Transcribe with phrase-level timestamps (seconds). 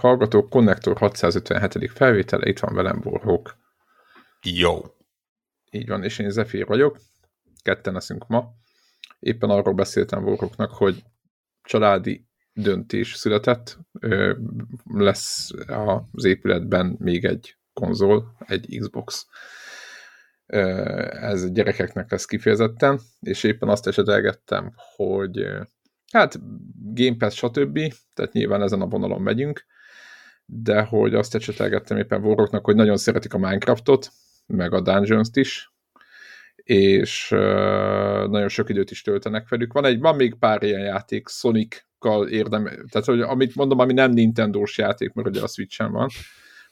[0.00, 0.50] Hallgatók!
[0.50, 1.90] Connector 657.
[1.90, 3.56] felvétele, itt van velem Borhók.
[4.42, 4.82] Jó.
[5.70, 6.98] Így van, és én Zephyr vagyok.
[7.62, 8.52] Ketten leszünk ma.
[9.18, 11.02] Éppen arról beszéltem Borhóknak, hogy
[11.62, 13.78] családi döntés született.
[14.84, 15.50] Lesz
[16.12, 19.26] az épületben még egy konzol, egy Xbox.
[20.46, 25.46] Ez gyerekeknek lesz kifejezetten, és éppen azt esetelgettem, hogy
[26.12, 26.38] Hát
[26.94, 27.78] Game Pass, stb.
[28.14, 29.64] Tehát nyilván ezen a vonalon megyünk,
[30.52, 34.10] de hogy azt ecsetelgettem éppen Warrocknak, hogy nagyon szeretik a Minecraftot,
[34.46, 35.72] meg a Dungeons-t is,
[36.56, 37.38] és uh,
[38.28, 39.72] nagyon sok időt is töltenek velük.
[39.72, 44.10] Van, egy, van még pár ilyen játék, Sonic-kal érdem, tehát hogy amit mondom, ami nem
[44.10, 46.08] Nintendo-s játék, mert ugye a Switch-en van,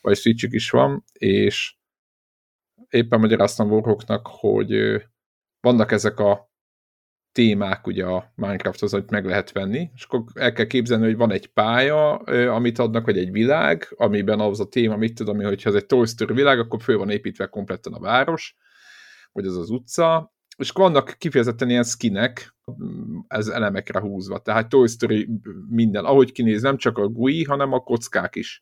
[0.01, 1.75] vagy switch is van, és
[2.91, 5.03] éppen magyaráztam Warrocknak, hogy
[5.61, 6.48] vannak ezek a
[7.39, 11.33] témák ugye a Minecrafthoz, hogy meg lehet venni, és akkor el kell képzelni, hogy van
[11.33, 12.15] egy pálya,
[12.55, 16.07] amit adnak, vagy egy világ, amiben az a téma, mit tudom, hogyha ez egy Toy
[16.07, 18.57] Story világ, akkor föl van építve kompletten a város,
[19.33, 22.57] vagy az az utca, és akkor vannak kifejezetten ilyen skinek,
[23.29, 25.29] ez elemekre húzva, tehát Toy Story
[25.69, 28.61] minden, ahogy kinéz, nem csak a GUI, hanem a kockák is.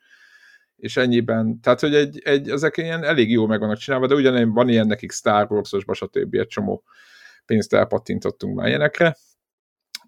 [0.76, 4.52] És ennyiben, tehát hogy egy, egy, ezek ilyen elég jó meg vannak csinálva, de ugyanilyen
[4.52, 6.34] van ilyen nekik Star Wars-os, stb.
[6.34, 6.84] egy csomó
[7.46, 9.16] pénzt elpattintottunk már ilyenekre,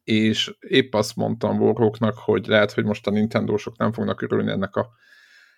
[0.05, 4.77] és épp azt mondtam Warhawknak, hogy lehet, hogy most a Nintendo-sok nem fognak örülni ennek
[4.77, 4.89] a,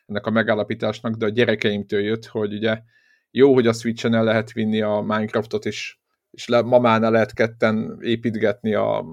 [0.07, 2.83] ennek a megállapításnak, de a gyerekeimtől jött, hogy ugye
[3.31, 7.99] jó, hogy a Switch-en el lehet vinni a Minecraftot is, és le, mamánál lehet ketten
[8.01, 9.05] építgetni a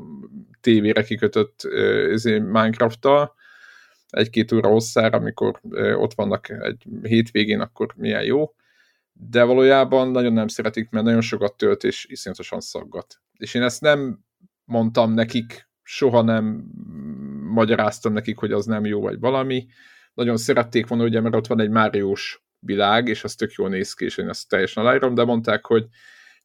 [0.62, 3.36] tévére kikötött uh, Minecraft-tal,
[4.10, 5.60] egy-két óra hosszára, amikor
[5.96, 8.56] ott vannak egy hétvégén, akkor milyen jó,
[9.20, 13.22] de valójában nagyon nem szeretik, mert nagyon sokat tölt, és iszonyatosan szaggat.
[13.38, 14.20] És én ezt nem
[14.66, 16.72] mondtam nekik, soha nem
[17.44, 19.68] magyaráztam nekik, hogy az nem jó, vagy valami.
[20.14, 23.94] Nagyon szerették volna, ugye, mert ott van egy Máriós világ, és az tök jól néz
[23.94, 25.86] ki, és én ezt teljesen aláírom, de mondták, hogy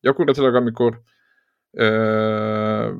[0.00, 1.00] gyakorlatilag amikor
[1.70, 2.92] ö,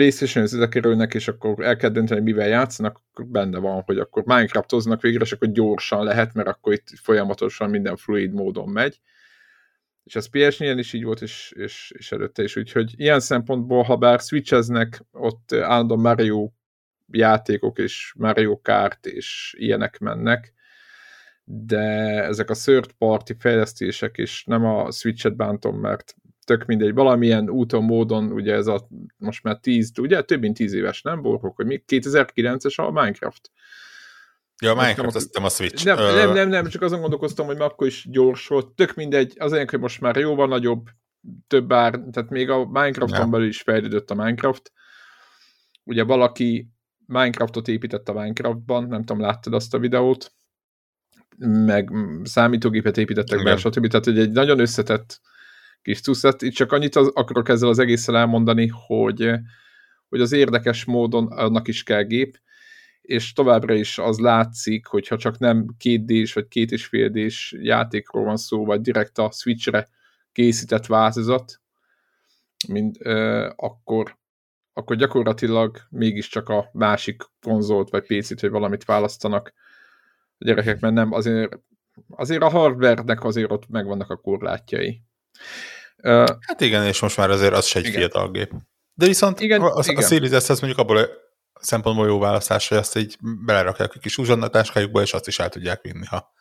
[0.00, 4.24] playstation ezek kerülnek, és akkor el kell dönteni, mivel játszanak, akkor benne van, hogy akkor
[4.24, 9.00] Minecraftoznak végre, és akkor gyorsan lehet, mert akkor itt folyamatosan minden fluid módon megy.
[10.04, 12.56] És ez ps is így volt, és, és, és előtte is.
[12.56, 16.50] Úgyhogy ilyen szempontból, ha bár switcheznek, ott állandóan Mario
[17.10, 20.52] játékok és Mario Kart és ilyenek mennek,
[21.44, 21.78] de
[22.24, 26.14] ezek a third party fejlesztések, és nem a Switch-et bántom, mert
[26.50, 30.72] tök mindegy, valamilyen úton, módon, ugye ez a most már 10, ugye több mint 10
[30.72, 33.50] éves, nem borhok, hogy mi 2009-es a Minecraft.
[34.62, 35.84] Ja, a Minecraft, azt nem a Switch.
[35.84, 36.14] Nem, uh...
[36.14, 39.80] nem, nem, nem, csak azon gondolkoztam, hogy akkor is gyors volt, tök mindegy, az hogy
[39.80, 40.88] most már jóval nagyobb,
[41.46, 43.26] több ár, tehát még a Minecrafton ja.
[43.26, 44.72] belül is fejlődött a Minecraft.
[45.84, 46.68] Ugye valaki
[47.06, 50.32] Minecraftot épített a Minecraftban, nem tudom, láttad azt a videót,
[51.38, 51.90] meg
[52.22, 53.86] számítógépet építettek be, stb.
[53.86, 55.20] Tehát hogy egy nagyon összetett
[55.82, 56.42] kis cuszat.
[56.42, 59.30] Itt csak annyit az, akarok ezzel az egészen elmondani, hogy,
[60.08, 62.38] hogy az érdekes módon annak is kell gép,
[63.00, 67.32] és továbbra is az látszik, hogyha csak nem két d vagy két és fél d
[67.50, 69.88] játékról van szó, vagy direkt a Switchre
[70.32, 71.60] készített változat,
[72.68, 74.18] mint, euh, akkor,
[74.72, 79.52] akkor gyakorlatilag mégiscsak a másik konzolt, vagy PC-t, vagy valamit választanak
[80.38, 81.58] a gyerekek, mert nem, azért,
[82.08, 85.02] azért a hardware-nek azért ott megvannak a korlátjai.
[86.46, 87.98] Hát igen, és most már azért az se egy igen.
[87.98, 88.52] fiatal gép.
[88.94, 89.96] De viszont igen, a, igen.
[89.96, 90.98] a Series S az mondjuk abból
[91.52, 95.48] a szempontból jó választás, hogy azt így belerakják a kis uzsonnatáskájukba, és azt is el
[95.48, 96.32] tudják vinni, ha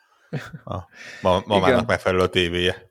[0.63, 0.77] a
[1.21, 2.88] ma, mamának megfelelő a tévéje.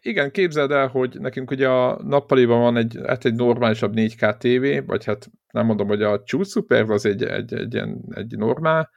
[0.00, 4.86] Igen, képzeld el, hogy nekünk ugye a nappaliban van egy, hát egy normálisabb 4K TV,
[4.86, 8.90] vagy hát nem mondom, hogy a True Super az egy, egy, egy, egy, egy normál,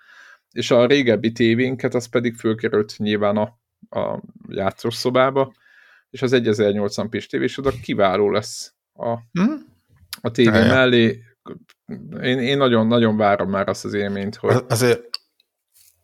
[0.52, 3.60] és a régebbi tévénket az pedig fölkerült nyilván a,
[4.00, 5.54] a játszószobába,
[6.16, 9.66] és az 1080 p tévés oda kiváló lesz a, hmm?
[10.22, 10.68] a tévé Helyen.
[10.68, 11.24] mellé.
[12.22, 15.02] Én, én nagyon, nagyon várom már azt az élményt, hogy azért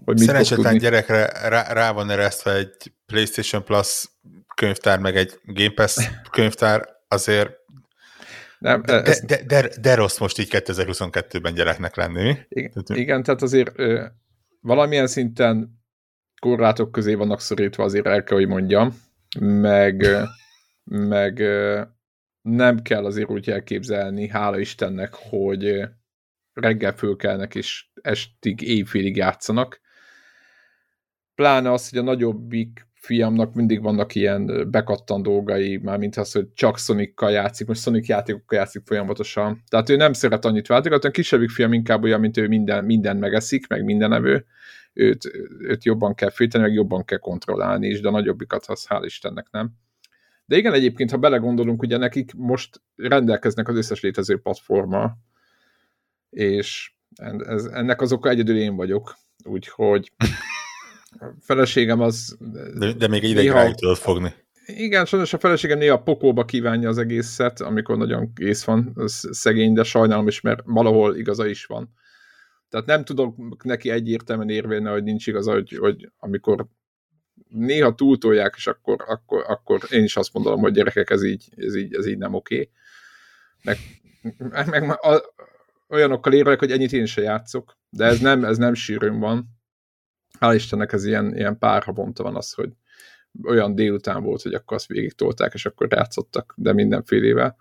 [0.06, 4.10] hogy mit szerencsétlen gyerekre rá, rá van eresztve egy PlayStation Plus
[4.56, 7.50] könyvtár, meg egy Game Pass könyvtár, azért
[8.60, 9.26] nem, de, ez...
[9.26, 12.38] de, de, de rossz most így 2022-ben gyereknek lenni?
[12.50, 14.06] Igen, igen tehát azért ö,
[14.60, 15.82] valamilyen szinten
[16.42, 18.96] korlátok közé vannak szorítva, azért el kell, hogy mondjam,
[19.40, 20.06] meg,
[20.84, 21.44] meg
[22.42, 25.82] nem kell azért úgy elképzelni, hála Istennek, hogy
[26.54, 29.82] reggel fölkelnek és estig éjfélig játszanak.
[31.36, 36.54] Pláne az, hogy a nagyobbik fiamnak mindig vannak ilyen bekattan dolgai, már mint az, hogy
[36.54, 39.64] csak Sonic-kal játszik, most Sonic játékokkal játszik folyamatosan.
[39.68, 43.18] Tehát ő nem szeret annyit váltogatni, a kisebbik fiam inkább olyan, mint ő minden, minden
[43.18, 44.46] megeszik, meg minden evő.
[44.94, 49.04] Őt, őt jobban kell fűteni, meg jobban kell kontrollálni is, de a nagyobbikat az hál'
[49.06, 49.72] Istennek nem.
[50.46, 55.18] De igen, egyébként, ha belegondolunk, ugye nekik most rendelkeznek az összes létező platforma,
[56.30, 60.12] és ez, ennek az oka egyedül én vagyok, úgyhogy
[61.20, 62.38] a feleségem az...
[62.74, 64.34] De, de még ideig néha, tudod fogni.
[64.66, 68.94] Igen, sajnos a feleségem néha pokóba kívánja az egészet, amikor nagyon kész van,
[69.32, 71.94] szegény, de sajnálom is, mert valahol igaza is van.
[72.72, 76.68] Tehát nem tudok neki egyértelműen érvélni, hogy nincs igaza, hogy, hogy amikor
[77.50, 81.76] néha túltolják, és akkor, akkor, akkor én is azt mondom, hogy gyerekek, ez így, ez
[81.76, 82.70] így, ez így nem oké.
[83.64, 83.78] Meg,
[84.70, 85.34] meg a,
[85.90, 89.50] olyanokkal érvelek, hogy ennyit én se játszok, de ez nem, ez nem sűrűn van.
[90.40, 92.72] Hál' Istennek ez ilyen, ilyen pár havonta van az, hogy
[93.44, 97.56] olyan délután volt, hogy akkor azt végig tolták, és akkor játszottak, de mindenfélével.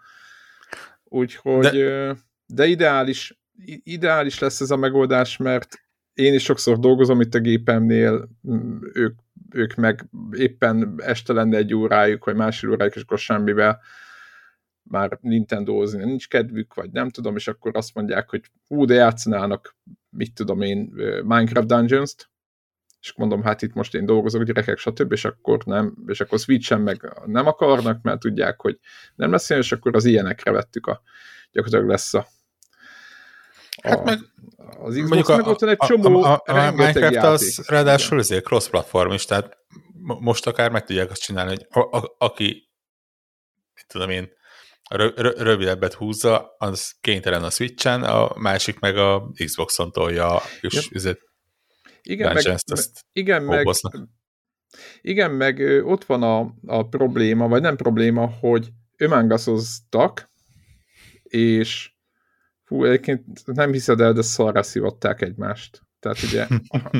[1.04, 2.16] Úgyhogy, de,
[2.46, 5.76] de ideális, ideális lesz ez a megoldás, mert
[6.14, 8.28] én is sokszor dolgozom itt a gépemnél,
[8.92, 9.18] ők,
[9.50, 13.80] ők meg éppen este lenne egy órájuk, vagy másfél órájuk, és akkor semmivel
[14.82, 19.76] már Nintendo-zni nincs kedvük, vagy nem tudom, és akkor azt mondják, hogy hú, de játszanának,
[20.10, 20.92] mit tudom én,
[21.24, 22.30] Minecraft Dungeons-t,
[23.00, 26.80] és mondom, hát itt most én dolgozok, gyerekek, stb., és akkor nem, és akkor Switch-en
[26.80, 28.78] meg nem akarnak, mert tudják, hogy
[29.14, 31.02] nem lesz ilyen, és akkor az ilyenekre vettük a,
[31.52, 32.26] gyakorlatilag lesz a,
[33.82, 34.18] Hát meg
[34.80, 37.30] az Xbox mondjuk meg ott van egy csomó a, a, a, a Minecraft játék.
[37.30, 39.56] az ráadásul azért cross-platform is, tehát
[40.20, 42.70] most akár meg tudják azt csinálni, hogy a, a, aki
[43.74, 44.28] mit tudom én,
[45.16, 50.84] rövidebbet húzza, az kénytelen a Switch-en, a másik meg a Xbox-on tolja, és yep.
[50.90, 51.18] ezért
[52.02, 53.66] igen, meg, ezt igen, meg,
[55.00, 60.30] igen, meg ott van a, a probléma, vagy nem probléma, hogy ömángaszoztak,
[61.22, 61.92] és
[62.70, 65.82] fú, egyébként nem hiszed el, de szarra szivatták egymást.
[66.00, 66.46] Tehát ugye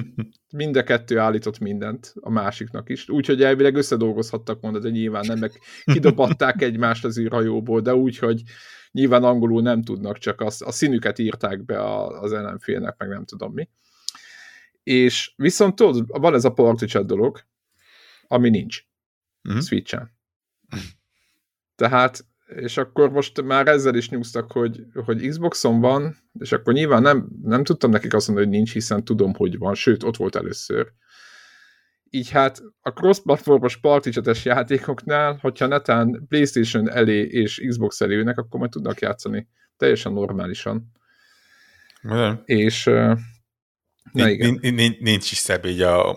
[0.61, 3.09] mind a kettő állított mindent a másiknak is.
[3.09, 8.43] Úgyhogy elvileg összedolgozhattak mondani, de nyilván nem, meg kidobadták egymást az űrhajóból, de úgy, hogy
[8.91, 13.53] nyilván angolul nem tudnak, csak az, a színüket írták be az ellenfélnek, meg nem tudom
[13.53, 13.69] mi.
[14.83, 17.41] És viszont tudod, van ez a party dolog,
[18.27, 18.83] ami nincs
[19.45, 19.63] uh-huh.
[19.63, 20.11] Switch-en.
[21.75, 22.27] Tehát
[22.57, 27.29] és akkor most már ezzel is nyúztak, hogy, hogy Xboxon van, és akkor nyilván nem,
[27.43, 30.93] nem tudtam nekik azt mondani, hogy nincs, hiszen tudom, hogy van, sőt, ott volt először.
[32.11, 38.61] Így hát a cross-platformos particsetes játékoknál, hogyha netán PlayStation elé és Xbox elé ülnek, akkor
[38.61, 40.93] majd tudnak játszani teljesen normálisan.
[42.03, 42.43] De.
[42.45, 43.19] És uh,
[44.13, 44.59] na igen.
[44.61, 46.17] Nincs, nincs is szebb így a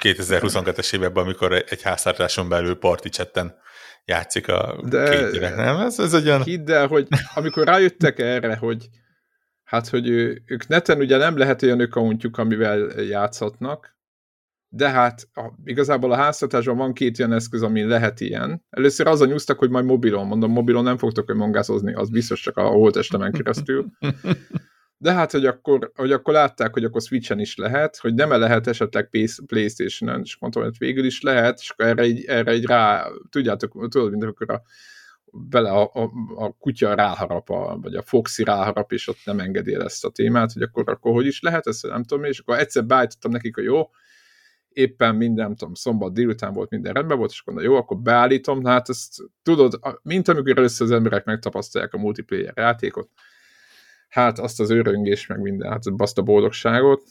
[0.00, 3.54] 2022-es évben, amikor egy háztartáson belül party chatten
[4.08, 5.76] játszik a De, két gyerek, nem?
[5.76, 6.42] Ez, ez olyan...
[6.42, 8.88] Hidd el, hogy amikor rájöttek erre, hogy
[9.64, 13.96] hát, hogy ő, ők neten ugye nem lehet olyan accountjuk, amivel játszhatnak,
[14.68, 18.64] de hát a, igazából a háztartásban van két ilyen eszköz, ami lehet ilyen.
[18.70, 22.40] Először az a nyúztak, hogy majd mobilon, mondom, mobilon nem fogtok hogy mangázozni, az biztos
[22.40, 23.86] csak a holtestemen keresztül.
[25.00, 28.66] De hát, hogy akkor, hogy akkor látták, hogy akkor Switch-en is lehet, hogy nem lehet
[28.66, 29.08] esetleg
[29.46, 33.88] Playstation-en, és mondtam, hogy végül is lehet, és akkor erre egy, erre egy rá, tudjátok,
[33.88, 34.62] tudod, mint amikor a,
[35.32, 39.74] bele a, a, a kutya ráharap, a, vagy a Foxy ráharap, és ott nem engedi
[39.74, 42.58] el ezt a témát, hogy akkor, akkor hogy is lehet, ezt nem tudom, és akkor
[42.58, 43.90] egyszer beállítottam nekik, hogy jó,
[44.68, 47.96] éppen minden, nem tudom, szombat délután volt, minden rendben volt, és akkor na jó, akkor
[47.96, 53.10] beállítom, hát ezt tudod, mint amikor először az emberek megtapasztalják a multiplayer játékot,
[54.08, 57.02] hát azt az öröngés, meg minden, hát azt a boldogságot,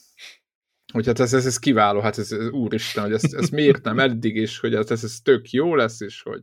[0.92, 3.98] hogy hát ez, ez, ez kiváló, hát ez, ez úristen, hogy ezt, ezt miért nem
[3.98, 6.42] eddig, és hogy ez, ez tök jó lesz, és hogy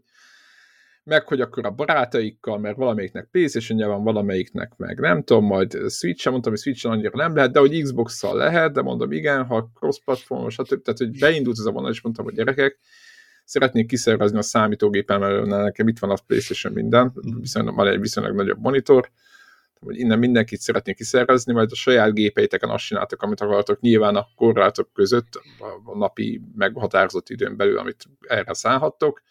[1.05, 6.31] meg hogy akkor a barátaikkal, mert valamelyiknek playstation van, valamelyiknek meg nem tudom, majd Switch-en,
[6.31, 10.53] mondtam, hogy Switch-en annyira nem lehet, de hogy Xbox-szal lehet, de mondom, igen, ha cross-platformos,
[10.53, 10.81] stb.
[10.81, 12.79] Tehát, hogy beindult ez a vonal, és mondtam, hogy gyerekek,
[13.43, 18.35] szeretnék kiszervezni a számítógépem, mert nekem itt van a PlayStation minden, viszonylag, van egy viszonylag
[18.35, 19.11] nagyobb monitor,
[19.85, 24.27] hogy innen mindenkit szeretnék kiszervezni, majd a saját gépeiteken azt csináltak, amit akartok, nyilván a
[24.35, 25.39] korlátok között,
[25.83, 29.21] a napi meghatározott időn belül, amit erre szállhattok,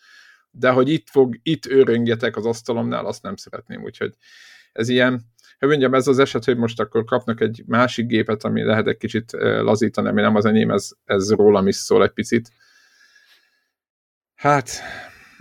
[0.51, 4.15] de hogy itt fog, itt őröngjetek az asztalomnál, azt nem szeretném, úgyhogy
[4.73, 8.63] ez ilyen, hogy mondjam, ez az eset, hogy most akkor kapnak egy másik gépet, ami
[8.63, 12.51] lehet egy kicsit lazítani, ami nem az enyém, ez, ez rólam is szól egy picit.
[14.35, 14.71] Hát,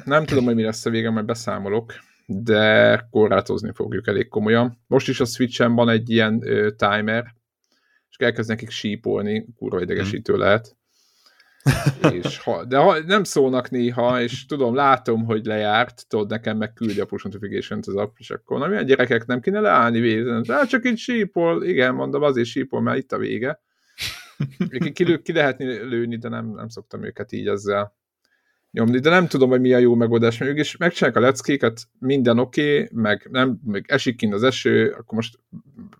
[0.03, 1.93] nem tudom, hogy mi lesz a vége, majd beszámolok
[2.35, 4.83] de korlátozni fogjuk elég komolyan.
[4.87, 7.35] Most is a Switch-en van egy ilyen ö, timer,
[8.09, 10.37] és elkezd nekik sípolni, kurva idegesítő mm.
[10.37, 10.77] lehet.
[12.23, 16.73] és ha, de ha, nem szólnak néha, és tudom, látom, hogy lejárt, tudod, nekem meg
[16.73, 20.43] küldi a push notification az app, és akkor na, milyen gyerekek nem kéne leállni vézen.
[20.47, 23.61] Hát csak itt sípol, igen, mondom, azért sípol, mert itt a vége.
[24.79, 27.95] Ki, ki, ki lehet lőni, de nem, nem szoktam őket így ezzel
[28.73, 31.87] nyomni, de nem tudom, hogy mi a jó megoldás, mert ők is megcsinálják a leckéket,
[31.99, 35.39] minden oké, okay, meg, nem, meg esik kint az eső, akkor most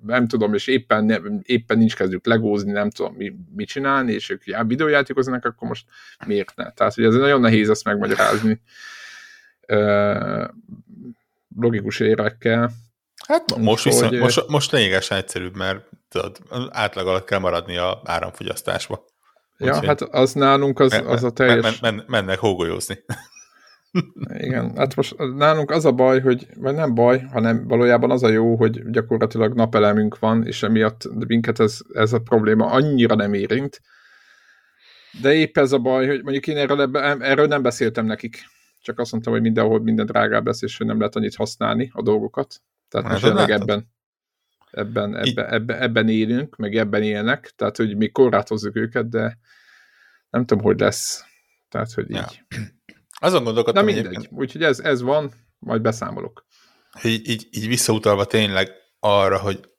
[0.06, 4.46] nem tudom, és éppen, éppen nincs kezdjük legózni, nem tudom mi, mit csinálni, és ők
[4.46, 5.86] já, videójátékoznak, akkor most
[6.26, 6.72] miért ne?
[6.72, 8.62] Tehát, hogy ez nagyon nehéz ezt megmagyarázni
[11.56, 12.72] logikus érekkel.
[13.28, 16.38] Hát most, viszont, hogy, most, most lényegesen egyszerűbb, mert tudod,
[16.70, 19.06] átlag alatt kell maradni a áramfogyasztásba.
[19.58, 21.80] Ja, Úgy, hát az nálunk az, az a teljes...
[21.80, 22.96] Men, men, mennek hógolyozni.
[24.38, 28.30] Igen, hát most nálunk az a baj, hogy, vagy nem baj, hanem valójában az a
[28.30, 33.82] jó, hogy gyakorlatilag napelemünk van, és emiatt minket ez, ez a probléma annyira nem érint.
[35.22, 38.38] De épp ez a baj, hogy mondjuk én erről, erről nem beszéltem nekik.
[38.82, 42.02] Csak azt mondtam, hogy mindenhol minden drágább lesz, és hogy nem lehet annyit használni a
[42.02, 42.62] dolgokat.
[42.90, 43.93] Tehát hát most jelenleg ebben,
[44.74, 49.40] ebben, ebben, ebben, ebben élünk, meg ebben élnek, tehát hogy mi korlátozzuk őket, de
[50.30, 51.26] nem tudom, hogy lesz.
[51.70, 52.16] Tehát, hogy így.
[52.16, 52.60] Ja.
[53.20, 56.46] Azon gondolkodtam, Na mindegy, úgyhogy ez, ez van, majd beszámolok.
[57.04, 59.70] Így, így, így visszautalva tényleg arra, hogy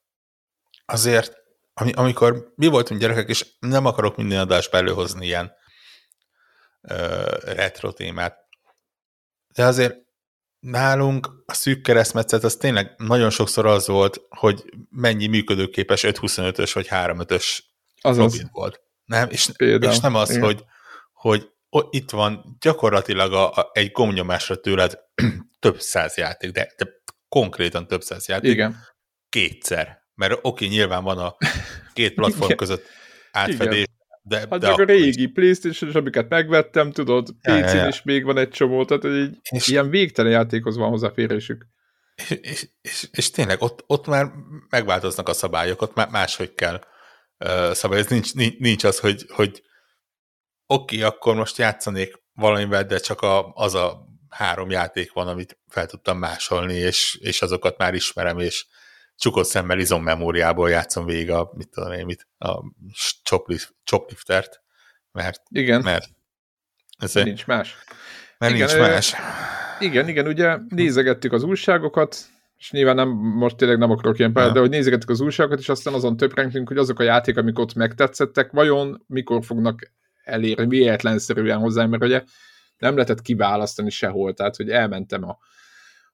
[0.84, 1.36] azért,
[1.74, 5.52] amikor mi voltunk gyerekek, és nem akarok minden adásba előhozni ilyen
[6.80, 8.38] ö, retro témát,
[9.54, 10.03] de azért
[10.64, 16.86] nálunk a szűk keresztmetszet az tényleg nagyon sokszor az volt, hogy mennyi működőképes 5.25-ös vagy
[16.90, 17.58] 3.5-ös
[18.00, 18.42] Azaz.
[18.52, 18.80] volt.
[19.04, 19.28] Nem?
[19.30, 20.64] És, és nem az, hogy,
[21.12, 21.48] hogy
[21.90, 24.98] itt van gyakorlatilag a, a, egy gomnyomásra tőled
[25.60, 26.88] több száz játék, de, de
[27.28, 28.50] konkrétan több száz játék.
[28.50, 28.76] Igen.
[29.28, 30.02] Kétszer.
[30.14, 31.36] Mert oké, nyilván van a
[31.92, 32.56] két platform Igen.
[32.56, 32.86] között
[33.32, 33.93] átfedés, Igen.
[34.26, 38.38] De, hát de csak a régi playstation amiket megvettem, tudod, PC-n ja, is még van
[38.38, 41.66] egy csomó, tehát egy és, ilyen végtelen játékhoz van hozzáférésük.
[42.14, 44.30] És, és, és, és tényleg ott, ott már
[44.68, 46.80] megváltoznak a szabályok, ott már máshogy kell
[47.44, 48.14] uh, szabályozni.
[48.14, 49.62] Nincs, nincs, nincs az, hogy, hogy
[50.66, 55.58] oké, okay, akkor most játszanék valamivel, de csak a, az a három játék van, amit
[55.68, 58.66] fel tudtam másolni, és, és azokat már ismerem, és
[59.16, 62.62] csukott szemmel izommemóriából játszom végig a, mit tudom én, mit, a
[63.84, 64.62] chopliftert,
[65.12, 65.82] mert, igen.
[65.82, 66.08] mert
[66.98, 67.76] ez nincs más.
[68.38, 69.14] Mert igen, nincs más.
[69.78, 72.16] Igen, igen, ugye nézegettük az újságokat,
[72.58, 75.68] és nyilván nem, most tényleg nem akarok ilyen pár, de hogy nézegettük az újságokat, és
[75.68, 79.92] aztán azon töprengtünk, hogy azok a játék, amik ott megtetszettek, vajon mikor fognak
[80.24, 82.22] elérni véletlenszerűen hozzá, mert ugye
[82.78, 85.38] nem lehetett kiválasztani sehol, tehát hogy elmentem a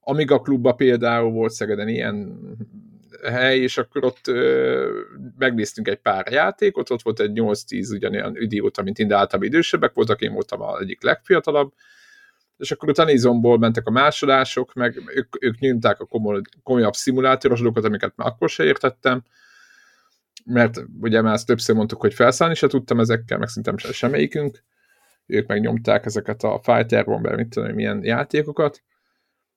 [0.00, 2.40] Amiga klubba például volt Szegeden ilyen
[3.22, 5.00] hely, és akkor ott ö,
[5.38, 10.20] megnéztünk egy pár játékot, ott volt egy 8-10 ugyanilyen idióta, mint én, általában idősebbek voltak,
[10.20, 11.72] én voltam az egyik legfiatalabb,
[12.56, 17.60] és akkor utána izomból mentek a másolások, meg ők, ők nyomták a komoly, komolyabb szimulátoros
[17.60, 19.22] dolgokat, amiket már akkor se értettem,
[20.44, 24.62] mert ugye már ezt többször mondtuk, hogy felszállni se tudtam ezekkel, meg szerintem se, semmelyikünk,
[25.26, 28.82] ők megnyomták ezeket a Fighter Bomber, mit tudom, milyen játékokat,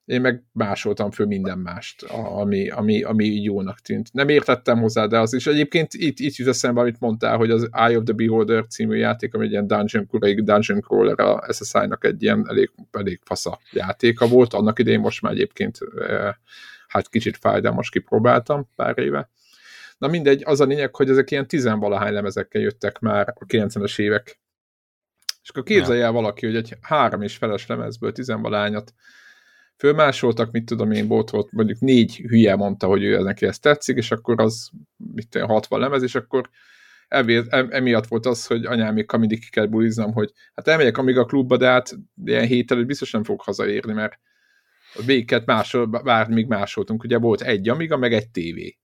[0.06, 4.14] én meg másoltam föl minden mást, ami, ami, ami jónak tűnt.
[4.14, 5.48] Nem értettem hozzá, de az is.
[5.48, 9.34] Egyébként itt, itt jut eszembe, amit mondtál, hogy az Eye of the Beholder című játék,
[9.34, 14.28] ami egy ilyen dungeon, egy dungeon crawler a SSI-nak egy ilyen elég, elég fasza játéka
[14.28, 14.54] volt.
[14.54, 15.78] Annak idején most már egyébként
[16.88, 19.30] hát kicsit fájdalmas kipróbáltam pár éve.
[19.98, 24.40] Na mindegy, az a lényeg, hogy ezek ilyen tizenvalahány lemezekkel jöttek már a 90-es évek.
[25.44, 28.94] És akkor képzelje el valaki, hogy egy három és feles lemezből tizenvalahányat
[29.84, 33.98] fölmásoltak, mit tudom én, volt, volt mondjuk négy hülye mondta, hogy ő neki ezt tetszik,
[33.98, 34.70] és akkor az,
[35.14, 36.50] mit tudom, 60 lemez, és akkor
[37.70, 41.26] emiatt volt az, hogy anyám még mindig ki kell buliznom, hogy hát elmegyek amíg a
[41.26, 44.20] klubba, de hát ilyen hét előtt biztos nem fog hazaérni, mert
[44.94, 48.78] a véget másol, bár még másoltunk, ugye volt egy Amiga, meg egy tévé.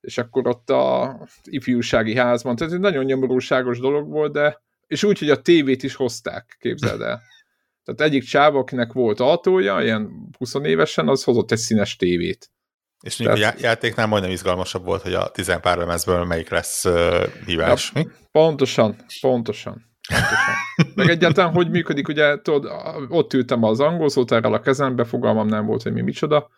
[0.00, 5.18] És akkor ott a ifjúsági házban, tehát egy nagyon nyomorúságos dolog volt, de és úgy,
[5.18, 7.22] hogy a tévét is hozták, képzeld el.
[7.86, 12.50] Tehát egyik csáv, akinek volt autója, ilyen 20 évesen, az hozott egy színes tévét.
[13.04, 13.54] És Tehát...
[13.54, 17.92] a játéknál majdnem izgalmasabb volt, hogy a tizen pár lemezből melyik lesz uh, hívás.
[17.94, 19.84] Ja, pontosan, pontosan.
[20.08, 20.54] Pontosan.
[20.94, 22.70] Meg egyáltalán, hogy működik, ugye tudod,
[23.08, 26.48] ott ültem az angol szótárral a kezembe, fogalmam nem volt, hogy mi micsoda,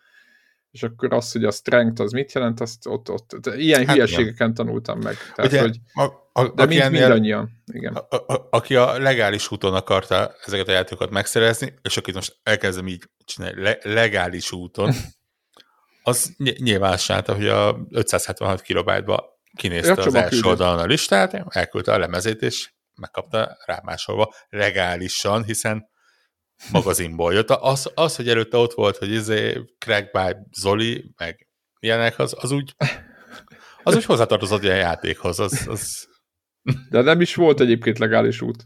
[0.71, 3.95] és akkor az, hogy a strength az mit jelent, azt ott, ott, ott ilyen hát
[3.95, 4.55] hülyeségeken igen.
[4.55, 5.17] tanultam meg.
[5.35, 7.51] Tehát, Ugye, hogy, a, a, de mint mindannyian.
[7.73, 7.95] Igen.
[7.95, 12.87] A, a, aki a legális úton akarta ezeket a játékokat megszerezni, és akit most elkezdem
[12.87, 14.95] így csinálni, le, legális úton,
[16.03, 21.93] az nyilván sánta, hogy a 576 kilobájtba kinézte ja, az első oldalon a listát, elküldte
[21.93, 25.89] a lemezét, és megkapta rámásolva regálisan, hiszen
[26.73, 27.51] magazinból jött.
[27.51, 31.49] Az, az, hogy előtte ott volt, hogy izé Craig by Zoli, meg
[31.81, 32.75] ilyenek, az, az úgy
[33.83, 35.39] az úgy hozzátartozott ilyen játékhoz.
[35.39, 36.09] Az, az...
[36.91, 38.65] De nem is volt egyébként legális út.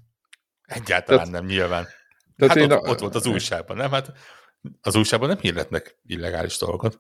[0.63, 1.87] Egyáltalán tehát, nem, nyilván.
[2.37, 2.91] Tehát hát én ott, a...
[2.91, 3.91] ott volt az újságban, nem?
[3.91, 4.13] Hát
[4.81, 6.99] az újságban nem hirdetnek illegális dolgokat.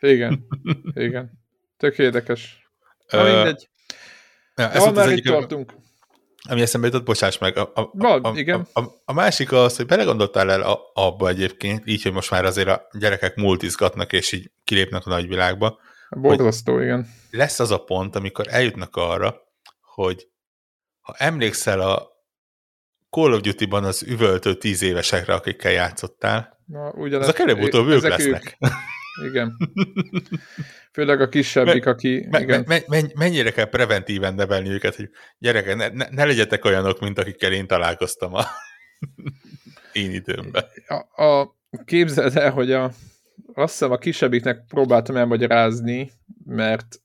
[0.00, 0.46] Igen,
[0.94, 1.30] igen.
[1.76, 2.68] Tök érdekes.
[3.08, 3.68] Na mindegy.
[4.56, 5.74] Ja, ez már itt tartunk.
[6.48, 7.56] Ami eszembe jutott, bocsáss meg.
[7.56, 8.66] A, a, Val, a, igen.
[8.72, 12.44] A, a, a másik az, hogy belegondoltál el a, abba egyébként, így, hogy most már
[12.44, 15.78] azért a gyerekek multizgatnak, és így kilépnek a nagyvilágba.
[16.10, 17.06] Borzasztó, igen.
[17.30, 19.40] Lesz az a pont, amikor eljutnak arra,
[19.80, 20.28] hogy
[21.00, 22.12] ha emlékszel a
[23.10, 28.56] Call of Duty-ban az üvöltő tíz évesekre, akikkel játszottál, Na, ugyanez, azok előbb-utóbb ők lesznek.
[28.60, 28.70] Ők.
[29.22, 29.56] Igen.
[30.92, 32.26] Főleg a kisebbik, aki...
[32.30, 32.64] Me, igen.
[32.66, 37.18] Me, me, mennyire kell preventíven nevelni őket, hogy gyerekek, ne, ne, ne legyetek olyanok, mint
[37.18, 38.44] akikkel én találkoztam a
[39.92, 40.64] én időmben.
[40.86, 42.84] A, a, képzeld el, hogy a,
[43.54, 46.10] azt hiszem a kisebbiknek próbáltam elmagyarázni,
[46.44, 47.02] mert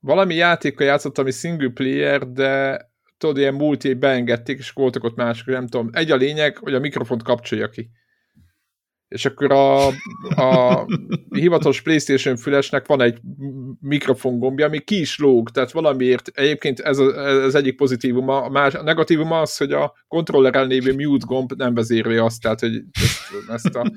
[0.00, 2.80] valami játékkal játszottam, ami single player, de
[3.18, 5.90] tudod, ilyen multi beengedték, és voltak ott mások, nem tudom.
[5.92, 7.90] Egy a lényeg, hogy a mikrofont kapcsolja ki
[9.16, 9.86] és akkor a,
[10.36, 10.86] a
[11.30, 13.18] hivatalos PlayStation fülesnek van egy
[13.80, 18.74] mikrofon gombja, ami ki is lóg, tehát valamiért egyébként ez az egyik pozitívum, a, más,
[18.74, 23.48] a negatívum az, hogy a kontrolleren lévő mute gomb nem vezérli azt, tehát hogy ezt,
[23.48, 23.92] ezt a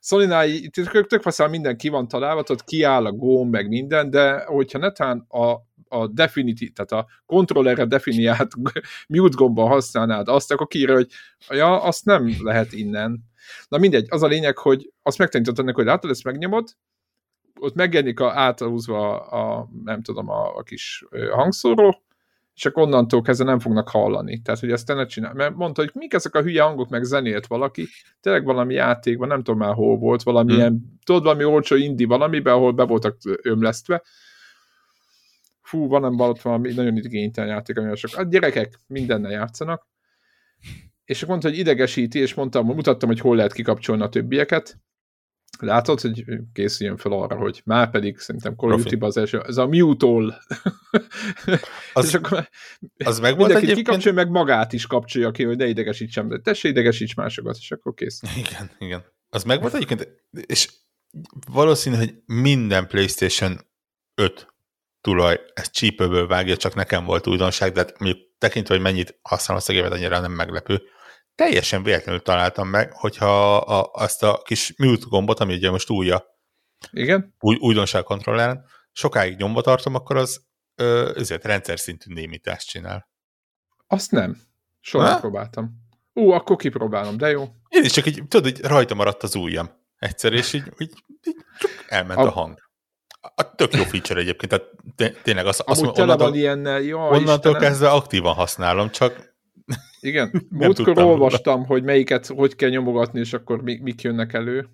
[0.00, 4.44] Sony-nál tök, tök faszál minden ki van találva, tehát kiáll a gomb, meg minden, de
[4.46, 5.52] hogyha netán a,
[5.88, 8.52] a definitív, tehát a kontrollerre definiált
[9.08, 11.08] mute gomba használnád azt, akkor kiírja, hogy
[11.48, 13.27] ja, azt nem lehet innen
[13.68, 16.68] Na mindegy, az a lényeg, hogy azt megtanított ennek, hogy látod, ezt megnyomod,
[17.60, 22.02] ott megjelenik a, áthúzva a, a, nem tudom, a, a kis hangszóró,
[22.54, 24.42] és akkor onnantól kezdve nem fognak hallani.
[24.42, 25.34] Tehát, hogy ezt te ne csinál.
[25.34, 27.86] Mert mondta, hogy mik ezek a hülye hangok, meg zenélt valaki,
[28.20, 30.98] tényleg valami játékban, nem tudom már hol volt, valamilyen, hmm.
[31.04, 34.02] tudod, valami olcsó indi valamiben, ahol be voltak ömlesztve.
[35.62, 38.16] Fú, van nem valami nagyon igénytelen játék, ami sok.
[38.16, 39.86] A gyerekek mindennel játszanak
[41.08, 44.78] és mondta, hogy idegesíti, és mondtam, mutattam, hogy hol lehet kikapcsolni a többieket.
[45.58, 49.66] Látod, hogy készüljön fel arra, hogy már pedig szerintem Call of az első, ez a
[49.66, 50.06] mute
[51.92, 52.48] az, és akkor
[53.04, 53.76] az meg volt egyébként...
[53.76, 57.94] kikapcsolja, meg magát is kapcsolja ki, hogy ne idegesítsem, de tessék idegesíts másokat, és akkor
[57.94, 58.22] kész.
[58.36, 59.04] Igen, igen.
[59.28, 60.08] Az meg volt egyébként,
[60.46, 60.70] és
[61.52, 63.60] valószínű, hogy minden PlayStation
[64.14, 64.54] 5
[65.00, 69.62] tulaj ezt csípőből vágja, csak nekem volt újdonság, de hát mondjuk tekintve, hogy mennyit használom
[69.66, 70.82] a gépet, annyira nem meglepő
[71.38, 76.24] teljesen véletlenül találtam meg, hogyha a, azt a kis mute gombot, ami ugye most újja,
[76.90, 77.34] Igen?
[77.40, 80.40] Új, újdonság kontrolleren, sokáig nyomva tartom, akkor az
[80.74, 83.08] ö, ezért rendszer szintű némítást csinál.
[83.86, 84.36] Azt nem.
[84.80, 85.70] Soha nem próbáltam.
[86.12, 87.48] Ú, akkor kipróbálom, de jó.
[87.68, 90.92] Én is csak így, tudod, hogy rajta maradt az ujjam egyszer, és így, így,
[91.26, 91.36] így
[91.88, 92.58] elment a, a hang.
[93.34, 94.62] A tök jó feature egyébként,
[94.96, 99.36] tehát tényleg azt, azt tele van ilyennel, jó, Onnantól kezdve aktívan használom, csak
[100.00, 104.68] igen, múltkor olvastam, hogy melyiket hogy kell nyomogatni, és akkor mi, mik jönnek elő.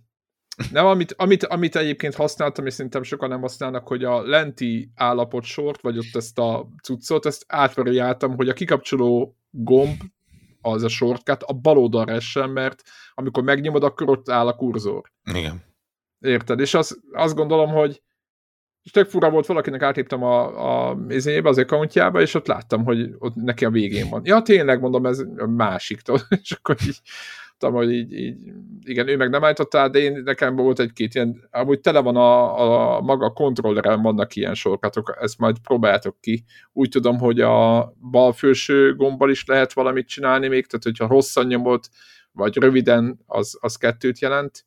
[0.71, 5.45] Nem, amit, amit, amit egyébként használtam, és szerintem sokan nem használnak, hogy a lenti állapot
[5.45, 10.01] sort, vagy ott ezt a cuccot, ezt átvariáltam, hogy a kikapcsoló gomb,
[10.61, 12.83] az a shortcut, a bal oldalra essen, mert
[13.15, 15.13] amikor megnyomod, akkor ott áll a kurzor.
[15.35, 15.63] Igen.
[16.19, 16.61] Érted?
[16.61, 18.03] És az, azt gondolom, hogy
[18.85, 23.11] és tök fura volt, valakinek átléptem a, a izébe, az accountjába, és ott láttam, hogy
[23.19, 24.23] ott neki a végén van.
[24.25, 26.01] Ja, tényleg mondom, ez a másik,
[26.43, 27.01] és akkor így
[27.59, 28.37] tudom, hogy így, így,
[28.83, 32.97] igen, ő meg nem állította, de én, nekem volt egy-két ilyen, amúgy tele van a,
[32.97, 36.45] a maga kontrolleren vannak ilyen sorkatok, ezt majd próbáljátok ki.
[36.73, 41.47] Úgy tudom, hogy a bal felső gombbal is lehet valamit csinálni még, tehát hogyha hosszan
[41.47, 41.85] nyomod,
[42.33, 44.65] vagy röviden, az, az kettőt jelent.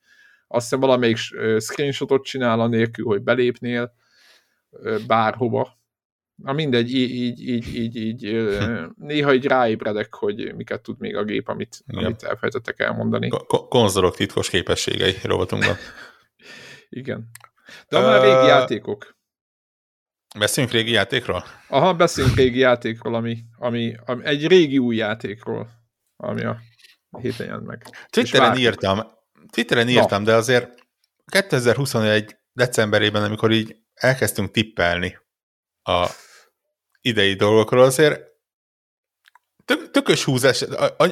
[0.48, 1.18] Azt hiszem valamelyik
[1.60, 3.94] screenshotot csinál anélkül, hogy belépnél
[5.08, 5.76] bárhova.
[6.36, 8.48] Na mindegy, így, így, így, így,
[8.96, 13.28] néha így ráébredek, hogy miket tud még a gép, amit, amit elfelejtettek elmondani.
[13.28, 15.76] Ko- konzolok titkos képességei rovatunkban.
[16.90, 17.30] Igen.
[17.90, 19.16] De már régi játékok.
[20.38, 21.44] Beszéljünk régi játékról?
[21.68, 25.70] Aha, beszéljünk régi játékról, ami, ami, ami egy régi új játékról,
[26.16, 26.60] ami a
[27.20, 27.84] héten jelent meg.
[28.10, 29.00] Twitteren írtam,
[29.50, 30.26] Twitteren írtam, Na.
[30.26, 30.76] de azért
[31.26, 35.18] 2021 decemberében, amikor így elkezdtünk tippelni
[35.84, 36.10] a
[37.02, 38.22] idei dolgokról, azért
[39.66, 40.66] tök, tökös húzás,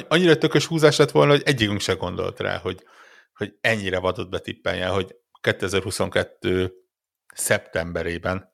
[0.08, 2.86] annyira tökös húzás lett volna, hogy egyikünk se gondolt rá, hogy,
[3.34, 6.72] hogy ennyire vadot betippeljen, hogy 2022
[7.34, 8.52] szeptemberében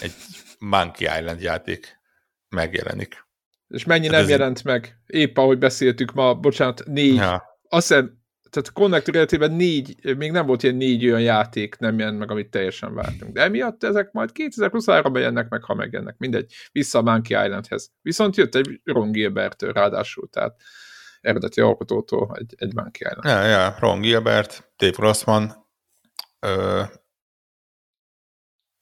[0.00, 0.12] egy
[0.58, 2.00] Monkey Island játék
[2.48, 3.26] megjelenik.
[3.68, 4.64] És mennyi hát nem jelent így...
[4.64, 4.96] meg?
[5.06, 7.14] Épp ahogy beszéltük ma, bocsánat, négy.
[7.14, 7.42] Ja.
[7.68, 8.21] Azt hiszem,
[8.52, 12.30] tehát a Connector életében négy, még nem volt ilyen négy olyan játék, nem jelent meg,
[12.30, 13.32] amit teljesen vártunk.
[13.32, 16.18] De emiatt ezek majd 2023-ban jönnek meg, ha megjelennek.
[16.18, 16.52] Mindegy.
[16.72, 17.90] Vissza a Monkey Islandhez.
[18.02, 20.60] Viszont jött egy Ron Gilbertől ráadásul, tehát
[21.20, 23.24] eredeti alkotótól egy, egy Monkey Island.
[23.24, 25.52] Ja, ja, Ron Gilbert, Dave Rossman,
[26.40, 26.82] ö,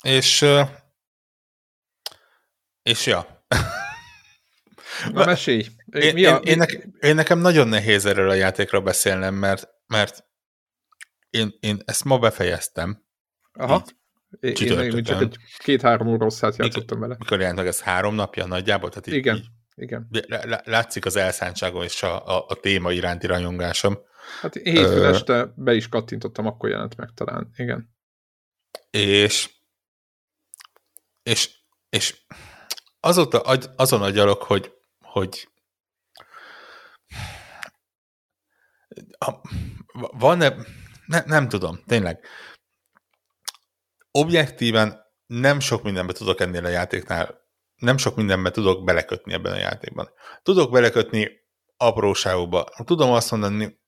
[0.02, 0.62] és ö,
[2.83, 3.44] és ja.
[5.12, 5.66] Na, mesélj.
[5.90, 9.68] Én, Mi a, én, én, nekem, én nekem nagyon nehéz erről a játékra beszélnem, mert,
[9.87, 10.24] mert
[11.31, 13.05] én, én ezt ma befejeztem.
[13.53, 13.85] Aha.
[14.40, 17.16] Így, én, én csak egy két-három óra rosszát játszottam vele.
[17.18, 18.88] Mikor jelent meg ez három napja nagyjából?
[18.88, 20.09] Tehát így, igen, így, igen.
[20.64, 23.98] Látszik az elszántságom és a, a, a téma iránti rajongásom.
[24.40, 27.90] Hát hétfőn este be is kattintottam, akkor jelent meg talán, igen.
[28.90, 29.48] És
[31.22, 31.50] és,
[31.88, 32.16] és
[33.00, 33.40] azóta
[33.76, 35.48] azon agyalok, hogy, hogy
[40.18, 40.54] van-e,
[41.06, 42.26] ne, nem tudom, tényleg.
[44.11, 47.40] Objektíven nem sok mindenbe tudok ennél a játéknál,
[47.74, 50.11] nem sok mindenbe tudok belekötni ebben a játékban.
[50.42, 51.30] Tudok belekötni
[51.76, 52.64] apróságokba.
[52.85, 53.80] Tudom azt mondani,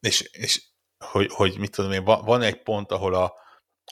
[0.00, 0.72] és, és
[1.04, 3.24] hogy, hogy mit tudom én, van, egy pont, ahol a,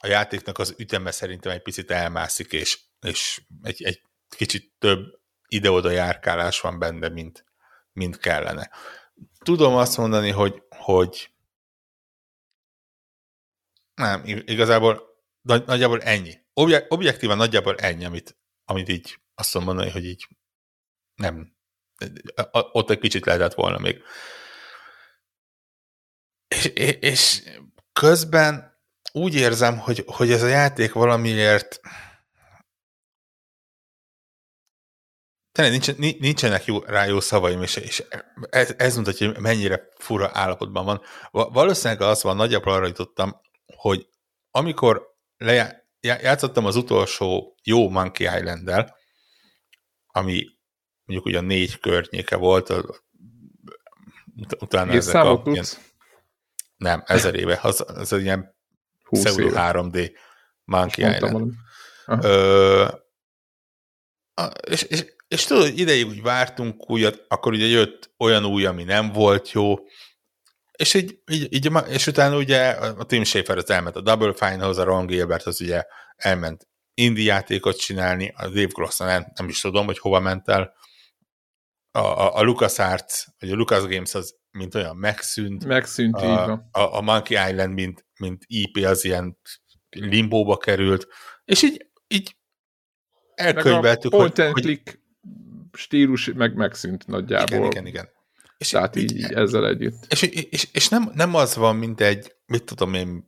[0.01, 4.01] a játéknak az üteme szerintem egy picit elmászik, és, és egy, egy
[4.37, 5.05] kicsit több
[5.47, 7.45] ide-oda járkálás van benne, mint,
[7.91, 8.69] mint kellene.
[9.43, 11.33] Tudom azt mondani, hogy, hogy
[13.93, 15.01] nem, igazából
[15.41, 16.33] nagy, nagyjából ennyi.
[16.53, 20.27] Objek, objektívan nagyjából ennyi, amit, amit így azt tudom mondani, hogy így
[21.15, 21.55] nem.
[22.51, 24.01] Ott egy kicsit lehetett volna még.
[26.47, 26.65] És,
[26.99, 27.43] és
[27.93, 31.79] közben úgy érzem, hogy, hogy ez a játék valamiért
[35.53, 38.03] tényleg nincsen, nincsenek jó, rá jó szavaim, és, és
[38.49, 41.01] ez, ez mutatja, hogy mennyire fura állapotban van.
[41.31, 43.41] Valószínűleg az van, nagyjából arra jutottam,
[43.75, 44.07] hogy
[44.51, 48.93] amikor lejá, játszottam az utolsó jó Monkey island
[50.07, 50.45] ami
[51.05, 52.73] mondjuk ugye négy környéke volt,
[54.59, 55.65] utána ezek a, ilyen,
[56.77, 58.55] nem, ezer éve, az, az egy ilyen
[59.09, 60.17] pseudo 3D
[60.63, 61.53] Monkey Island.
[62.05, 62.87] Ö,
[64.67, 69.11] és, és, és tudod, ideig úgy vártunk újat, akkor ugye jött olyan új, ami nem
[69.11, 69.75] volt jó,
[70.77, 74.77] és, így, így, így, és utána ugye a Tim Schafer az elment a Double Fine-hoz,
[74.77, 75.83] a Ron Gilbert az ugye
[76.15, 80.73] elment indie játékot csinálni, a Dave Grossan nem, nem is tudom, hogy hova ment el,
[81.91, 85.65] a, a, a LucasArts, vagy a Lucas Games az mint olyan megszűnt.
[85.65, 86.69] Megszűnt, a, így van.
[86.71, 89.37] A, a Monkey Island, mint, mint IP, az ilyen
[89.89, 91.07] limbóba került,
[91.45, 92.35] és így, így
[93.35, 94.31] elkönyveltük, hogy...
[94.31, 95.02] Click
[95.77, 97.57] stílus meg megszűnt nagyjából.
[97.57, 98.09] Igen, igen, igen.
[98.57, 100.05] És Tehát így, így ezzel együtt.
[100.09, 103.27] És, és, és nem, nem az van, mint egy, mit tudom én,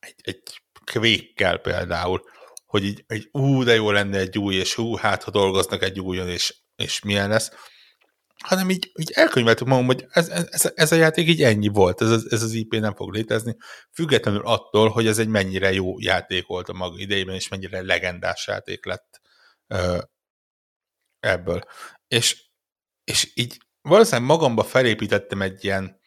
[0.00, 0.42] egy, egy
[0.84, 2.22] kvékkel például,
[2.66, 6.00] hogy így, egy ú, de jó lenne egy új, és ú, hát ha dolgoznak egy
[6.00, 7.50] újon, és, és milyen lesz,
[8.44, 12.24] hanem így, így elkönyveltük magunk, hogy ez, ez, ez a játék így ennyi volt, ez,
[12.30, 13.56] ez az IP nem fog létezni,
[13.92, 18.46] függetlenül attól, hogy ez egy mennyire jó játék volt a maga idejében, és mennyire legendás
[18.46, 19.20] játék lett
[19.66, 19.98] ö,
[21.20, 21.62] ebből.
[22.08, 22.46] És,
[23.04, 26.00] és így valószínűleg magamba felépítettem egy ilyen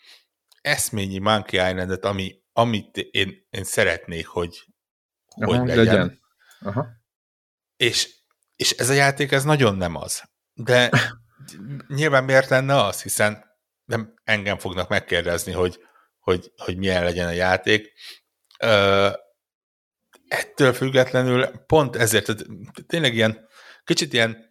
[0.62, 4.66] eszményi Monkey Island-et, ami, amit én, én szeretnék, hogy,
[5.36, 5.86] Aha, hogy legyen.
[5.86, 6.20] legyen.
[6.60, 6.88] Aha.
[7.78, 8.16] És,
[8.56, 10.24] és ez a játék, ez nagyon nem az.
[10.54, 10.90] De
[11.88, 13.46] nyilván miért lenne az, hiszen
[13.86, 15.80] nem engem fognak megkérdezni, hogy,
[16.20, 17.94] hogy, hogy milyen legyen a játék.
[18.60, 19.10] Ö,
[20.28, 22.46] ettől függetlenül pont ezért, tehát
[22.88, 23.48] tényleg ilyen
[23.84, 24.51] kicsit ilyen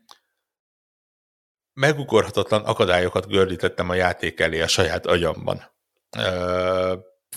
[1.81, 5.73] megugorhatatlan akadályokat gördítettem a játék elé a saját agyamban.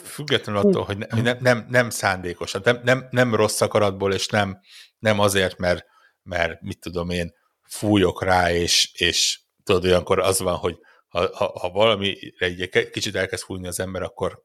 [0.04, 4.28] Függetlenül attól, hogy, ne, hogy nem, nem, nem szándékosan, nem, nem, nem rossz akaratból, és
[4.28, 4.60] nem,
[5.00, 5.86] nem azért, mert,
[6.24, 10.78] mert mit tudom én, fújok rá, és, és tudod, olyankor az van, hogy
[11.08, 14.44] ha, ha, ha valami egy kicsit elkezd fújni az ember, akkor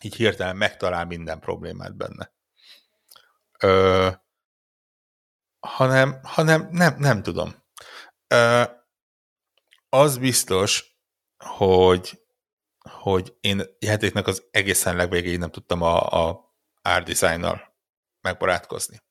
[0.00, 2.32] így hirtelen megtalál minden problémát benne.
[3.58, 4.08] Ö,
[5.60, 7.54] hanem, hanem nem, nem tudom.
[8.26, 8.62] Ö,
[9.94, 10.96] az biztos,
[11.44, 12.20] hogy,
[12.90, 17.46] hogy én játéknak az egészen legvégéig nem tudtam a, a art design
[18.20, 19.02] megbarátkozni.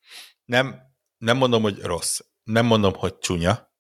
[0.46, 0.82] Nem,
[1.18, 2.20] nem mondom, hogy rossz.
[2.44, 3.74] Nem mondom, hogy csúnya,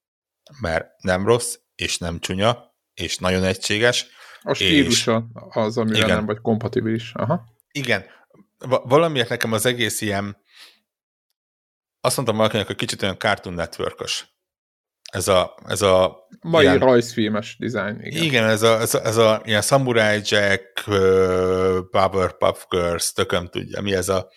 [0.59, 4.07] mert nem rossz, és nem csúnya, és nagyon egységes.
[4.41, 7.13] A stílusa és, az, amivel igen, nem vagy kompatibilis.
[7.13, 7.43] Aha.
[7.71, 8.05] Igen.
[8.67, 10.37] Valamiért nekem az egész ilyen
[12.01, 13.99] azt mondtam valakinek, hogy kicsit olyan Cartoon network
[15.11, 17.99] ez a, ez a mai ilyen, rajzfilmes dizájn.
[18.01, 23.47] Igen, igen ez, a, ez, a, ez a ilyen Samurai Jack, uh, Powerpuff Girls, tököm
[23.47, 24.31] tudja, mi ez a...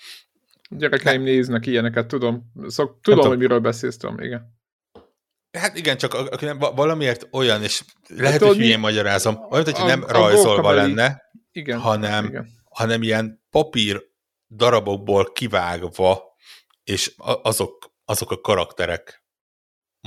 [0.68, 1.30] Gyerekeim ne.
[1.30, 2.52] néznek ilyeneket, tudom.
[2.66, 4.52] Szok, tudom, hogy miről beszélsz, tudom, igen.
[5.58, 9.74] Hát igen, csak aki nem, valamiért olyan, és lehet, hát, hogy hülyén magyarázom, olyan, hogy
[9.76, 12.48] a, nem a rajzolva a lenne, igen, hanem, igen.
[12.70, 14.02] hanem ilyen papír
[14.48, 16.22] darabokból kivágva,
[16.84, 19.23] és azok, azok a karakterek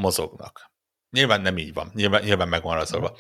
[0.02, 0.72] mozognak.
[1.10, 3.18] Nyilván nem így van, nyilván, nyilván meg van rajzolva.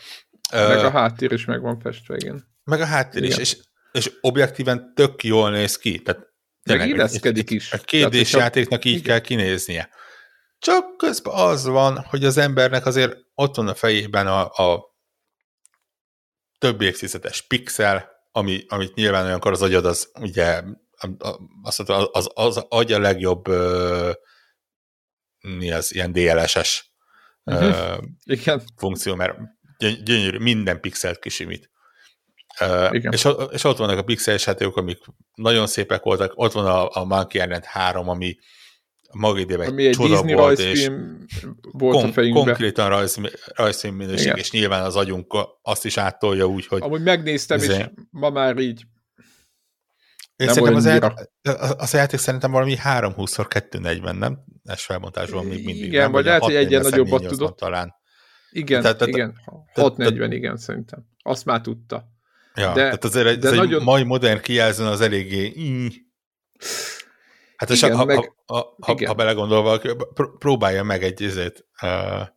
[0.51, 2.47] Meg a háttér is meg van festve, igen.
[2.63, 3.39] Meg a háttér igen.
[3.39, 3.57] is, és,
[3.91, 6.01] és objektíven tök jól néz ki.
[6.01, 6.27] Tehát
[6.63, 7.71] meg illeszkedik is.
[7.71, 9.03] A kérdés játéknak így igen.
[9.03, 9.89] kell kinéznie.
[10.59, 14.95] Csak közben az van, hogy az embernek azért ott van a fejében a, a
[16.57, 20.63] több évtizedes pixel, ami, amit nyilván olyankor az agyad az ugye
[21.61, 23.47] az, az, az, az agy a legjobb
[25.41, 26.91] mi az, ilyen DLSS
[27.43, 27.97] uh-huh.
[28.23, 28.61] Igen.
[28.75, 29.37] funkció, mert
[30.03, 31.69] gyönyörű, minden pixelt kisimít.
[32.91, 33.11] Igen.
[33.11, 34.99] És, és ott vannak a pixeles játékok, amik
[35.33, 38.37] nagyon szépek voltak, ott van a, a Monkey Island 3, ami
[39.11, 40.89] maga idében ami egy csoda Disney volt, és
[41.71, 42.43] volt kon- a fejünkbe.
[42.43, 43.19] konkrétan rajz,
[43.55, 44.37] rajzfilm minőség, Igen.
[44.37, 46.81] és nyilván az agyunk azt is áttolja úgy, hogy...
[46.81, 48.83] Amúgy megnéztem, és ma már így
[50.37, 51.27] én szerintem az, játék,
[51.77, 54.39] az a játék szerintem valami 320x240, nem?
[54.63, 55.85] Ez felbontásban még mindig.
[55.85, 57.57] Igen, nem, vagy lehet, hogy egyen nagyobbat tudott.
[57.57, 57.95] Talán.
[58.51, 59.35] Igen, tehát, igen,
[59.73, 61.05] 640, igen, szerintem.
[61.23, 62.15] Azt már tudta.
[62.55, 63.83] Ja, de, tehát azért egy, de egy nagyon...
[63.83, 65.53] mai modern kijelzőn az eléggé...
[67.55, 69.81] Hát igen, ha, meg, ha, ha, ha, ha belegondolva,
[70.39, 72.27] próbálja meg egy ezért, uh,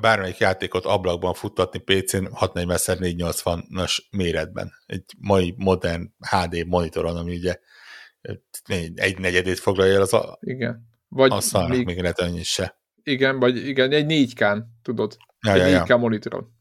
[0.00, 4.72] bármelyik játékot ablakban futtatni PC-n 640x480-as méretben.
[4.86, 7.58] Egy mai modern HD monitoron, ami ugye
[8.94, 10.88] egy negyedét foglalja el az a, igen.
[11.08, 12.80] Vagy a szarnak még, még lehet annyi se.
[13.02, 15.16] Igen, vagy igen, egy 4K-n, tudod.
[15.40, 15.96] Ja, egy ja, 4K ja.
[15.96, 16.56] monitoron.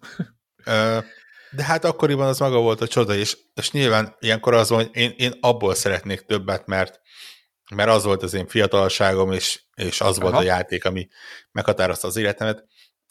[1.52, 4.90] De hát akkoriban az maga volt a csoda, és, és nyilván ilyenkor az van, hogy
[4.94, 7.00] én, én abból szeretnék többet, mert,
[7.76, 10.30] mert az volt az én fiatalságom, és, és az Aha.
[10.30, 11.08] volt a játék, ami
[11.52, 12.66] meghatározta az életemet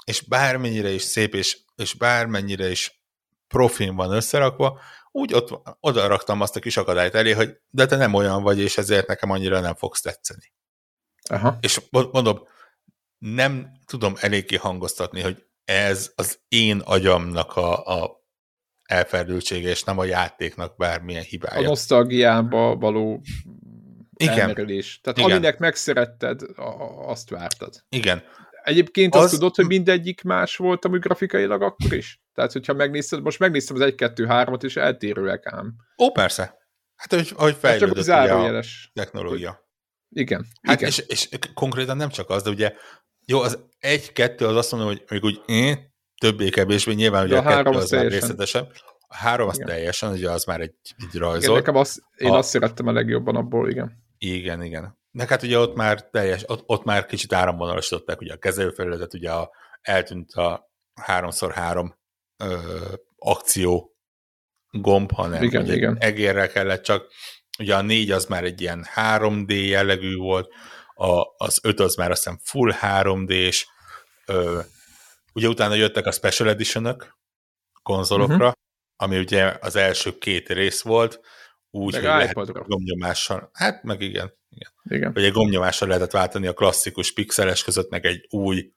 [0.09, 3.03] és bármennyire is szép, és, és bármennyire is
[3.49, 7.97] profin van összerakva, úgy ott, oda raktam azt a kis akadályt elé, hogy de te
[7.97, 10.53] nem olyan vagy, és ezért nekem annyira nem fogsz tetszeni.
[11.31, 11.59] Aha.
[11.61, 12.43] És mondom,
[13.19, 18.25] nem tudom eléggé hangoztatni, hogy ez az én agyamnak a, a
[18.83, 21.59] elferdültsége, és nem a játéknak bármilyen hibája.
[21.67, 23.23] A nosztalgiába való
[24.15, 24.39] Igen.
[24.39, 25.01] elmerülés.
[25.01, 25.31] Tehát Igen.
[25.31, 26.41] aminek megszeretted,
[27.07, 27.85] azt vártad.
[27.89, 28.23] Igen.
[28.69, 29.23] Egyébként az...
[29.23, 32.21] azt tudod, hogy mindegyik más volt amúgy grafikailag akkor is?
[32.35, 35.75] Tehát, hogyha megnézted, most megnéztem az 1-2-3-at, és eltérőek ám.
[36.03, 36.57] Ó, persze.
[36.97, 39.69] Hát, hogy, hogy fejlődött hát a technológia.
[40.09, 40.47] Igen.
[40.63, 40.89] Hát igen.
[40.89, 42.73] És, és konkrétan nem csak az, de ugye
[43.27, 47.63] jó, az egy-kettő az azt mondom, hogy még úgy én, többé-kevésbé, nyilván ugye a, a
[47.63, 48.73] kettő az már részletesebb.
[49.09, 49.69] A három az igen.
[49.69, 51.41] teljesen, ugye az már egy, egy rajzol.
[51.41, 52.37] Igen, nekem az, én a...
[52.37, 53.93] azt szerettem a legjobban abból, igen.
[54.19, 54.99] Igen, igen.
[55.19, 59.31] Meg hát ugye ott már teljes, ott, ott már kicsit áramvonalasították ugye a kezelőfelületet, ugye
[59.33, 59.51] a,
[59.81, 60.71] eltűnt a
[61.07, 61.91] 3x3
[62.37, 62.59] ö,
[63.19, 63.97] akció
[64.71, 65.97] gomb, hanem igen, igen.
[65.99, 67.13] egérre kellett csak,
[67.59, 70.53] ugye a 4 az már egy ilyen 3D jellegű volt,
[70.95, 73.67] a, az 5 az már azt hiszem full 3D-s,
[74.27, 74.61] ö,
[75.33, 76.97] ugye utána jöttek a Special edition
[77.83, 78.53] konzolokra, uh-huh.
[78.97, 81.21] ami ugye az első két rész volt,
[81.71, 84.73] úgy, meg hogy lehet gomnyomással, hát meg igen, igen.
[84.99, 85.13] igen.
[85.13, 88.73] Hogy egy gomnyomással lehetett váltani a klasszikus pixeles között, meg egy új,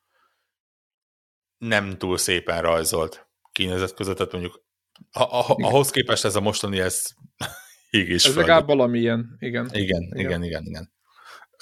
[1.58, 4.64] nem túl szépen rajzolt kinézet között, tehát mondjuk
[5.12, 7.08] a, a, ahhoz képest ez a mostani, ez
[7.90, 9.70] így is Ez legalább valamilyen, igen.
[9.72, 10.64] Igen, igen, igen, igen.
[10.64, 10.92] igen.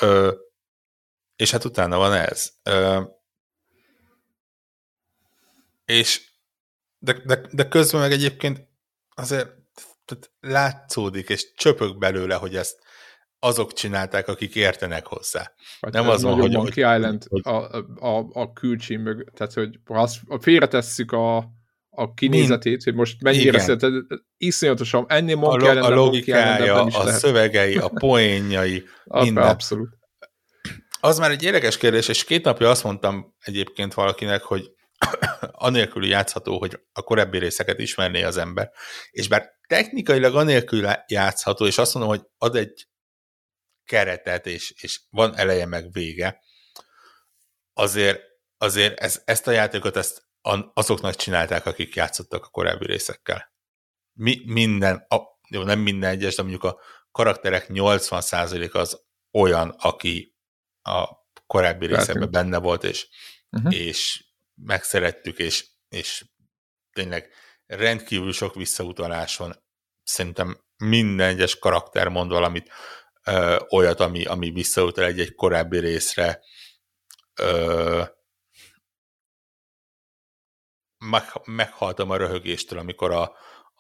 [0.02, 0.34] Ö,
[1.36, 2.52] és hát utána van ez.
[2.64, 3.02] Ö,
[5.86, 6.32] és
[6.98, 8.68] de, de, de közben meg egyébként
[9.10, 9.58] azért
[10.06, 12.84] tehát látszódik, és csöpök belőle, hogy ezt
[13.40, 15.52] azok csinálták, akik értenek hozzá.
[15.82, 16.52] Hát nem az van, hogy...
[16.52, 17.42] Monkey Island hogy...
[17.44, 21.38] a, a, a külcsín mög, tehát hogy ha azt félretesszük a,
[21.90, 22.84] a kinézetét, Mind...
[22.84, 23.94] hogy most mennyire szereted,
[24.38, 27.20] iszonyatosan, ennél Monkey a, Island, a logikája, a lehet.
[27.20, 28.84] szövegei, a poénjai,
[29.24, 29.44] minden.
[29.44, 29.98] Abszolút.
[31.02, 34.72] Az már egy érdekes kérdés, és két napja azt mondtam egyébként valakinek, hogy
[35.52, 38.72] anélkül játszható, hogy a korábbi részeket ismerné az ember.
[39.12, 42.89] És bár technikailag anélkül játszható, és azt mondom, hogy ad egy
[43.90, 46.42] keretet, és, és van eleje meg vége,
[47.74, 48.22] azért,
[48.58, 50.28] azért ez, ezt a játékot ezt
[50.74, 53.54] azoknak csinálták, akik játszottak a korábbi részekkel.
[54.14, 56.80] Mi, minden, a, jó, nem minden egyes, de mondjuk a
[57.12, 60.36] karakterek 80% az olyan, aki
[60.82, 61.08] a
[61.46, 63.08] korábbi részekben benne volt, és
[63.50, 63.76] uh-huh.
[63.76, 66.26] és megszerettük, és, és
[66.92, 67.34] tényleg
[67.66, 69.56] rendkívül sok visszautaláson
[70.04, 72.72] szerintem minden egyes karakter mond valamit
[73.34, 76.40] ö, olyat, ami, ami visszautal egy-egy korábbi részre.
[77.42, 78.04] Ö,
[81.06, 83.32] meg, meghaltam a röhögéstől, amikor a,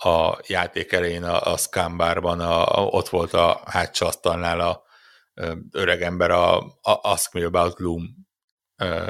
[0.09, 5.57] a játék elején a, a Scambárban a, a, ott volt a hátsó asztalnál a, a
[5.71, 8.27] öreg ember a, a Ask Me About Gloom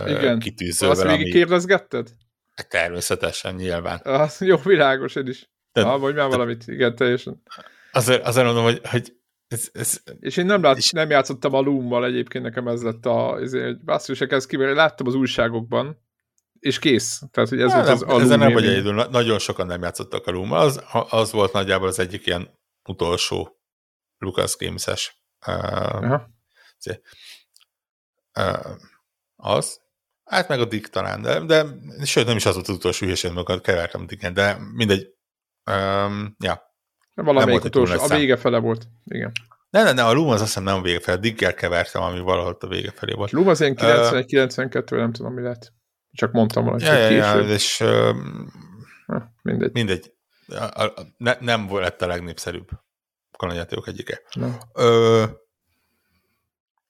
[0.06, 0.40] Igen.
[0.40, 0.96] kitűzővel.
[0.96, 1.32] Azt végig ami...
[1.32, 2.10] kérdezgetted?
[2.56, 4.00] Hát természetesen, nyilván.
[4.04, 5.50] Az, jó, világos, én is.
[5.72, 7.42] De, ah, vagy már valamit, igen, teljesen.
[7.92, 9.19] Azért, azért mondom, hogy, hogy
[9.50, 10.92] ez, ez, és én nem, lát, és...
[10.92, 15.08] nem játszottam a Loom-mal egyébként, nekem ez lett a, ez egy basszus, ez kivel, láttam
[15.08, 16.08] az újságokban,
[16.60, 17.22] és kész.
[17.32, 20.28] Tehát, hogy ez nem, volt az nem, Ezen nem vagy egyedül, nagyon sokan nem játszottak
[20.28, 20.52] a Loom.
[20.52, 22.50] Az, az volt nagyjából az egyik ilyen
[22.90, 23.60] utolsó
[24.18, 26.22] Lucas Games-es uh,
[28.36, 28.78] uh,
[29.36, 29.82] az.
[30.24, 31.66] Hát meg a Dick talán, de, de
[32.04, 35.08] sőt, nem is az volt az utolsó hülyeség, mert kevertem Dicken, de mindegy.
[35.72, 36.69] Um, ja.
[37.24, 38.88] Valamelyik utolsó, a vége fele volt.
[39.06, 39.32] Igen.
[39.70, 42.58] Ne, ne, ne, a Loom az azt hiszem nem vége felé, Digger kevertem, ami valahol
[42.60, 43.32] a vége felé volt.
[43.32, 45.74] Loom az ilyen 91-92, uh, nem tudom, mi lett.
[46.12, 48.16] Csak mondtam volna, ja, ja, ja, és uh,
[49.42, 49.74] mindegy.
[49.74, 50.14] mindegy.
[50.48, 52.70] A, a, ne, nem lett a legnépszerűbb
[53.38, 54.22] kalandjátékok egyike.
[54.74, 55.24] Ö,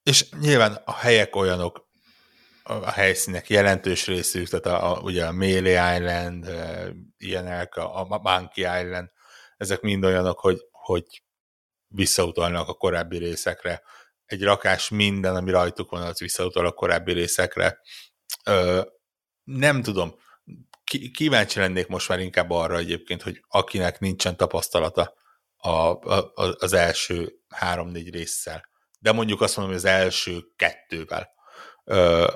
[0.02, 1.88] és nyilván a helyek olyanok,
[2.62, 6.50] a helyszínek jelentős részük, tehát a, a, ugye a Melee Island,
[7.16, 9.10] ilyenek, a, a Monkey Island,
[9.60, 11.22] ezek mind olyanok, hogy, hogy
[11.86, 13.82] visszautalnak a korábbi részekre.
[14.24, 17.80] Egy rakás minden, ami rajtuk van, az visszautal a korábbi részekre.
[18.44, 18.82] Ö,
[19.44, 20.14] nem tudom,
[21.12, 25.14] kíváncsi lennék most már inkább arra egyébként, hogy akinek nincsen tapasztalata
[25.56, 28.68] a, a, az első három-négy résszel,
[28.98, 31.30] de mondjuk azt mondom, hogy az első kettővel,
[31.84, 32.32] ö,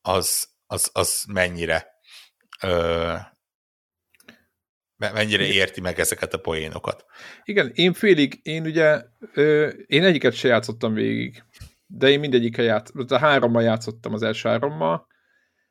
[0.00, 1.86] az, az, az mennyire
[2.60, 3.16] ö,
[5.12, 7.04] mennyire érti meg ezeket a poénokat.
[7.44, 9.02] Igen, én félig, én ugye,
[9.34, 11.42] ö, én egyiket se játszottam végig,
[11.86, 15.06] de én mindegyikkel játszottam, a hárommal játszottam az első hárommal,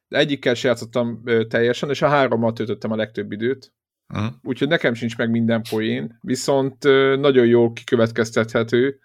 [0.07, 3.73] de egyikkel se játszottam ö, teljesen, és a hárommal töltöttem a legtöbb időt.
[4.13, 4.33] Uh-huh.
[4.43, 8.99] Úgyhogy nekem sincs meg minden poén, viszont ö, nagyon jól kikövetkeztethető,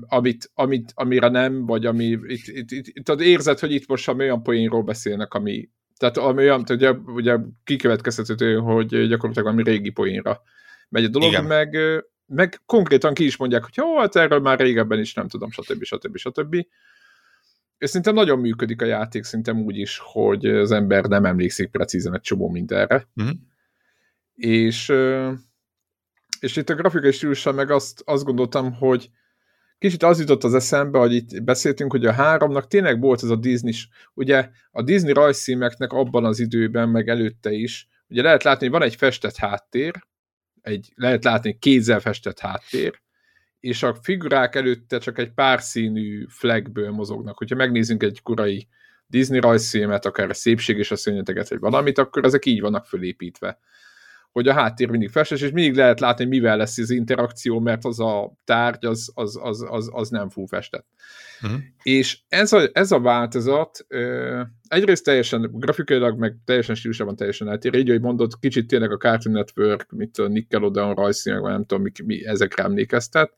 [0.00, 4.42] amit, amit, amire nem, vagy ami itt, itt, itt, itt érzed, hogy itt most olyan
[4.42, 10.42] poénról beszélnek, ami tehát ami olyan, ugye, ugye kikövetkeztető, hogy gyakorlatilag valami régi poénra
[10.88, 11.44] megy a dolog, Igen.
[11.44, 11.76] meg,
[12.26, 15.82] meg konkrétan ki is mondják, hogy jó, hát erről már régebben is nem tudom, stb.
[15.82, 16.16] stb.
[16.16, 16.54] stb.
[17.78, 22.14] És szerintem nagyon működik a játék, szerintem úgy is, hogy az ember nem emlékszik precízen
[22.14, 23.08] egy csomó mindenre.
[23.16, 23.36] Uh-huh.
[24.34, 24.92] És,
[26.40, 29.10] és itt a grafikai stílussal meg azt, azt gondoltam, hogy
[29.82, 33.36] kicsit az jutott az eszembe, hogy itt beszéltünk, hogy a háromnak tényleg volt ez a
[33.36, 33.72] Disney,
[34.14, 38.88] ugye a Disney rajzszímeknek abban az időben, meg előtte is, ugye lehet látni, hogy van
[38.88, 39.92] egy festett háttér,
[40.60, 43.00] egy, lehet látni kézzel festett háttér,
[43.60, 47.38] és a figurák előtte csak egy pár színű flagből mozognak.
[47.38, 48.68] Hogyha megnézzünk egy korai
[49.06, 53.58] Disney rajzfilmet, akár a szépség és a szörnyeteget, vagy valamit, akkor ezek így vannak fölépítve
[54.32, 57.84] hogy a háttér mindig festes, és mindig lehet látni, hogy mivel lesz az interakció, mert
[57.84, 60.86] az a tárgy, az, az, az, az, az nem full festett.
[61.42, 61.60] Uh-huh.
[61.82, 67.74] És ez a, ez a változat ö, egyrészt teljesen grafikailag, meg teljesen stílusában teljesen eltér.
[67.74, 71.82] Így, hogy mondod, kicsit tényleg a Cartoon Network, mint a Nickelodeon rajzszínek, vagy nem tudom,
[71.82, 73.36] mi, mi ezekre emlékeztet.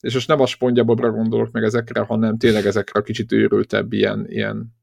[0.00, 4.26] És most nem a Spongebobra gondolok meg ezekre, hanem tényleg ezekre a kicsit őrültebb ilyen,
[4.28, 4.80] ilyen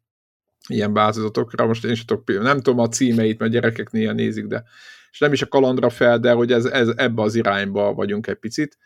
[0.68, 1.65] ilyen változatokra.
[1.65, 4.63] Most én sem tudok, nem tudom a címeit, mert gyerekek néha nézik, de
[5.12, 8.36] és nem is a kalandra fel, de hogy ez, ez ebbe az irányba vagyunk egy
[8.36, 8.78] picit,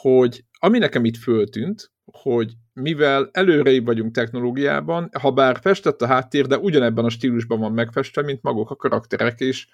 [0.00, 6.46] hogy ami nekem itt föltűnt, hogy mivel előrébb vagyunk technológiában, ha bár festett a háttér,
[6.46, 9.68] de ugyanebben a stílusban van megfestve, mint maguk a karakterek is,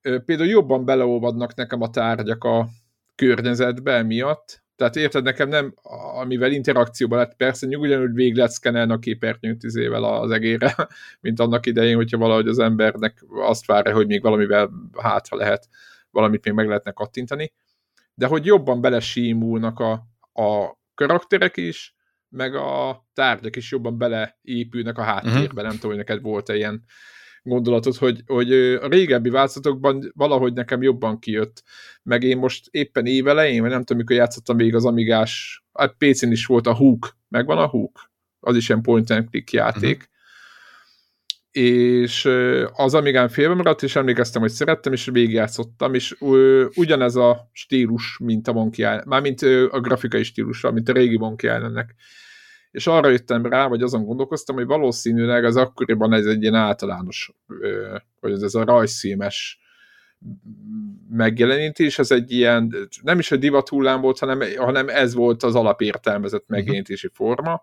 [0.00, 2.68] például jobban beleolvadnak nekem a tárgyak a
[3.14, 5.74] környezetbe miatt, tehát érted, nekem nem,
[6.20, 10.74] amivel interakcióban lett, persze ugyanúgy végig lehet szkenelni a képernyőt izével az egére,
[11.20, 15.68] mint annak idején, hogyha valahogy az embernek azt várja, hogy még valamivel hátra lehet,
[16.10, 17.52] valamit még meg lehetne kattintani,
[18.14, 19.92] de hogy jobban belesímulnak a,
[20.42, 21.94] a karakterek is,
[22.28, 25.62] meg a tárgyak is jobban beleépülnek a háttérbe, uh-huh.
[25.62, 26.84] nem tudom, hogy neked volt-e ilyen
[27.42, 31.62] gondolatot, hogy, hogy a régebbi változatokban valahogy nekem jobban kijött.
[32.02, 36.30] Meg én most éppen évelején, vagy nem tudom, mikor játszottam még az Amigás, hát PC-n
[36.30, 38.10] is volt a Hook, megvan a Hook?
[38.40, 39.96] Az is ilyen point and click játék.
[39.96, 40.08] Uh-huh
[41.50, 42.28] és
[42.72, 46.16] az Amigán félbe maradt, és emlékeztem, hogy szerettem, és végigjátszottam, és
[46.74, 51.54] ugyanez a stílus, mint a Monkey Island, mármint a grafikai stílusra, mint a régi Monkey
[51.54, 51.94] Islandnek.
[52.70, 57.32] És arra jöttem rá, vagy azon gondolkoztam, hogy valószínűleg az akkoriban ez egy ilyen általános,
[58.20, 59.60] hogy ez a rajzszímes
[61.08, 65.54] megjelenítés, ez egy ilyen, nem is egy divat hullám volt, hanem, hanem ez volt az
[65.54, 66.52] alapértelmezett mhm.
[66.52, 67.62] megjelenítési forma.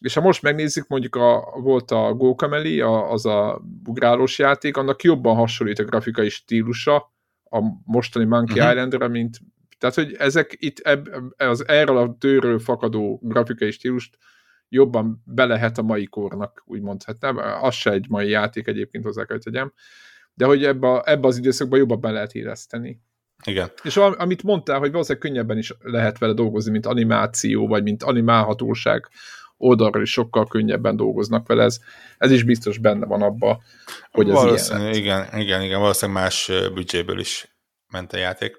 [0.00, 5.02] És ha most megnézzük, mondjuk a, volt a Gokameli, a, az a ugrálós játék, annak
[5.02, 7.12] jobban hasonlít a grafikai stílusa
[7.50, 8.70] a mostani Monkey uh-huh.
[8.70, 9.38] Islandre, mint
[9.78, 14.18] tehát, hogy ezek itt eb, az erről a tőről fakadó grafikai stílust
[14.68, 17.36] jobban be lehet a mai kornak, úgy mondhatnám.
[17.62, 19.72] Az se egy mai játék egyébként hozzá kell tegyem,
[20.34, 23.00] de hogy ebbe, ebbe az időszakban jobban be lehet éleszteni.
[23.44, 23.70] Igen.
[23.82, 29.08] És amit mondtál, hogy valószínűleg könnyebben is lehet vele dolgozni, mint animáció, vagy mint animálhatóság
[29.56, 31.78] oldalról is sokkal könnyebben dolgoznak vele, ez,
[32.18, 33.62] ez is biztos benne van abba,
[34.10, 37.56] hogy ez ilyen Igen, igen, igen, valószínűleg más büdzséből is
[37.88, 38.56] ment a játék.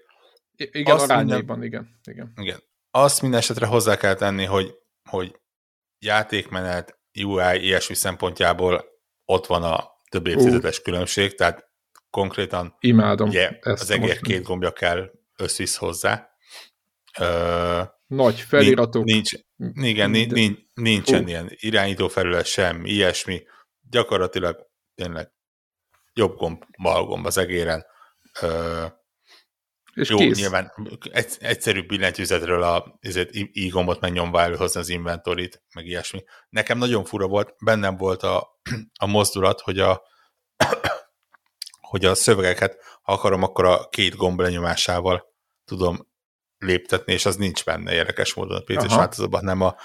[0.59, 2.33] Igen, Azt arányaiban, minden, igen, igen.
[2.35, 2.63] Igen.
[2.91, 4.75] Azt minden esetre hozzá kell tenni, hogy,
[5.09, 5.39] hogy
[5.99, 8.85] játékmenet, UI, ilyesmi szempontjából
[9.25, 10.83] ott van a több évtizedes uh.
[10.83, 11.69] különbség, tehát
[12.09, 16.29] konkrétan Imádom ugye, az egér két gombja kell összvisz hozzá.
[17.19, 19.03] Ö, Nagy feliratok.
[19.03, 19.31] Nincs,
[19.73, 21.29] igen, nincs, nincs, nincsen uh.
[21.29, 23.43] ilyen irányító felület sem, ilyesmi.
[23.89, 25.31] Gyakorlatilag tényleg
[26.13, 27.85] jobb gomb, bal gomb az egéren.
[28.41, 28.85] Ö,
[29.99, 30.37] és Jó, kész.
[30.37, 30.71] nyilván
[31.11, 32.99] egy, egyszerű billentyűzetről a
[33.51, 36.23] i-gombot megnyomva előhozni az inventorit, meg ilyesmi.
[36.49, 38.59] Nekem nagyon fura volt, bennem volt a,
[38.99, 40.01] a mozdulat, hogy a,
[41.89, 45.33] hogy a szövegeket, ha akarom, akkor a két gomb lenyomásával
[45.65, 46.07] tudom
[46.57, 49.75] léptetni, és az nincs benne érdekes módon a PC-s változatban, nem a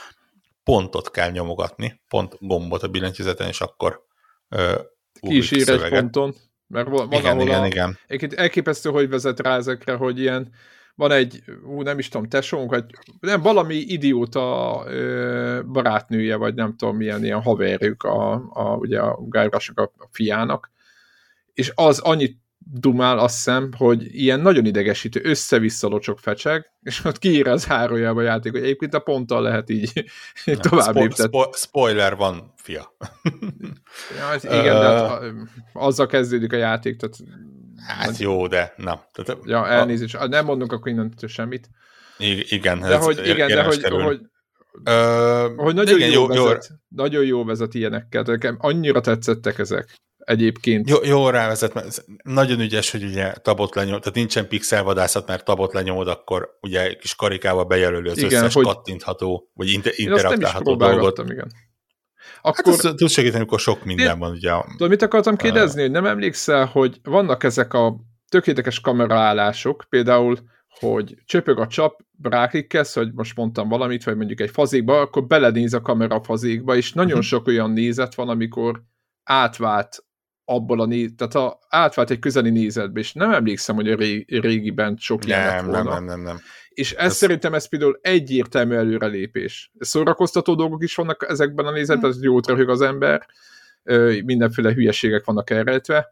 [0.62, 4.04] pontot kell nyomogatni, pont gombot a billentyűzeten, és akkor
[4.48, 4.80] ö,
[5.20, 6.34] Ki is ír egy ponton.
[6.66, 7.98] Mert van, igen, ahol igen, a, igen.
[8.06, 10.52] Egyébként elképesztő, hogy vezet rá ezekre, hogy ilyen,
[10.94, 12.84] van egy, ú, nem is tudom, tesónk, vagy
[13.20, 19.18] nem, valami idióta ö, barátnője, vagy nem tudom, milyen ilyen haverjuk a, a, ugye a
[19.74, 20.70] a, a fiának,
[21.54, 22.42] és az annyit
[22.72, 28.20] dumál, azt hiszem, hogy ilyen nagyon idegesítő, össze-vissza locsok fecseg, és ott kiír az zárójába
[28.20, 30.04] a játék, hogy egyébként a ponttal lehet így
[30.44, 32.96] ja, tovább spo- spo- spoiler van, fia.
[34.18, 35.22] ja, hát igen, de hát
[35.72, 37.16] azzal kezdődik a játék, tehát...
[37.86, 39.08] Hát jó, de na.
[39.12, 40.26] Tehát, ja, elnézést, a...
[40.26, 41.68] nem mondunk akkor innentől semmit.
[42.18, 44.20] I- igen, de hogy, igen, de hogy, hogy,
[44.84, 46.76] Uh, hogy nagyon, igen, jó, jó, vezet, jó.
[46.88, 48.22] nagyon jó vezet ilyenekkel.
[48.22, 50.88] Nekem annyira tetszettek ezek egyébként.
[50.88, 55.72] Jó, jó rávezet, mert nagyon ügyes, hogy ugye tabot lenyom, tehát nincsen pixelvadászat, mert tabot
[55.72, 58.64] lenyomod, akkor ugye kis karikával bejelöli az igen, összes hogy...
[58.64, 61.18] kattintható, vagy inter- interaktálható dolgot.
[61.30, 61.52] igen.
[62.42, 64.30] Akkor, hát ez tud segíteni, amikor sok minden én, van.
[64.30, 67.96] Ugye, tudod, mit akartam kérdezni, hogy nem emlékszel, hogy vannak ezek a
[68.28, 74.50] tökéletes kameraállások, például, hogy csöpög a csap, ráklikkelsz, hogy most mondtam valamit, vagy mondjuk egy
[74.50, 77.26] fazékba, akkor belenéz a kamera a fazékba, és nagyon uh-huh.
[77.26, 78.82] sok olyan nézet van, amikor
[79.24, 80.03] átvált
[80.44, 84.96] abból a néz, tehát a, átvált egy közeli nézetbe, és nem emlékszem, hogy a régiben
[84.98, 85.82] sok ilyen nem, volna.
[85.82, 86.40] Nem, nem, nem, nem.
[86.68, 89.72] És ez, ez szerintem ez például egyértelmű előrelépés.
[89.78, 93.26] Szórakoztató dolgok is vannak ezekben a nézetben, ez jót röhög az ember,
[94.24, 96.10] mindenféle hülyeségek vannak elrejtve,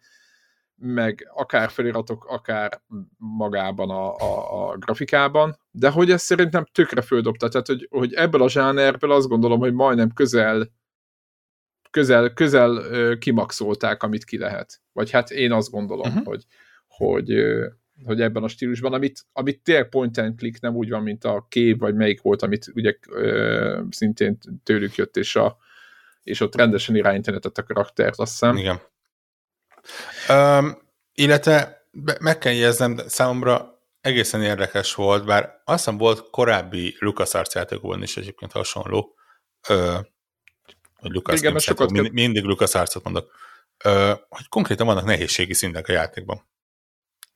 [0.74, 2.80] meg akár feliratok, akár
[3.16, 8.42] magában a, a, a grafikában, de hogy ez szerintem tökre földobta, tehát hogy, hogy ebből
[8.42, 10.68] a zsánerből azt gondolom, hogy majdnem közel
[11.92, 12.82] közel, közel
[13.18, 14.80] kimaxolták, amit ki lehet.
[14.92, 16.24] Vagy hát én azt gondolom, uh-huh.
[16.24, 16.44] hogy,
[16.86, 17.34] hogy,
[18.04, 21.46] hogy ebben a stílusban, amit, amit tényleg point and click nem úgy van, mint a
[21.48, 22.96] kép, vagy melyik volt, amit ugye
[23.90, 25.56] szintén tőlük jött, és, a,
[26.22, 28.56] és ott rendesen irányítani a karaktert, azt hiszem.
[28.56, 28.80] Igen.
[30.28, 30.78] Um,
[31.14, 31.86] illetve
[32.20, 38.16] meg kell jegyeznem, számomra egészen érdekes volt, bár azt hiszem volt korábbi LucasArts játékokban is
[38.16, 39.14] egyébként hasonló,
[41.02, 43.30] hogy Lucas Igen, sokat mindig, mindig Lucas Arcot mondok,
[43.84, 46.42] ö, hogy konkrétan vannak nehézségi szintek a játékban.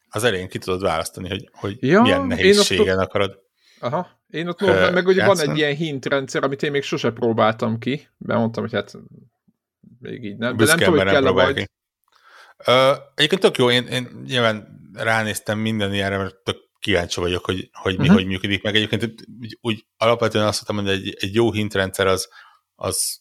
[0.09, 3.05] Az elején ki tudod választani, hogy, hogy ja, milyen nehézségen ott...
[3.05, 3.39] akarod.
[3.81, 7.11] Aha, én ott uh, meg ugye van egy ilyen hint rendszer, amit én még sose
[7.11, 8.93] próbáltam ki, mert mondtam, hogy hát
[10.01, 11.71] még így nem, de nem tudom, hogy kell majd.
[12.67, 17.71] Uh, egyébként tök jó, én, én nyilván ránéztem minden ilyenre, mert tök kíváncsi vagyok, hogy,
[17.73, 18.17] hogy mi uh-huh.
[18.17, 22.29] hogy működik, meg egyébként úgy, úgy alapvetően azt mondtam, hogy egy, egy jó hintrendszer az,
[22.75, 23.21] az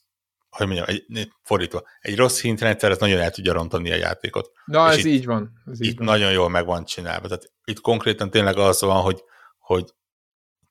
[0.56, 4.52] hogy mondjam, egy, fordítva, egy rossz hintrendszer, ez nagyon el tudja rontani a játékot.
[4.66, 5.52] Na, és ez itt, így van.
[5.66, 6.06] Ez itt így van.
[6.06, 7.28] nagyon jól meg van csinálva.
[7.28, 9.24] Tehát itt konkrétan tényleg az van, hogy,
[9.58, 9.94] hogy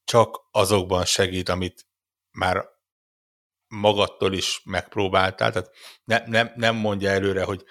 [0.05, 1.87] csak azokban segít, amit
[2.31, 2.65] már
[3.69, 5.71] magadtól is megpróbáltál, tehát
[6.05, 7.65] ne, nem, nem mondja előre, hogy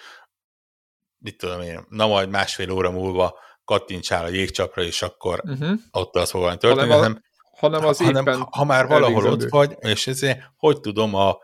[1.18, 5.80] mit tudom én, na majd másfél óra múlva kattintsál a jégcsapra, és akkor uh-huh.
[5.92, 7.22] ott az fog történni, hanem,
[7.58, 11.38] hanem az hanem, ha már valahol ott vagy, és ezért hogy tudom a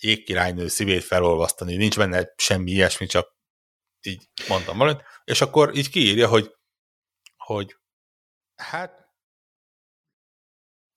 [0.00, 3.38] jégkirálynő szívét felolvasztani, nincs benne semmi ilyesmi, csak
[4.02, 6.54] így mondtam valamit, és akkor így kiírja, hogy,
[7.36, 7.76] hogy
[8.56, 9.00] hát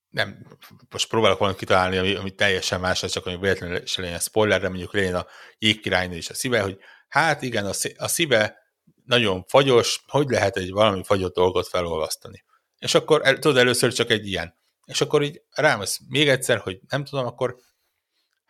[0.10, 0.58] nem,
[0.90, 4.70] most próbálok valamit kitalálni, ami, ami teljesen más, csak hogy véletlenül se legyen spoiler, de
[4.70, 5.28] mondjuk legyen a
[5.58, 6.78] jégkirálynő és a szíve, hogy
[7.08, 7.66] hát igen,
[7.98, 8.58] a, szíve
[9.06, 12.44] nagyon fagyos, hogy lehet egy valami fagyott dolgot felolvasztani.
[12.78, 14.58] És akkor el, tudod, először csak egy ilyen.
[14.86, 17.56] És akkor így rámesz még egyszer, hogy nem tudom, akkor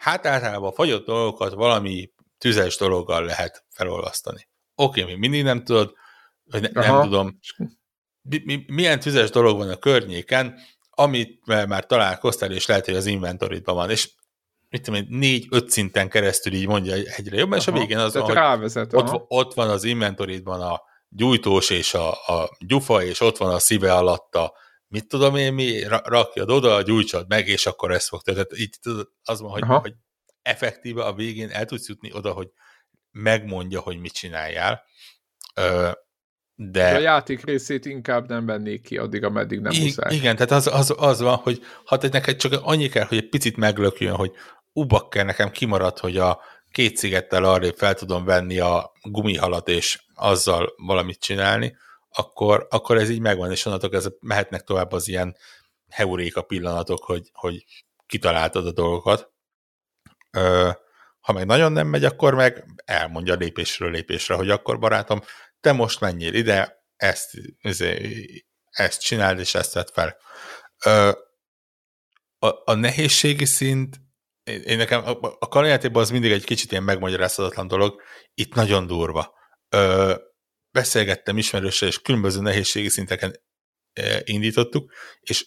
[0.04, 4.47] hát általában a fagyott dolgokat valami tüzes dologgal lehet felolvasztani.
[4.76, 5.93] Oké, mi mindig nem tudod,
[6.43, 7.39] vagy ne, nem tudom,
[8.22, 13.06] mi, mi, milyen tüzes dolog van a környéken, amit már találkoztál, és lehet, hogy az
[13.06, 14.12] inventoridban van, és
[14.70, 18.34] mit tudom én, négy-öt szinten keresztül így mondja egyre jobban, és a végén az van,
[18.34, 23.54] rávezet, ott, ott van az inventoridban a gyújtós és a, a gyufa, és ott van
[23.54, 24.54] a szíve alatta,
[24.93, 28.77] mit tudom én mi, rakjad oda, gyújtsad meg, és akkor ez fog Tehát így
[29.23, 29.93] az van, hogy, hogy
[30.41, 32.47] effektíve a végén el tudsz jutni oda, hogy
[33.11, 34.83] megmondja, hogy mit csináljál.
[35.55, 35.91] De...
[36.55, 40.15] de a játék részét inkább nem vennék ki addig, ameddig nem I- muszáj.
[40.15, 43.57] Igen, tehát az, az, az van, hogy ha neked csak annyi kell, hogy egy picit
[43.57, 44.31] meglökjön, hogy
[44.73, 46.39] ubakker nekem kimaradt, hogy a
[46.71, 51.77] két szigettel arrébb fel tudom venni a gumihalat, és azzal valamit csinálni,
[52.14, 55.38] akkor, akkor ez így megvan, és onnantól ez mehetnek tovább az ilyen
[55.89, 57.66] heuréka pillanatok, hogy, hogy
[58.05, 59.32] kitaláltad a dolgokat.
[60.32, 60.70] Ö,
[61.20, 65.22] ha meg nagyon nem megy, akkor meg elmondja lépésről lépésre, hogy akkor barátom,
[65.59, 67.32] te most menjél ide, ezt,
[68.70, 70.18] ezt csináld, és ezt vett fel.
[70.86, 71.11] Ö,
[72.39, 74.01] a, a nehézségi szint,
[74.43, 78.01] én nekem a, a kalandjátékban az mindig egy kicsit ilyen megmagyarázhatatlan dolog,
[78.34, 79.34] itt nagyon durva.
[79.70, 80.16] Ö,
[80.74, 83.36] beszélgettem ismerőssel, és különböző nehézségi szinteken
[84.24, 85.45] indítottuk, és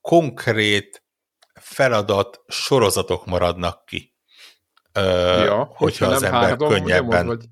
[0.00, 1.04] konkrét
[1.60, 4.16] feladat sorozatok maradnak ki.
[4.94, 7.26] Ja, hogyha az ember három, könnyebben...
[7.26, 7.44] Vagy...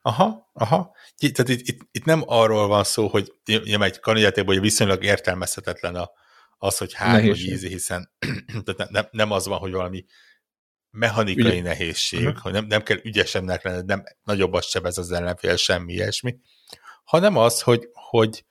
[0.00, 0.94] Aha, aha.
[1.16, 5.94] Tehát itt, itt, itt nem arról van szó, hogy ja, egy kandidátékban hogy viszonylag értelmezhetetlen
[5.94, 6.10] a,
[6.58, 8.12] az, hogy hány vagy ízi, hiszen
[8.64, 10.04] tehát nem, nem az van, hogy valami
[10.90, 11.62] mechanikai Ügy...
[11.62, 12.42] nehézség, uh-huh.
[12.42, 16.36] hogy nem, nem kell ügyesebbnek lenni, nem nagyobbat sebez az ellenfél, semmi ilyesmi,
[17.04, 18.44] hanem az, hogy, hogy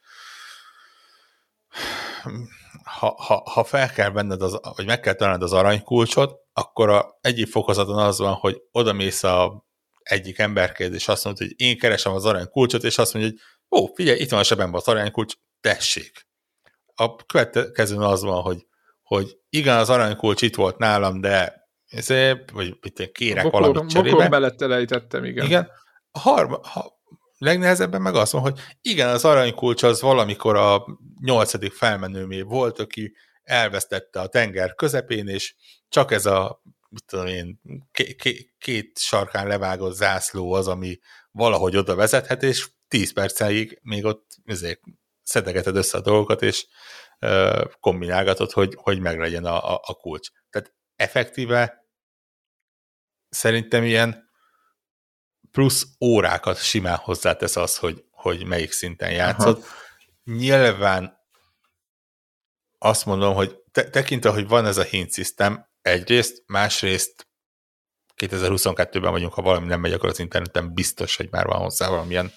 [2.83, 7.17] ha, ha, ha fel kell venned, az, vagy meg kell találnod az aranykulcsot, akkor a
[7.21, 9.65] egyik fokozaton az van, hogy oda mész a
[10.03, 13.39] egyik emberkéz, és azt mondod, hogy én keresem az aranykulcsot, és azt mondja, hogy
[13.79, 16.27] ó, figyelj, itt van a sebemben az aranykulcs, tessék.
[16.95, 18.67] A következőn az van, hogy,
[19.03, 24.15] hogy igen, az aranykulcs itt volt nálam, de ezért, vagy mit kérek bokor, valamit cserébe.
[24.15, 25.45] Bokor mellett elejtettem, igen.
[25.45, 25.67] Igen.
[26.11, 26.99] A harma, ha,
[27.37, 30.85] legnehezebben meg azt mondom, hogy igen, az aranykulcs az valamikor a
[31.21, 33.13] nyolcadik felmenőmé volt, aki
[33.43, 35.55] elvesztette a tenger közepén, és
[35.89, 37.59] csak ez a mit tudom én,
[38.57, 40.99] két sarkán levágott zászló az, ami
[41.31, 44.79] valahogy oda vezethet, és tíz percig még ott ezért
[45.23, 46.65] szedegeted össze a dolgokat, és
[47.19, 50.29] uh, kombinálgatod, hogy, hogy meglegyen a, a, a kulcs.
[50.97, 51.85] Effektíve
[53.29, 54.29] szerintem ilyen
[55.51, 59.57] plusz órákat simán hozzátesz az, hogy, hogy melyik szinten játszod.
[59.57, 59.67] Aha.
[60.23, 61.17] Nyilván
[62.77, 67.27] azt mondom, hogy te, tekintve, hogy van ez a hint system, egyrészt, másrészt
[68.15, 72.31] 2022-ben vagyunk, ha valami nem megy, akkor az interneten biztos, hogy már van hozzá valamilyen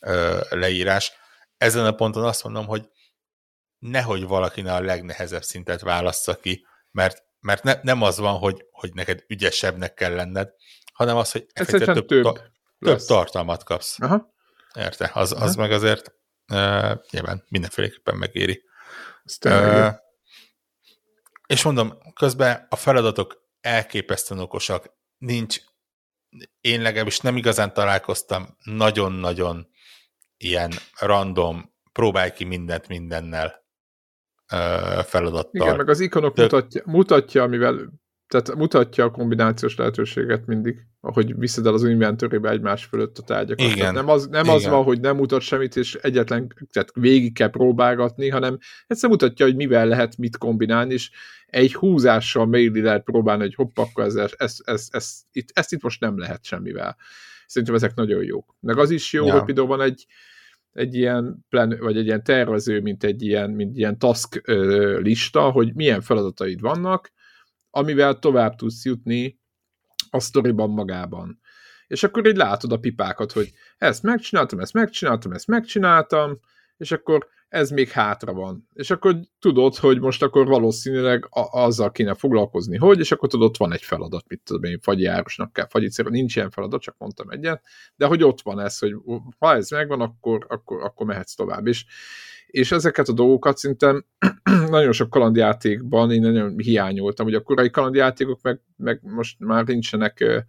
[0.00, 1.12] ö, leírás.
[1.56, 2.88] Ezen a ponton azt mondom, hogy
[3.78, 8.94] nehogy valakinek a legnehezebb szintet válassza ki, mert, mert ne, nem az van, hogy, hogy
[8.94, 10.52] neked ügyesebbnek kell lenned,
[10.92, 12.40] hanem az, hogy több, több, ta,
[12.78, 14.00] több tartalmat kapsz.
[14.00, 14.34] Aha.
[14.74, 15.10] Érte?
[15.14, 16.12] Az, az meg azért
[16.52, 18.62] uh, nyilván mindenféleképpen megéri.
[19.44, 19.92] Uh,
[21.46, 25.58] és mondom, közben a feladatok elképesztően okosak, nincs,
[26.60, 29.68] én legalábbis nem igazán találkoztam nagyon-nagyon
[30.36, 33.66] ilyen random, próbálj ki mindent mindennel
[35.04, 35.50] feladattal.
[35.52, 36.50] Igen, meg az ikonok Több...
[36.52, 37.90] mutatja, mutatja, amivel
[38.28, 43.64] tehát mutatja a kombinációs lehetőséget mindig, ahogy viszed el az inventorybe egymás fölött a tárgyakat.
[43.64, 43.78] Igen.
[43.78, 44.56] Tehát nem az, nem Igen.
[44.56, 49.46] az van, hogy nem mutat semmit, és egyetlen, tehát végig kell próbálgatni, hanem egyszer mutatja,
[49.46, 51.10] hogy mivel lehet mit kombinálni, és
[51.46, 55.72] egy húzással méli lehet próbálni, hogy hopp, akkor ez, ez, ez, ez, ez, itt, ezt
[55.72, 56.96] itt most nem lehet semmivel.
[57.46, 58.54] Szerintem ezek nagyon jók.
[58.60, 59.32] Meg az is jó, ja.
[59.32, 60.06] hogy például van egy,
[60.78, 64.42] egy ilyen plan, vagy egy ilyen tervező, mint egy ilyen, mint ilyen task
[65.02, 67.12] lista, hogy milyen feladataid vannak,
[67.70, 69.40] amivel tovább tudsz jutni
[70.10, 71.40] a sztoriban magában.
[71.86, 76.40] És akkor így látod a pipákat, hogy ezt megcsináltam, ezt megcsináltam, ezt megcsináltam,
[76.78, 78.68] és akkor ez még hátra van.
[78.72, 83.54] És akkor tudod, hogy most akkor valószínűleg a- azzal kéne foglalkozni, hogy, és akkor tudod,
[83.58, 87.62] van egy feladat, mit tudom én, fagyjárosnak kell, fagyicéről, nincs ilyen feladat, csak mondtam egyet,
[87.96, 88.94] de hogy ott van ez, hogy
[89.38, 91.66] ha ez megvan, akkor, akkor, akkor mehetsz tovább.
[91.66, 91.84] És,
[92.46, 94.04] és ezeket a dolgokat szerintem
[94.70, 100.44] nagyon sok kalandjátékban én nagyon hiányoltam, hogy a korai kalandjátékok meg, meg most már nincsenek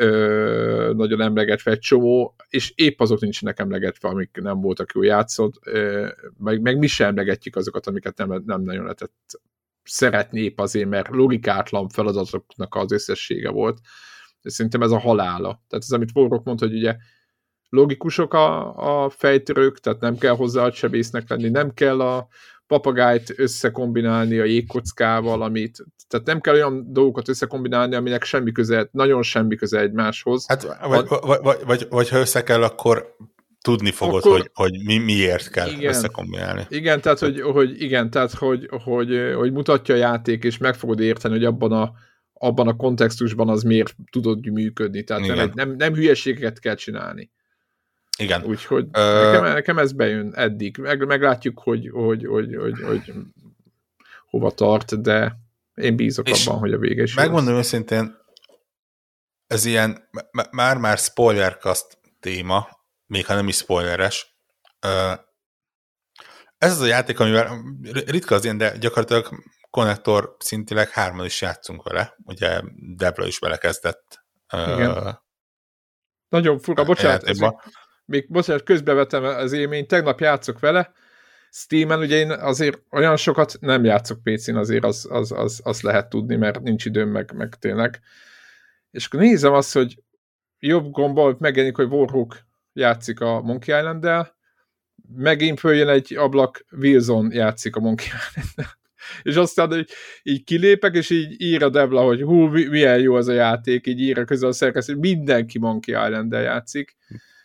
[0.00, 5.54] ö, nagyon emlegetve egy csomó, és épp azok nincsenek emlegetve, amik nem voltak jó játszott,
[5.62, 9.40] ö, meg, meg mi sem emlegetjük azokat, amiket nem, nem nagyon lehetett
[9.84, 13.78] szeretni épp azért, mert logikátlan feladatoknak az összessége volt.
[14.42, 15.62] És szerintem ez a halála.
[15.68, 16.96] Tehát ez, amit Vorok mondta, hogy ugye
[17.68, 22.28] logikusok a, a fejtörők, tehát nem kell hozzá a sebésznek lenni, nem kell a
[22.68, 29.22] papagájt összekombinálni a jégkockával, amit, tehát nem kell olyan dolgokat összekombinálni, aminek semmi köze, nagyon
[29.22, 30.44] semmi köze egymáshoz.
[30.48, 33.16] Hát, vagy, a, vagy, vagy, vagy, vagy ha össze kell, akkor
[33.60, 36.66] tudni fogod, akkor, hogy, hogy mi, miért kell igen, összekombinálni.
[36.68, 41.00] Igen, tehát, hogy, hogy, igen, tehát hogy, hogy, hogy mutatja a játék, és meg fogod
[41.00, 41.92] érteni, hogy abban a,
[42.32, 45.04] abban a kontextusban az miért tudod működni.
[45.04, 47.30] Tehát nem, nem, nem hülyeségeket kell csinálni.
[48.18, 48.44] Igen.
[48.44, 49.30] Úgyhogy Ö...
[49.30, 50.76] nekem, nekem ez bejön eddig.
[50.76, 53.12] Meg, meglátjuk, hogy, hogy, hogy, hogy, hogy
[54.30, 55.36] hova tart, de
[55.74, 57.64] én bízok és abban, hogy a vége is Megmondom lesz.
[57.64, 58.16] őszintén,
[59.46, 60.08] ez ilyen
[60.50, 61.86] már-már spoilercast
[62.20, 62.68] téma,
[63.06, 64.36] még ha nem is spoileres.
[66.58, 67.62] Ez az a játék, amivel
[68.06, 69.28] ritka az ilyen, de gyakorlatilag
[69.70, 72.16] konnektor szintileg hárman is játszunk vele.
[72.24, 72.60] Ugye
[72.96, 74.24] Debra is belekezdett.
[74.52, 75.20] Igen.
[76.28, 77.22] Nagyon fura, bocsánat,
[78.08, 80.92] még bocsánat, közbevetem az élményt, tegnap játszok vele,
[81.50, 86.08] Steam-en ugye én azért olyan sokat nem játszok PC-n, azért az, az, az, az lehet
[86.08, 88.00] tudni, mert nincs időm meg, meg tényleg.
[88.90, 90.02] És akkor nézem azt, hogy
[90.58, 94.36] jobb gombbal megjelenik, hogy Warhawk játszik a Monkey Island-del,
[95.14, 98.76] megint följön egy ablak, Wilson játszik a Monkey Island-del.
[99.22, 99.88] És aztán hogy
[100.22, 104.00] így kilépek, és így ír a Debla, hogy hú, milyen jó az a játék, így
[104.00, 106.96] ír a közel a szerkesztő, mindenki Monkey Island-del játszik.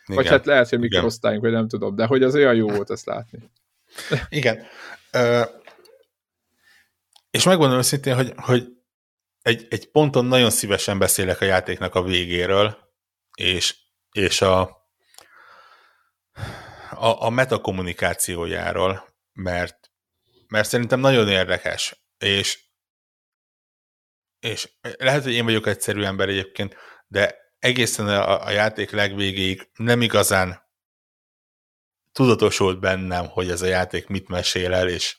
[0.06, 0.22] Igen.
[0.22, 3.06] Vagy hát lehet, hogy mikorosztályunk, vagy nem tudom, de hogy az olyan jó volt ezt
[3.06, 3.50] látni.
[4.28, 4.66] Igen.
[5.10, 5.42] Ö,
[7.30, 8.68] és megmondom őszintén, hogy, hogy
[9.42, 12.78] egy, egy ponton nagyon szívesen beszélek a játéknak a végéről,
[13.34, 13.76] és,
[14.12, 14.60] és a,
[16.90, 19.90] a, a metakommunikációjáról, mert,
[20.48, 22.64] mert szerintem nagyon érdekes, és,
[24.40, 26.76] és lehet, hogy én vagyok egyszerű ember egyébként,
[27.06, 30.62] de egészen a, a játék legvégéig nem igazán
[32.12, 35.18] tudatosult bennem, hogy ez a játék mit mesél el, és,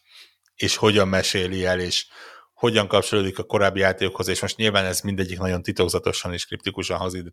[0.56, 2.08] és hogyan meséli el, és
[2.54, 7.28] hogyan kapcsolódik a korábbi játékokhoz, és most nyilván ez mindegyik nagyon titokzatosan és kriptikusan hazid,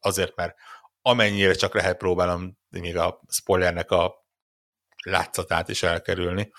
[0.00, 0.54] azért, mert
[1.02, 4.26] amennyire csak lehet próbálom még a spoilernek a
[5.04, 6.52] látszatát is elkerülni.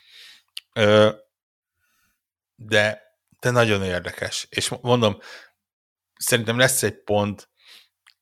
[2.56, 3.02] De,
[3.40, 4.48] de nagyon érdekes.
[4.50, 5.20] És mondom,
[6.16, 7.50] szerintem lesz egy pont,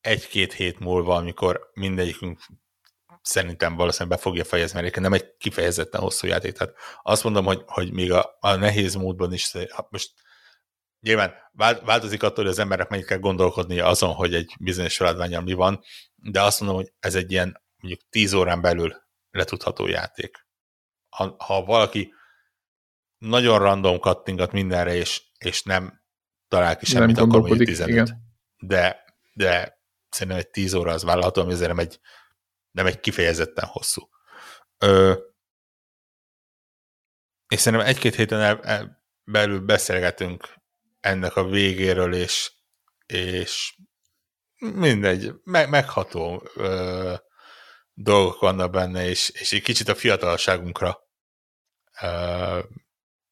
[0.05, 2.39] egy-két hét múlva, amikor mindegyikünk
[3.21, 6.53] szerintem valószínűleg be fogja fejezni, mert nem egy kifejezetten hosszú játék.
[6.53, 9.51] Tehát azt mondom, hogy, hogy még a, a nehéz módban is,
[9.89, 10.11] most
[10.99, 11.33] nyilván
[11.85, 15.81] változik attól, hogy az embernek mennyit kell gondolkodnia azon, hogy egy bizonyos feladványal mi van,
[16.15, 18.95] de azt mondom, hogy ez egy ilyen mondjuk 10 órán belül
[19.29, 20.47] letudható játék.
[21.09, 22.13] Ha, ha valaki
[23.17, 26.01] nagyon random kattingat mindenre, és, és nem
[26.47, 27.89] talál ki semmit, akkor mondjuk 15.
[27.89, 28.23] Igen.
[28.57, 29.03] De,
[29.33, 29.74] de
[30.15, 31.99] szerintem egy 10 óra az vállalható, ami azért nem egy,
[32.71, 34.09] nem egy kifejezetten hosszú.
[34.77, 35.13] Ö,
[37.47, 40.53] és szerintem egy-két héten el, el, belül beszélgetünk
[40.99, 42.51] ennek a végéről, és,
[43.05, 43.75] és
[44.57, 47.13] mindegy, me, megható ö,
[47.93, 50.99] dolgok vannak benne, és, és egy kicsit a fiatalságunkra
[52.01, 52.59] ö,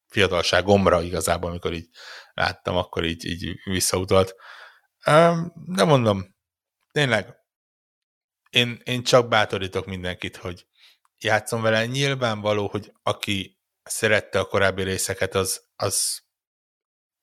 [0.06, 1.88] fiatalságomra igazából, amikor így
[2.34, 4.34] láttam, akkor így, így visszautalt.
[5.54, 6.33] De mondom,
[6.94, 7.36] tényleg,
[8.50, 10.66] én, én csak bátorítok mindenkit, hogy
[11.18, 11.86] játszom vele.
[11.86, 16.22] Nyilvánvaló, hogy aki szerette a korábbi részeket, az, az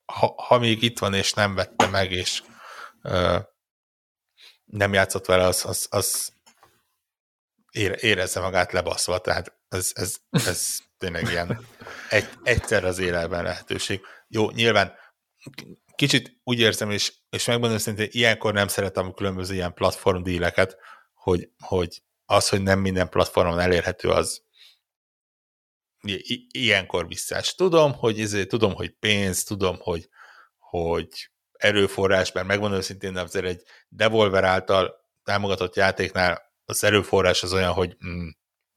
[0.06, 2.44] ha, ha még itt van, és nem vette meg, és
[3.02, 3.40] ö,
[4.66, 6.34] nem játszott vele, az, az, az
[8.00, 11.66] érezze magát lebaszva, tehát ez, ez, ez tényleg ilyen
[12.10, 14.02] egy, egyszer az életben lehetőség.
[14.28, 14.96] Jó, nyilván
[16.02, 20.78] kicsit úgy érzem, és, és megmondom szintén, ilyenkor nem szeretem a különböző ilyen platform díleket,
[21.14, 24.44] hogy, hogy az, hogy nem minden platformon elérhető, az
[26.52, 27.56] ilyenkor visszás.
[27.56, 30.10] Tudom, hogy ezért, tudom, hogy pénz, tudom, hogy,
[30.58, 37.74] hogy erőforrás, mert megmondom őszintén, azért egy Devolver által támogatott játéknál az erőforrás az olyan,
[37.74, 38.28] hogy mm,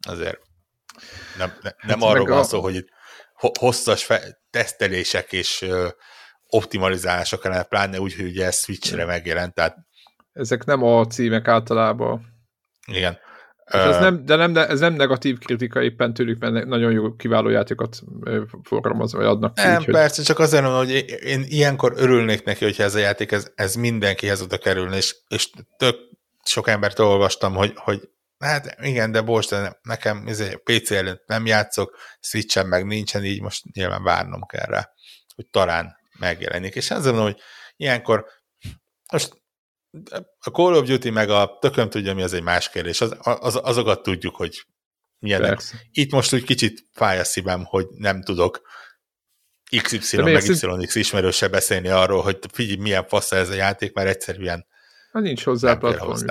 [0.06, 0.38] azért
[1.36, 2.42] Nem, ne, hát nem arról van a...
[2.42, 2.88] szó, hogy itt
[3.58, 5.66] hosszas fe, tesztelések és
[6.54, 9.76] ö, optimalizálások kellene, pláne úgy, hogy ugye ez Switch-re megjelent, tehát
[10.32, 12.26] ezek nem a címek általában.
[12.86, 13.18] Igen.
[13.64, 17.14] Hát ez nem, de nem, de ez nem negatív kritika éppen tőlük, mert nagyon jó
[17.14, 18.00] kiváló játékokat
[18.62, 19.62] forgalmazva, vagy adnak ki.
[19.62, 20.24] Nem, úgy, persze, hogy...
[20.24, 24.42] csak azért mondom, hogy én ilyenkor örülnék neki, hogyha ez a játék, ez, ez mindenkihez
[24.42, 25.96] oda kerülne, és, és tök
[26.44, 31.46] sok embert olvastam, hogy, hogy hát igen, de bocs, de nekem izé, PC előtt nem
[31.46, 34.90] játszok, Switch-en meg nincsen, így most nyilván várnom kell rá,
[35.34, 36.74] hogy talán megjelenik.
[36.74, 37.40] És ezzel mondom, hogy
[37.76, 38.26] ilyenkor
[39.12, 39.42] most
[40.38, 43.00] a Call of Duty meg a tököm tudja, mi az egy más kérdés.
[43.00, 44.66] Az, az, azokat tudjuk, hogy
[45.18, 45.48] milyenek.
[45.48, 45.76] Persze.
[45.90, 48.60] Itt most úgy kicsit fáj a szívem, hogy nem tudok
[49.82, 50.42] XY meg
[50.80, 54.66] YX ismerőse beszélni arról, hogy figyelj, milyen fasz ez a játék, mert egyszerűen
[55.12, 56.26] ha nincs hozzá platform.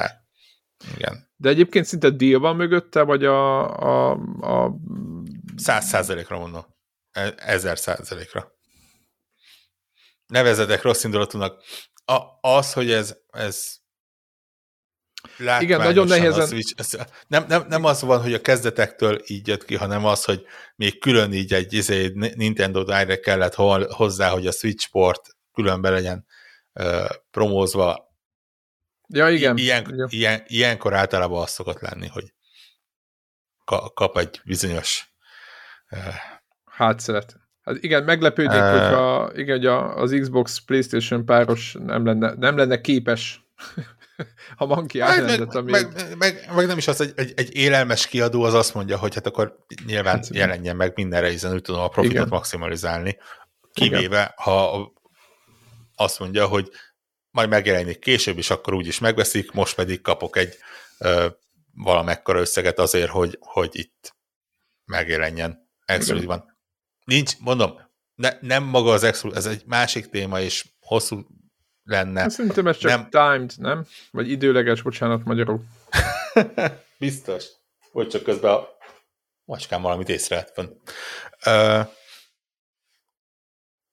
[0.95, 1.29] Igen.
[1.35, 3.69] De egyébként szinte deal van mögötte, vagy a...
[3.77, 4.11] a,
[4.41, 4.75] a...
[5.55, 6.65] Száz százalékra mondom.
[7.11, 8.51] E, ezer százalékra.
[10.33, 11.63] Nevezedek rossz indulatúnak
[12.05, 13.75] a, az, hogy ez, ez
[15.59, 16.47] igen, nagyon nehézen.
[16.47, 16.89] Switch, ez,
[17.27, 20.99] nem, nem, nem az van, hogy a kezdetektől így jött ki, hanem az, hogy még
[20.99, 23.53] külön így egy izé, Nintendo Direct kellett
[23.89, 26.25] hozzá, hogy a Switch port különben legyen
[26.73, 28.15] uh, promózva.
[29.07, 29.57] Ja, igen.
[29.57, 30.07] Ilyen, igen.
[30.09, 32.33] Ilyen, ilyenkor általában az szokott lenni, hogy
[33.93, 35.13] kap egy bizonyos
[35.91, 36.13] uh,
[36.65, 37.42] hátszeret.
[37.63, 39.65] Hát igen, meglepődik, uh, hogyha igen, hogy
[40.03, 43.45] az Xbox PlayStation páros nem lenne, nem lenne képes
[44.55, 45.71] a Monkey Island-et, ami...
[45.71, 48.97] Meg, meg, meg, meg, nem is az, egy, egy, egy élelmes kiadó az azt mondja,
[48.97, 52.27] hogy hát akkor nyilván hát, jelenjen meg mindenre, hiszen úgy tudom a profitot igen.
[52.29, 53.17] maximalizálni.
[53.73, 54.33] Kivéve, igen.
[54.35, 54.91] ha
[55.95, 56.69] azt mondja, hogy
[57.31, 60.57] majd megjelenik később, és akkor úgyis megveszik, most pedig kapok egy
[60.97, 61.27] ö,
[61.75, 64.15] valamekkora összeget azért, hogy, hogy itt
[64.85, 66.52] megjelenjen exkluzívan.
[67.03, 67.79] Nincs, mondom,
[68.15, 71.25] ne, nem maga az exkluzív, ez egy másik téma, és hosszú
[71.83, 72.19] lenne.
[72.21, 73.09] Hát szerintem ez csak nem...
[73.09, 73.85] timed, nem?
[74.11, 75.63] Vagy időleges, bocsánat, magyarul.
[76.99, 77.45] Biztos.
[77.91, 78.67] Vagy csak közben a
[79.45, 80.69] macskám valamit észrevett fönn.
[81.45, 81.87] Uh,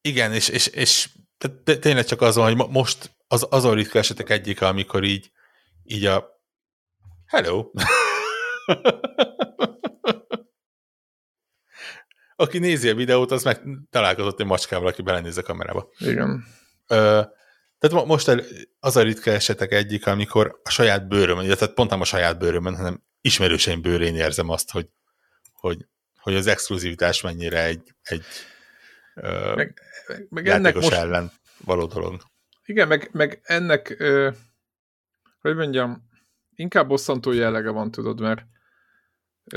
[0.00, 1.08] igen, és, és, és
[1.64, 5.30] tényleg csak azon, hogy most az, azon ritka esetek egyik, amikor így,
[5.82, 6.42] így a
[7.26, 7.70] hello,
[12.40, 13.60] aki nézi a videót, az meg
[13.90, 15.90] találkozott egy macskával, aki belenéz a kamerába.
[15.98, 16.44] Igen.
[16.86, 17.22] Ö,
[17.78, 18.44] tehát most
[18.80, 22.76] az a ritka esetek egyik, amikor a saját bőrömön, illetve pont nem a saját bőrömön,
[22.76, 24.88] hanem ismerőseim bőrén érzem azt, hogy,
[25.52, 25.86] hogy,
[26.20, 28.24] hogy az exkluzivitás mennyire egy, egy
[29.14, 29.82] ö, meg,
[30.28, 31.32] meg ennek most, ellen
[31.64, 32.22] való dolog.
[32.64, 34.30] Igen, meg, meg ennek, ö,
[35.40, 36.08] hogy mondjam,
[36.54, 38.42] inkább bosszantó jellege van, tudod, mert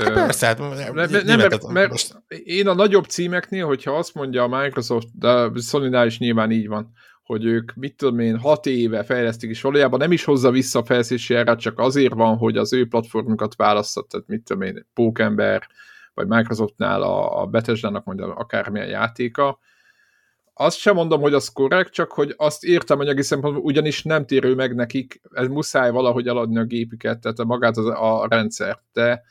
[0.00, 2.22] Hát persze, hát nem, nem, mert, mert most...
[2.44, 6.92] én a nagyobb címeknél, hogyha azt mondja a Microsoft, de sony is nyilván így van,
[7.22, 10.84] hogy ők, mit tudom én, hat éve fejlesztik, és valójában nem is hozza vissza a
[10.84, 15.66] fejlesztési árát, csak azért van, hogy az ő platformokat választott, tehát mit tudom én, Pókember,
[16.14, 19.58] vagy Microsoftnál a, a Bethesda-nak mondja akármilyen játéka,
[20.54, 24.54] azt sem mondom, hogy az korrekt, csak hogy azt értem anyagi szempontból, ugyanis nem térő
[24.54, 28.78] meg nekik, ez muszáj valahogy eladni a gépüket, tehát magát az, a rendszer.
[28.92, 29.22] De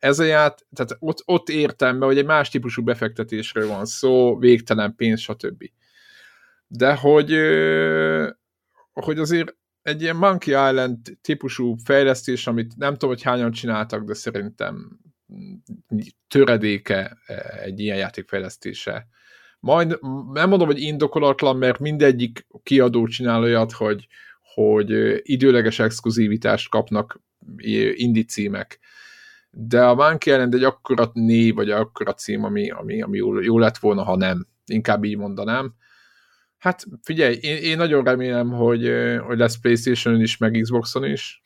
[0.00, 4.38] ez a ját, tehát ott, ott értem be, hogy egy más típusú befektetésről van szó,
[4.38, 5.64] végtelen pénz, stb.
[6.66, 7.30] De hogy,
[8.92, 14.14] hogy azért egy ilyen Monkey Island típusú fejlesztés, amit nem tudom, hogy hányan csináltak, de
[14.14, 15.00] szerintem
[16.28, 17.18] töredéke
[17.62, 19.06] egy ilyen játék fejlesztése.
[19.60, 19.98] Majd
[20.32, 24.06] nem mondom, hogy indokolatlan, mert mindegyik kiadó csinál olyat, hogy,
[24.54, 27.20] hogy időleges exkluzivitást kapnak
[27.94, 28.78] indi címek
[29.50, 33.58] de a Monkey Island egy akkora név, vagy akkora cím, ami, ami, ami jó, jó
[33.58, 34.46] lett volna, ha nem.
[34.66, 35.74] Inkább így mondanám.
[36.58, 38.92] Hát figyelj, én, én nagyon remélem, hogy,
[39.26, 41.42] hogy lesz Playstation is, meg Xboxon is.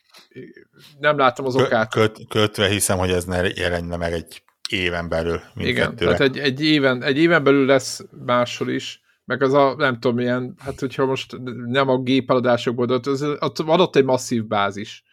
[0.99, 1.91] Nem látom az okát.
[1.91, 5.41] Köt, kötve hiszem, hogy ez ne jelenne meg egy éven belül.
[5.57, 9.95] Igen, tehát egy, egy, éven, egy éven belül lesz máshol is, meg az a, nem
[9.95, 11.37] tudom milyen, hát hogyha most
[11.67, 15.05] nem a gépeladásokból, de ott, az, ott van ott egy masszív bázis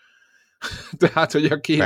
[0.97, 1.84] Tehát, hogy a két,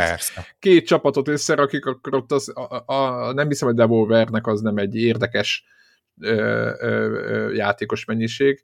[0.59, 4.95] két csapatot összerakik, akkor ott az, a, a, nem hiszem, hogy Devolvernek az nem egy
[4.95, 5.65] érdekes
[6.21, 6.31] ö,
[6.79, 8.63] ö, ö, játékos mennyiség.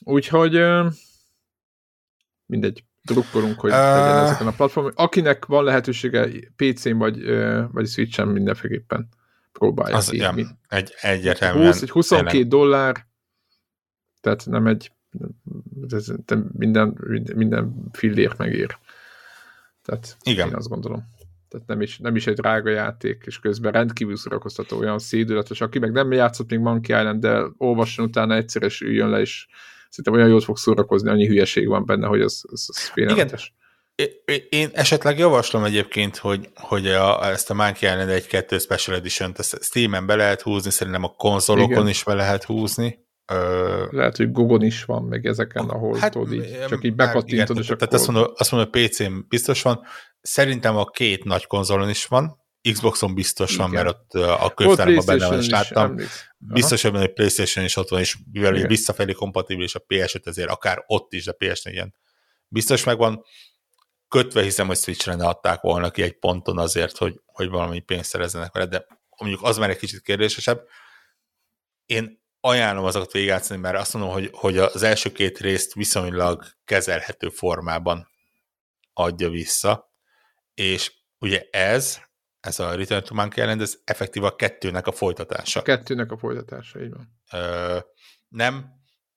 [0.00, 0.86] Úgyhogy ö,
[2.46, 4.92] mindegy, drukkolunk, hogy uh, legyen ezeken a platformon.
[4.94, 9.08] Akinek van lehetősége PC-n vagy, ö, vagy Switch-en mindenféleképpen
[9.52, 9.96] próbálja.
[9.96, 10.34] Az, ja,
[10.68, 11.66] egy, egyértelműen.
[11.66, 12.48] 20, egy 22 tényleg.
[12.48, 13.06] dollár,
[14.20, 14.92] tehát nem egy
[15.88, 16.12] ez,
[16.52, 16.98] minden,
[17.34, 18.78] minden fillér megér.
[19.84, 20.48] Tehát Igen.
[20.48, 21.04] én azt gondolom.
[21.48, 25.78] tehát nem is, nem is egy drága játék, és közben rendkívül szórakoztató, olyan szédületes, aki
[25.78, 29.46] meg nem játszott még Monkey Island, de olvasson utána egyszer, és üljön le, és
[29.88, 33.54] szerintem olyan jót fog szórakozni, annyi hülyeség van benne, hogy az, az, az félelmetes.
[34.48, 40.06] Én esetleg javaslom egyébként, hogy, hogy a, ezt a Monkey Island 1-2 Special Edition-t Steam-en
[40.06, 41.88] be lehet húzni, szerintem a konzolokon Igen.
[41.88, 43.03] is be lehet húzni.
[43.32, 43.86] Ö...
[43.90, 47.66] Lehet, hogy Gogon is van, meg ezeken, ahol hát, tudod, így, csak így bekattintod, és
[47.66, 47.94] tehát akkor...
[47.94, 49.84] azt mondom, azt mondom, hogy PC-n biztos van.
[50.20, 53.62] Szerintem a két nagy konzolon is van, Xboxon biztos Igen.
[53.62, 55.96] van, mert ott a könyvtárban benne van, és láttam.
[56.38, 60.84] Biztos, hogy a PlayStation is ott van, és mivel visszafelé kompatibilis a PS5, ezért akár
[60.86, 61.94] ott is, de PS4 ilyen
[62.48, 63.24] biztos megvan.
[64.08, 68.08] Kötve hiszem, hogy Switchre ne adták volna ki egy ponton azért, hogy, hogy valami pénzt
[68.08, 68.86] szerezzenek vele, de
[69.18, 70.60] mondjuk az már egy kicsit kérdésesebb.
[71.86, 77.28] Én ajánlom azokat végigjátszani, mert azt mondom, hogy, hogy az első két részt viszonylag kezelhető
[77.28, 78.08] formában
[78.92, 79.92] adja vissza,
[80.54, 82.00] és ugye ez,
[82.40, 85.60] ez a Return to Monkey Island, ez effektív a kettőnek a folytatása.
[85.60, 87.20] A kettőnek a folytatása, így van.
[87.32, 87.78] Ö,
[88.28, 88.70] nem,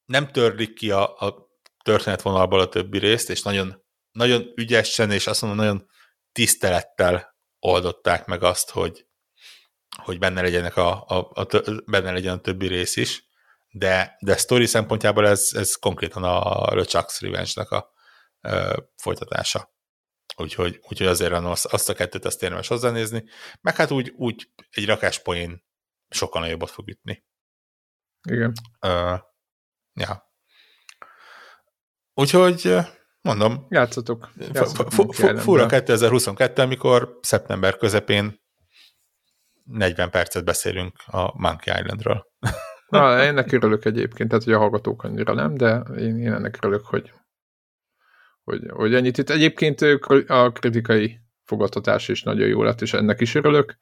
[0.06, 1.50] nem törlik ki a, a
[1.84, 5.90] történetvonalból a többi részt, és nagyon, nagyon ügyesen, és azt mondom, nagyon
[6.32, 9.07] tisztelettel oldották meg azt, hogy,
[10.04, 11.46] hogy benne, legyenek a, a, a,
[11.86, 13.28] benne legyen a többi rész is,
[13.70, 17.92] de, de story szempontjából ez, ez konkrétan a LeChuck's Revenge-nek a
[18.42, 19.76] ö, folytatása.
[20.36, 23.24] Úgyhogy, úgyhogy azért azt, azt a kettőt azt érdemes hozzánézni,
[23.62, 25.66] meg hát úgy, úgy egy rakás poén
[26.10, 27.26] sokkal nagyobbat fog ütni.
[28.30, 28.54] Igen.
[28.80, 29.16] Ö,
[29.94, 30.26] ja.
[32.14, 32.76] Úgyhogy
[33.22, 33.66] mondom.
[33.70, 34.30] Játszatok.
[35.38, 38.46] Fura 2022, amikor szeptember közepén
[39.68, 42.28] 40 percet beszélünk a Monkey Islandről.
[42.90, 46.86] Na, ennek örülök egyébként, tehát hogy a hallgatók annyira nem, de én, én ennek örülök,
[46.86, 47.12] hogy,
[48.44, 49.30] hogy, hogy ennyit itt.
[49.30, 49.82] Egyébként
[50.28, 53.78] a kritikai fogadtatás is nagyon jó lett, és ennek is örülök.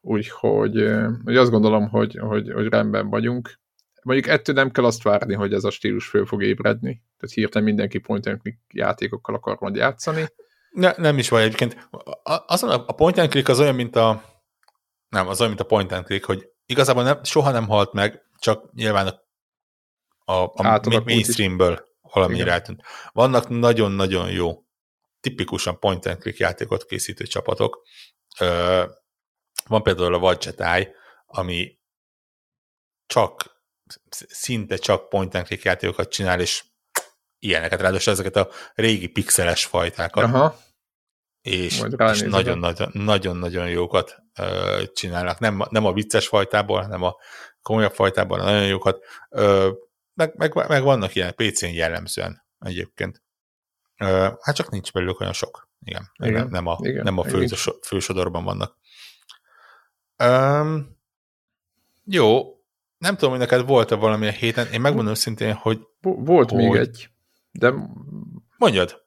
[0.00, 0.90] Úgyhogy
[1.24, 3.58] hogy azt gondolom, hogy, hogy, hogy rendben vagyunk.
[4.02, 7.02] Mondjuk ettől nem kell azt várni, hogy ez a stílus föl fog ébredni.
[7.18, 10.26] Tehát hirtelen mindenki point and click játékokkal akar majd játszani.
[10.70, 11.88] Ne, nem is van egyébként.
[12.46, 14.22] Azon a point and click az olyan, mint a
[15.10, 18.22] nem, az olyan, mint a point and click, hogy igazából nem, soha nem halt meg,
[18.38, 19.06] csak nyilván
[20.24, 22.82] a, a, a mainstreamből valamire eltűnt.
[23.12, 24.64] Vannak nagyon-nagyon jó,
[25.20, 27.82] tipikusan point and click játékot készítő csapatok.
[28.38, 28.84] Ö,
[29.66, 30.90] van például a Wadget Eye,
[31.26, 31.78] ami
[33.06, 33.62] csak,
[34.28, 36.64] szinte csak point and click játékokat csinál, és
[37.38, 40.24] ilyeneket, ráadásul ezeket a régi pixeles fajtákat.
[40.24, 40.68] Aha
[41.42, 41.82] és,
[42.12, 42.22] és
[42.92, 45.38] nagyon-nagyon jókat ö, csinálnak.
[45.38, 47.16] Nem, nem a vicces fajtából, hanem a
[47.62, 49.04] komolyabb fajtából, nagyon jókat.
[49.28, 49.70] Ö,
[50.14, 53.22] meg, meg, meg vannak ilyen PC-n jellemzően egyébként.
[53.96, 55.68] Ö, hát csak nincs belőlük olyan sok.
[55.84, 57.46] Igen, igen nem, nem a, igen, nem a fő,
[57.82, 58.76] fősodorban vannak.
[60.16, 60.76] Ö,
[62.04, 62.54] jó,
[62.98, 65.80] nem tudom, hogy neked volt-e valami a héten, én megmondom szintén, hogy...
[66.00, 66.58] Volt hogy...
[66.58, 67.10] még egy,
[67.50, 67.74] de...
[68.56, 69.04] Mondjad.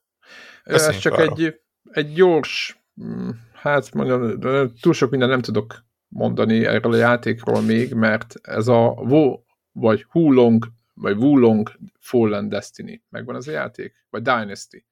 [0.64, 1.22] Ez csak arra.
[1.22, 4.40] egy egy gyors, mm, hát mondjam,
[4.82, 9.40] túl sok minden nem tudok mondani erről a játékról még, mert ez a Wo,
[9.72, 13.02] vagy Hulong, vagy Wulong Fallen Destiny.
[13.10, 13.94] Megvan az a játék?
[14.10, 14.86] Vagy Dynasty.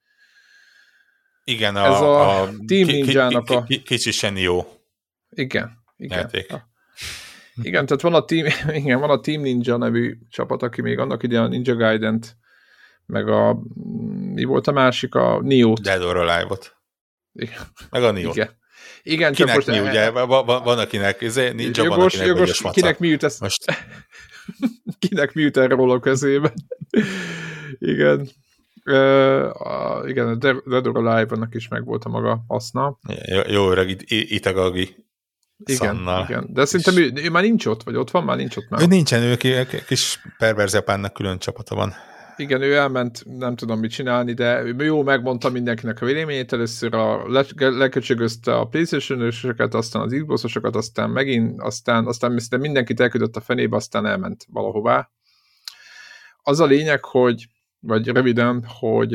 [1.44, 3.64] Igen, a, ez a, a Team Ninja-nak a...
[3.64, 4.66] Kicsi jó.
[5.30, 6.18] Igen, igen.
[6.18, 6.54] Játék.
[6.54, 6.70] A,
[7.62, 8.46] igen, tehát van a, Team,
[8.82, 12.38] igen, van a Team Ninja nevű csapat, aki még annak idején a Ninja Gaiden-t,
[13.06, 13.60] meg a
[14.34, 15.82] mi volt a másik, a Neo-t.
[15.82, 16.81] Dead or Alive-ot.
[17.34, 17.62] Igen.
[17.90, 18.30] Meg a Neo.
[18.30, 18.60] Igen.
[19.04, 19.82] Igen, kinek csak most...
[19.82, 23.40] Mi, ugye, van, van akinek, izé, nincs jogos, van akinek jogos, kinek mi jut ezt...
[23.40, 23.66] Most...
[25.08, 26.54] kinek mi jut erről a kezébe.
[27.80, 28.30] igen.
[28.86, 32.98] Uh, igen, a Dead or Alive-nak is meg volt a maga haszna.
[33.26, 34.96] Jó, jó öreg Itagagi
[35.66, 36.26] igen, Szannal.
[36.30, 36.48] igen.
[36.50, 38.82] De szerintem ő, ő, már nincs ott, vagy ott van, már nincs ott már.
[38.82, 39.38] Ő nincsen, ő
[39.88, 41.94] kis perverz japánnak külön csapata van
[42.42, 47.30] igen, ő elment, nem tudom mit csinálni, de jó megmondta mindenkinek a véleményét, először a,
[47.30, 53.76] le, leköcsögözte a playstation aztán az xbox aztán megint, aztán, aztán mindenkit elküldött a fenébe,
[53.76, 55.10] aztán elment valahová.
[56.44, 57.48] Az a lényeg, hogy,
[57.80, 59.14] vagy röviden, hogy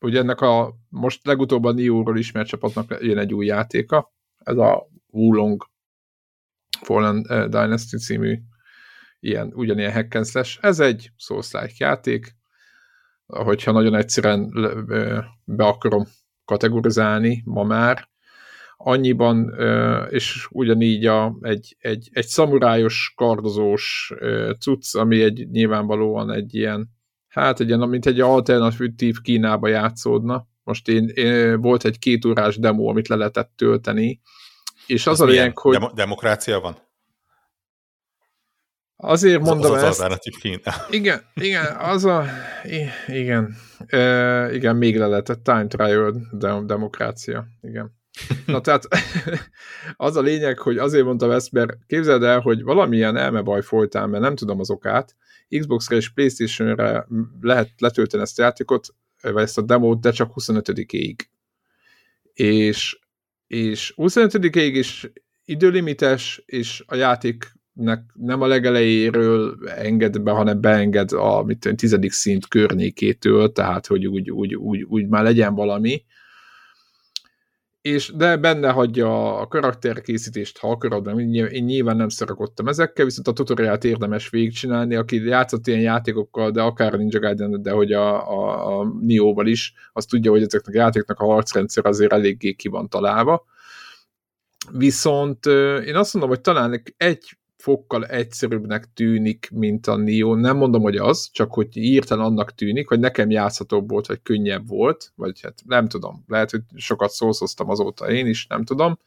[0.00, 4.88] ugye ennek a most legutóbb a Neo-ról ismert csapatnak jön egy új játéka, ez a
[5.06, 5.64] Wulong
[6.82, 8.38] Fallen Dynasty című
[9.20, 10.58] ilyen, ugyanilyen hack and slash.
[10.60, 12.36] Ez egy Souls-like játék,
[13.26, 14.50] hogyha nagyon egyszerűen
[15.44, 16.06] be akarom
[16.44, 18.08] kategorizálni ma már,
[18.76, 19.54] annyiban,
[20.08, 24.12] és ugyanígy a, egy, egy, egy szamurájos, kardozós
[24.60, 26.88] cucc, ami egy nyilvánvalóan egy ilyen,
[27.28, 32.58] hát egy ilyen, mint egy alternatív Kínába játszódna, Most én, én volt egy két órás
[32.58, 34.20] demo, amit le lehetett tölteni,
[34.86, 35.72] és az Ez a lényeg, hogy...
[35.72, 36.76] Demo- demokrácia van?
[39.02, 40.00] Azért mondom az, az ezt.
[40.00, 40.60] alternatív kín.
[40.90, 42.24] Igen, igen, az a...
[43.06, 47.98] Igen, e, igen, még le lehetett time trial de, demokrácia, igen.
[48.46, 48.88] Na tehát
[49.96, 54.22] az a lényeg, hogy azért mondtam ezt, mert képzeld el, hogy valamilyen elmebaj folytán, mert
[54.22, 55.16] nem tudom az okát,
[55.58, 57.06] Xbox-ra és Playstation-re
[57.40, 58.88] lehet letölteni ezt a játékot,
[59.22, 61.16] vagy ezt a demót, de csak 25-ig.
[62.32, 62.98] És,
[63.46, 65.12] és 25-ig is
[65.44, 66.94] időlimites, és a
[67.80, 73.86] játéknek nem a legelejéről enged be, hanem beenged a mit tudom, tizedik szint környékétől, tehát
[73.86, 76.04] hogy úgy, úgy, úgy, úgy már legyen valami,
[77.82, 83.28] és de benne hagyja a karakterkészítést, ha akarod, de én nyilván nem szarakodtam ezekkel, viszont
[83.28, 88.30] a tutoriált érdemes végigcsinálni, aki játszott ilyen játékokkal, de akár Ninja Gaiden, de hogy a,
[88.30, 92.68] a, a Nioh-val is, az tudja, hogy ezeknek a játéknak a harcrendszer azért eléggé ki
[92.68, 93.44] van találva.
[94.72, 95.46] Viszont
[95.86, 100.34] én azt mondom, hogy talán egy fokkal egyszerűbbnek tűnik, mint a Nio.
[100.34, 104.68] Nem mondom, hogy az, csak hogy írtan annak tűnik, hogy nekem játszhatóbb volt, vagy könnyebb
[104.68, 108.98] volt, vagy hát nem tudom, lehet, hogy sokat szószoztam azóta én is, nem tudom.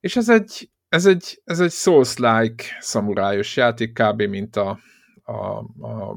[0.00, 4.22] És ez egy, ez egy, ez egy Souls-like szamurájos játék, kb.
[4.22, 4.78] mint a,
[5.22, 5.32] a,
[5.80, 6.14] a,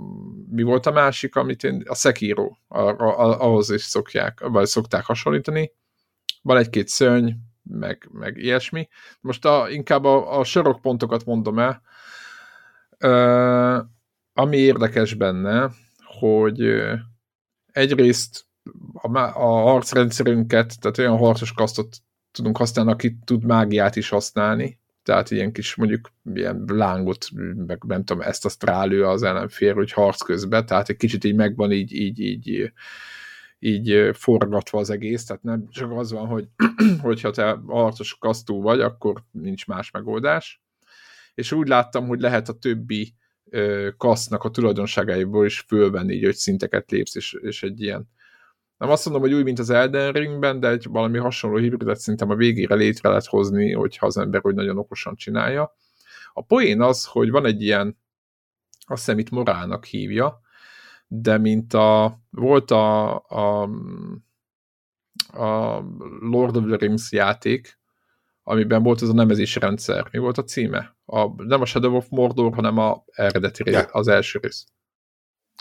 [0.49, 5.05] mi volt a másik, amit én, a Sekiro, a, a, ahhoz is szokják, vagy szokták
[5.05, 5.71] hasonlítani.
[6.41, 7.29] Van egy-két szörny,
[7.69, 8.87] meg, meg ilyesmi.
[9.21, 11.81] Most a, inkább a, a sarokpontokat mondom el.
[12.99, 13.85] Uh,
[14.33, 15.69] ami érdekes benne,
[16.19, 16.83] hogy
[17.71, 18.45] egyrészt
[18.93, 21.97] a, a harcrendszerünket, tehát olyan harcos kasztot
[22.31, 27.27] tudunk használni, aki tud mágiát is használni, tehát ilyen kis mondjuk ilyen lángot,
[27.67, 31.35] meg nem tudom, ezt a strálő az ellenfér, hogy harc közben, tehát egy kicsit így
[31.35, 32.71] megvan így, így, így
[33.59, 36.47] így forgatva az egész, tehát nem csak az van, hogy
[37.01, 40.61] hogyha te harcos kasztú vagy, akkor nincs más megoldás.
[41.33, 43.13] És úgy láttam, hogy lehet a többi
[43.97, 48.09] kasznak a tulajdonságaiból is fölvenni, így, hogy szinteket lépsz, és, és egy ilyen
[48.79, 52.29] nem azt mondom, hogy úgy, mint az Elden Ringben, de egy valami hasonló hibridet szerintem
[52.29, 55.75] a végére létre lehet hozni, hogyha az ember úgy nagyon okosan csinálja.
[56.33, 57.97] A poén az, hogy van egy ilyen,
[58.87, 60.41] azt hiszem itt morálnak hívja,
[61.11, 63.61] de mint a, volt a, a,
[65.31, 65.79] a
[66.19, 67.79] Lord of the Rings játék,
[68.43, 70.07] amiben volt ez a nemezési rendszer.
[70.11, 70.97] Mi volt a címe?
[71.05, 73.95] A, nem a Shadow of Mordor, hanem a eredeti rész, yeah.
[73.95, 74.65] az első rész.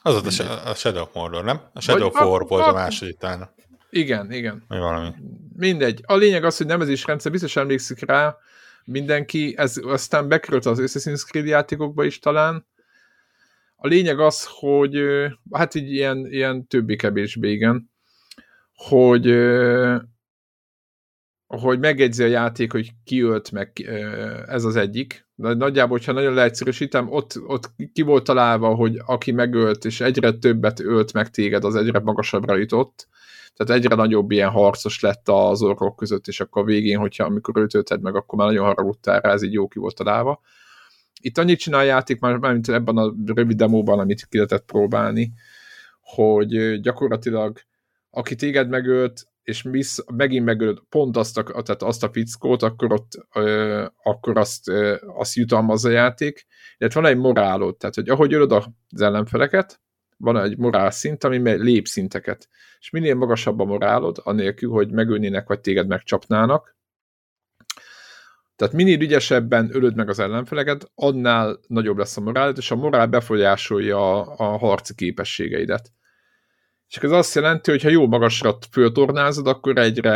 [0.02, 1.60] Az a, a Shadow of Mordor, nem?
[1.72, 3.50] A Shadow of War volt a, a második talán.
[3.90, 4.64] Igen, igen.
[4.68, 5.14] Vagy valami.
[5.56, 6.02] Mindegy.
[6.06, 8.36] A lényeg az, hogy nemezés rendszer, biztos emlékszik rá
[8.84, 12.66] mindenki, ez aztán bekerült az Assassin's Creed játékokba is talán,
[13.80, 15.00] a lényeg az, hogy
[15.52, 17.90] hát így ilyen, ilyen többi-kevésbé igen,
[18.72, 19.26] hogy
[21.46, 23.80] hogy megjegyzi a játék, hogy ki ölt meg,
[24.46, 25.26] ez az egyik.
[25.34, 30.32] De nagyjából, hogyha nagyon leegyszerűsítem, ott, ott ki volt találva, hogy aki megölt, és egyre
[30.32, 33.08] többet ölt meg téged, az egyre magasabbra jutott.
[33.54, 37.56] Tehát egyre nagyobb ilyen harcos lett az orrok között, és akkor a végén, hogyha amikor
[37.56, 40.40] őt ölted meg, akkor már nagyon haragudtál rá, ez így jó ki volt találva.
[41.20, 45.32] Itt annyit csinál játék, már, mint ebben a rövid demóban, amit ki lehetett próbálni,
[46.00, 47.60] hogy gyakorlatilag
[48.10, 52.92] aki téged megölt, és misz, megint megölt pont azt a, tehát azt a fickót, akkor
[52.92, 56.46] ott ö, akkor azt, ö, azt jutalmaz a játék.
[56.78, 59.80] Illetve van egy morálod, tehát hogy ahogy ölöd az ellenfeleket,
[60.16, 62.48] van egy morál szint, ami lépszinteket.
[62.78, 66.76] És minél magasabb a morálod, anélkül, hogy megölnének, vagy téged megcsapnának,
[68.58, 73.06] tehát minél ügyesebben ölöd meg az ellenfeleket, annál nagyobb lesz a morál, és a morál
[73.06, 75.92] befolyásolja a, a harci képességeidet.
[76.88, 80.12] És ez azt jelenti, hogy ha jó magasra föltornázod, akkor egyre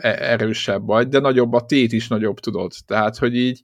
[0.00, 2.72] e, erősebb vagy, de nagyobb a tét is nagyobb, tudod.
[2.86, 3.62] Tehát, hogy így,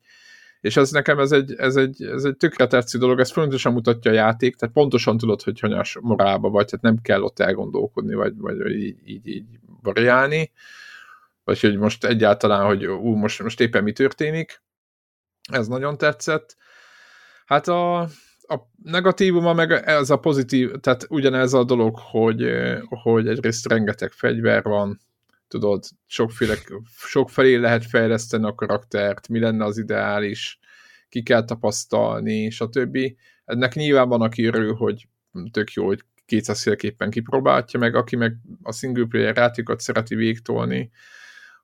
[0.61, 4.11] és ez nekem ez egy, ez egy, ez egy tökre tetsző dolog, ez fontosan mutatja
[4.11, 8.33] a játék, tehát pontosan tudod, hogy hanyas morálba vagy, tehát nem kell ott elgondolkodni, vagy,
[8.37, 9.47] vagy így, így, így
[9.83, 10.51] variálni
[11.45, 14.62] vagy hogy most egyáltalán, hogy ú, most, most éppen mi történik.
[15.53, 16.57] Ez nagyon tetszett.
[17.45, 18.01] Hát a,
[18.41, 22.53] a negatívuma meg ez a pozitív, tehát ugyanez a dolog, hogy,
[22.88, 25.01] hogy egyrészt rengeteg fegyver van,
[25.49, 26.55] tudod, sokféle,
[26.97, 30.59] sokfelé lehet fejleszteni a karaktert, mi lenne az ideális,
[31.09, 32.99] ki kell tapasztalni, stb.
[33.45, 35.09] Ennek nyilván van, aki örül, hogy
[35.51, 40.91] tök jó, hogy 200 féleképpen kipróbálja, meg aki meg a single player játékot szereti végtolni,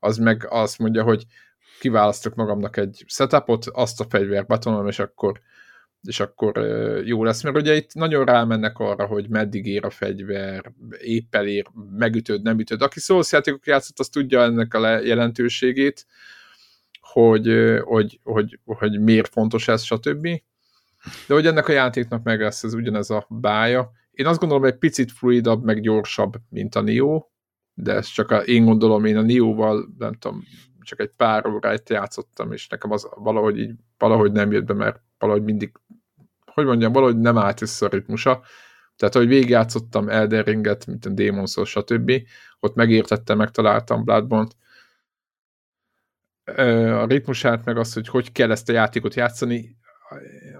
[0.06, 1.24] az meg azt mondja, hogy
[1.80, 5.40] kiválasztok magamnak egy setupot, azt a fegyvert betolom, és akkor
[6.02, 6.58] és akkor
[7.04, 11.66] jó lesz, mert ugye itt nagyon rámennek arra, hogy meddig ér a fegyver, épp elér,
[11.96, 12.82] megütöd, nem ütöd.
[12.82, 16.06] Aki Souls játékok játszott, az tudja ennek a jelentőségét,
[17.00, 20.28] hogy, hogy, hogy, hogy miért fontos ez, stb.
[21.26, 23.90] De hogy ennek a játéknak meg lesz ez ugyanez a bája.
[24.10, 27.26] Én azt gondolom, hogy egy picit fluidabb, meg gyorsabb, mint a Nio,
[27.78, 30.42] de ez csak a, én gondolom, én a Nio-val, nem tudom,
[30.80, 35.02] csak egy pár óráit játszottam, és nekem az valahogy így, valahogy nem jött be, mert
[35.18, 35.72] valahogy mindig,
[36.44, 38.42] hogy mondjam, valahogy nem állt össze a ritmusa.
[38.96, 42.12] Tehát, hogy végigjátszottam Elden Ringet, mint a Demon's Souls, stb.
[42.60, 44.56] Ott megértettem, megtaláltam Bloodborne-t.
[47.02, 49.76] A ritmusát, meg azt, hogy hogy kell ezt a játékot játszani,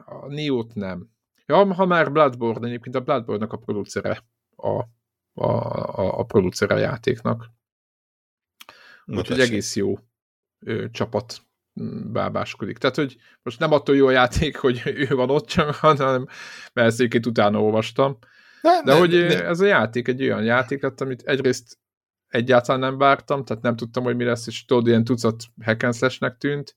[0.05, 1.09] a Nio-t nem.
[1.47, 4.23] Ja, ha már Bloodborne, egyébként a Bloodborne-nak a producere
[4.57, 4.85] a,
[5.37, 5.51] a,
[6.01, 7.51] a, a producere a játéknak.
[9.05, 9.99] Úgyhogy egész jó
[10.59, 11.41] ö, csapat
[12.13, 12.79] bábáskodik.
[12.79, 16.27] Tehát, hogy most nem attól jó a játék, hogy ő van ott csak, hanem
[16.73, 18.19] mert ezt egyébként utána olvastam.
[18.63, 19.45] De, de, de hogy de.
[19.47, 21.79] ez a játék egy olyan játék lett, amit egyrészt
[22.29, 26.77] egyáltalán nem vártam, tehát nem tudtam, hogy mi lesz, és tudod, ilyen tucat hack tűnt.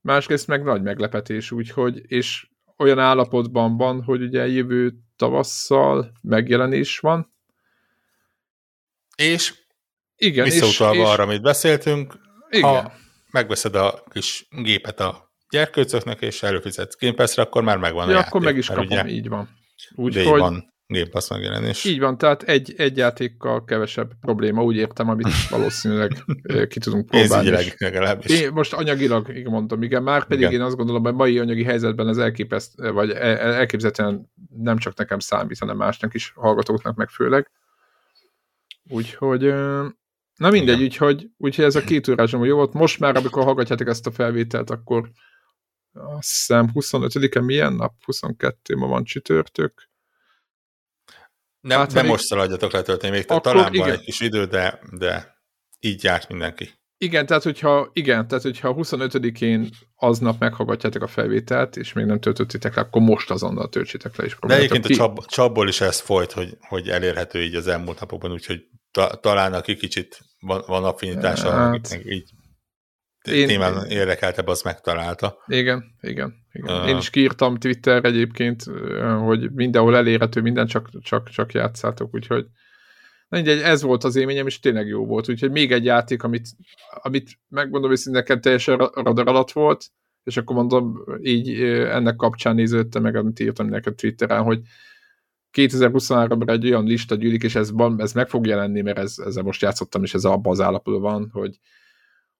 [0.00, 7.34] Másrészt meg nagy meglepetés, úgyhogy, és olyan állapotban van, hogy ugye jövő tavasszal megjelenés van.
[9.20, 9.54] És
[10.16, 12.14] igen, visszautalva és, arra, amit beszéltünk,
[12.50, 12.68] igen.
[12.68, 12.92] ha
[13.30, 18.14] megveszed a kis gépet a gyerkőcöknek, és előfizetsz Game Pass-re, akkor már megvan ja, a
[18.14, 19.48] játék, akkor meg is kapom, ugye, így van.
[19.94, 21.84] Úgy, hogy van Game Pass megjelenés.
[21.84, 26.12] Így van, tehát egy, egy játékkal kevesebb probléma, úgy értem, amit valószínűleg
[26.68, 27.32] ki tudunk próbálni.
[27.32, 28.40] Pénzügyileg legalábbis.
[28.40, 30.52] Én most anyagilag így mondom, igen, már pedig igen.
[30.52, 35.58] én azt gondolom, hogy mai anyagi helyzetben ez elképeszt, vagy elképzelhetően nem csak nekem számít,
[35.58, 37.50] hanem másnak is, hallgatóknak meg főleg.
[38.90, 39.42] Úgyhogy
[40.40, 40.82] Na mindegy, Igen.
[40.82, 42.72] úgyhogy, úgyhogy ez a két órázsom jó volt.
[42.72, 45.10] Most már, amikor hallgatjátok ezt a felvételt, akkor
[45.92, 48.04] azt hiszem 25-e milyen nap?
[48.04, 49.88] 22 ma van csütörtök.
[51.60, 53.86] Nem, hát, nem most szaladjatok letölteni, még akkor, talán igen.
[53.86, 55.42] van egy kis idő, de, de
[55.80, 56.79] így járt mindenki.
[57.02, 62.74] Igen, tehát hogyha, igen, tehát hogyha 25-én aznap meghallgatjátok a felvételt, és még nem töltöttétek
[62.74, 64.36] le, akkor most azonnal töltsétek le is.
[64.46, 64.92] De egyébként ki.
[64.92, 69.14] a csab, csapból is ez folyt, hogy, hogy elérhető így az elmúlt napokban, úgyhogy ta,
[69.14, 72.30] talán aki kicsit van, van affinitása, hát, így
[73.28, 75.36] én, témán érdekeltebb, az megtalálta.
[75.46, 76.34] Igen, igen.
[76.52, 76.80] igen.
[76.80, 78.62] Uh, én is kiírtam Twitter egyébként,
[79.24, 82.46] hogy mindenhol elérhető, minden csak, csak, csak játszátok, úgyhogy
[83.30, 85.28] mindegy, ez volt az élményem, és tényleg jó volt.
[85.28, 86.48] Úgyhogy még egy játék, amit,
[86.90, 89.86] amit megmondom, hogy nekem teljesen radar alatt volt,
[90.24, 94.60] és akkor mondom, így ennek kapcsán néződtem meg, amit írtam neked Twitteren, hogy
[95.52, 99.42] 2023-ra egy olyan lista gyűlik, és ez, van, ez meg fog jelenni, mert ez, ezzel
[99.42, 101.58] most játszottam, és ez abban az állapotban van, hogy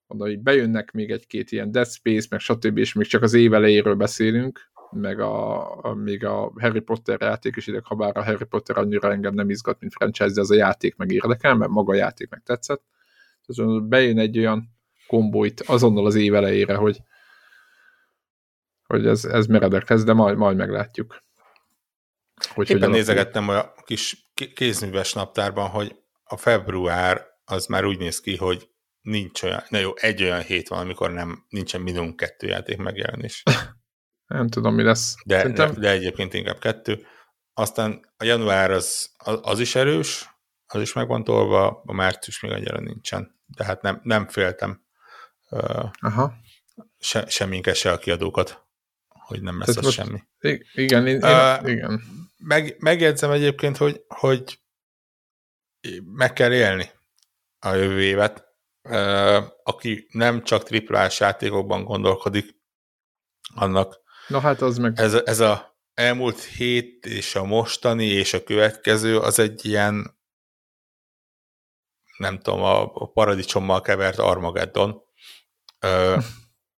[0.07, 3.53] mondom, hogy bejönnek még egy-két ilyen Dead Space, meg stb., és még csak az év
[3.53, 8.23] elejéről beszélünk, meg a, a, még a Harry Potter játék is ideg, ha bár a
[8.23, 11.71] Harry Potter annyira engem nem izgat, mint franchise, de az a játék meg érdekel, mert
[11.71, 12.83] maga a játék meg tetszett.
[13.45, 14.69] Tehát bejön egy olyan
[15.07, 17.01] kombóit azonnal az év elejére, hogy,
[18.87, 21.23] hogy ez, ez meredek lesz, de majd, majd meglátjuk.
[22.53, 28.37] Hogy Éppen nézegettem a kis kézműves naptárban, hogy a február az már úgy néz ki,
[28.37, 28.69] hogy
[29.01, 33.43] nincs olyan, na jó, egy olyan hét van, amikor nem, nincsen minimum kettő játék megjelenés.
[34.31, 35.15] nem tudom, mi lesz.
[35.25, 35.73] De, Szerintem...
[35.73, 37.05] de, de egyébként inkább kettő.
[37.53, 40.29] Aztán a január az, az, az is erős,
[40.67, 43.39] az is meg van tolva, a március még annyira nincsen.
[43.55, 44.83] Tehát nem, nem féltem
[45.49, 46.33] uh, Aha.
[46.99, 48.65] Se, semminket, se a kiadókat,
[49.07, 50.23] hogy nem lesz az semmi.
[50.73, 52.01] Igen, én, uh, igen
[52.43, 54.59] meg, megjegyzem egyébként, hogy, hogy
[56.03, 56.91] meg kell élni
[57.59, 58.49] a jövő évet.
[59.63, 62.55] Aki nem csak triplás játékokban gondolkodik,
[63.55, 64.99] annak Na hát az meg...
[64.99, 70.19] ez, ez a elmúlt hét és a mostani és a következő az egy ilyen
[72.17, 75.01] nem tudom, a, a paradicsommal kevert Armageddon.
[75.79, 76.17] Ö,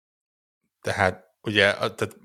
[0.87, 2.17] tehát ugye, tehát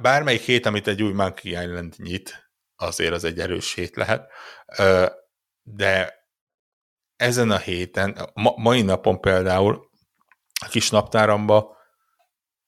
[0.00, 4.30] bármelyik hét, amit egy új Monkey Island nyit, azért az egy erős hét lehet,
[5.62, 6.14] de
[7.16, 9.90] ezen a héten, ma, mai napon például
[10.64, 11.76] a kis naptáramba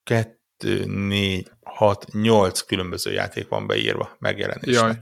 [0.03, 4.85] 2, 4, 6, 8 különböző játék van beírva megjelenésnek.
[4.85, 4.99] Jaj,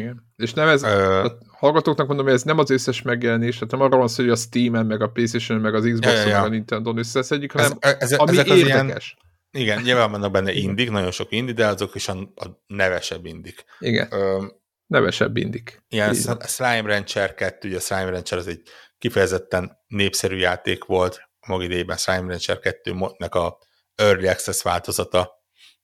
[0.00, 0.32] igen.
[0.36, 1.24] És nem ez, Ö...
[1.24, 4.32] a hallgatóknak mondom, hogy ez nem az összes megjelenés, tehát nem arra van szó, hogy
[4.32, 6.36] a Steam-en, meg a Playstation-en, meg az Xbox-on, ja, ja, ja.
[6.36, 9.16] meg a Nintendo-n összeszedjük, hanem ez, ez, ami ezek érdekes.
[9.50, 13.26] Ilyen igen, nyilván vannak benne indik, nagyon sok indi, de azok is a, a nevesebb
[13.26, 13.64] indik.
[13.78, 14.46] Igen, Ö,
[14.86, 15.82] nevesebb indik.
[15.88, 16.14] Ilyen
[16.46, 18.62] Slime Rancher 2, ugye a Slime Rancher az egy
[18.98, 23.58] kifejezetten népszerű játék volt, a maga idejében Slime Rancher 2-nek a
[23.94, 25.30] Early Access változata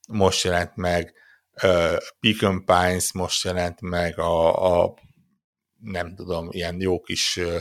[0.07, 1.13] most jelent meg,
[1.63, 4.93] uh, Beacon Pines most jelent meg, a, a
[5.79, 7.59] nem tudom, ilyen jó kis, uh,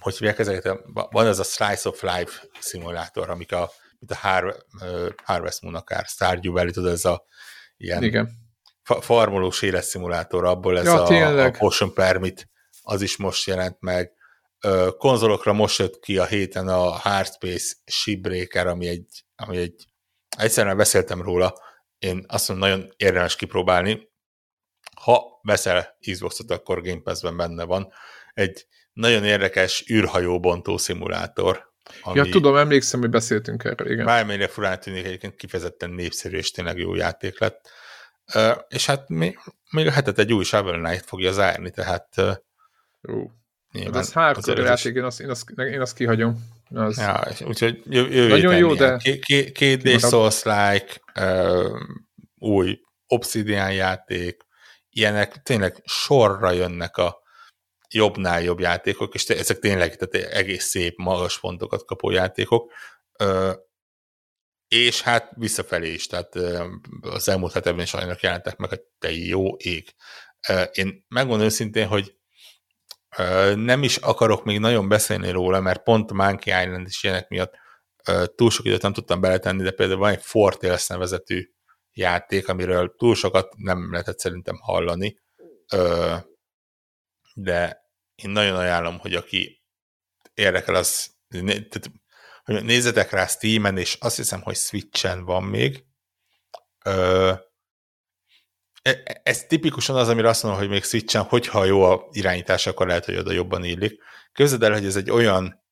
[0.00, 4.66] hogy hívják ezeket, van ez a Slice of Life szimulátor, amik a, mint a Har-
[4.80, 7.24] uh, Harvest Moon akár, Stardew Valley, tudod, ez a
[7.76, 8.28] ilyen Igen.
[8.82, 12.48] Fa- farmolós életszimulátor, abból ez ja, a, a Potion Permit,
[12.82, 14.12] az is most jelent meg,
[14.98, 19.84] konzolokra most jött ki a héten a Hardspace Shipbreaker, ami egy, ami egy
[20.36, 21.54] egyszerűen beszéltem róla,
[21.98, 24.08] én azt mondom, nagyon érdemes kipróbálni.
[25.00, 27.92] Ha veszel Xbox-ot, akkor Game Pass-ben benne van.
[28.34, 31.68] Egy nagyon érdekes űrhajóbontó szimulátor.
[32.02, 34.04] Ami ja, tudom, emlékszem, hogy beszéltünk erről, igen.
[34.04, 37.70] Bármelyre furán tűnik, egyébként kifejezetten népszerű és tényleg jó játék lett.
[38.34, 39.38] Uh, és hát még,
[39.70, 42.14] még a hetet egy új Shovel Knight fogja zárni, tehát
[43.02, 43.30] uh.
[43.72, 46.36] Nyilván, hát ez hardcore játék, én azt, én, azt, én azt kihagyom.
[46.74, 46.96] Az...
[46.98, 48.96] Ja, úgyhogy jövő Nagyon jó, de...
[49.52, 51.80] Két d Souls-like, uh,
[52.38, 54.42] új Obsidian játék,
[54.88, 57.18] ilyenek tényleg sorra jönnek a
[57.88, 62.72] jobbnál jobb játékok, és ezek tényleg tehát egész szép, magas pontokat kapó játékok.
[63.24, 63.54] Uh,
[64.68, 66.34] és hát visszafelé is, tehát
[67.00, 69.94] az elmúlt hetekben is olyanok jelentek meg, hogy te jó ég.
[70.72, 72.19] Én megmondom őszintén, hogy
[73.54, 77.54] nem is akarok még nagyon beszélni róla, mert pont Monkey Island is ilyenek miatt
[78.34, 81.50] túl sok időt nem tudtam beletenni, de például van egy Fortales nevezetű
[81.92, 85.20] játék, amiről túl sokat nem lehetett szerintem hallani,
[87.34, 87.80] de
[88.14, 89.62] én nagyon ajánlom, hogy aki
[90.34, 91.14] érdekel, az
[92.44, 95.84] nézzetek rá Steam-en, és azt hiszem, hogy Switch-en van még,
[99.22, 103.04] ez tipikusan az, amire azt mondom, hogy még switchen, hogyha jó a irányítás, akkor lehet,
[103.04, 104.02] hogy oda jobban illik.
[104.32, 105.64] Képzeld el, hogy ez egy olyan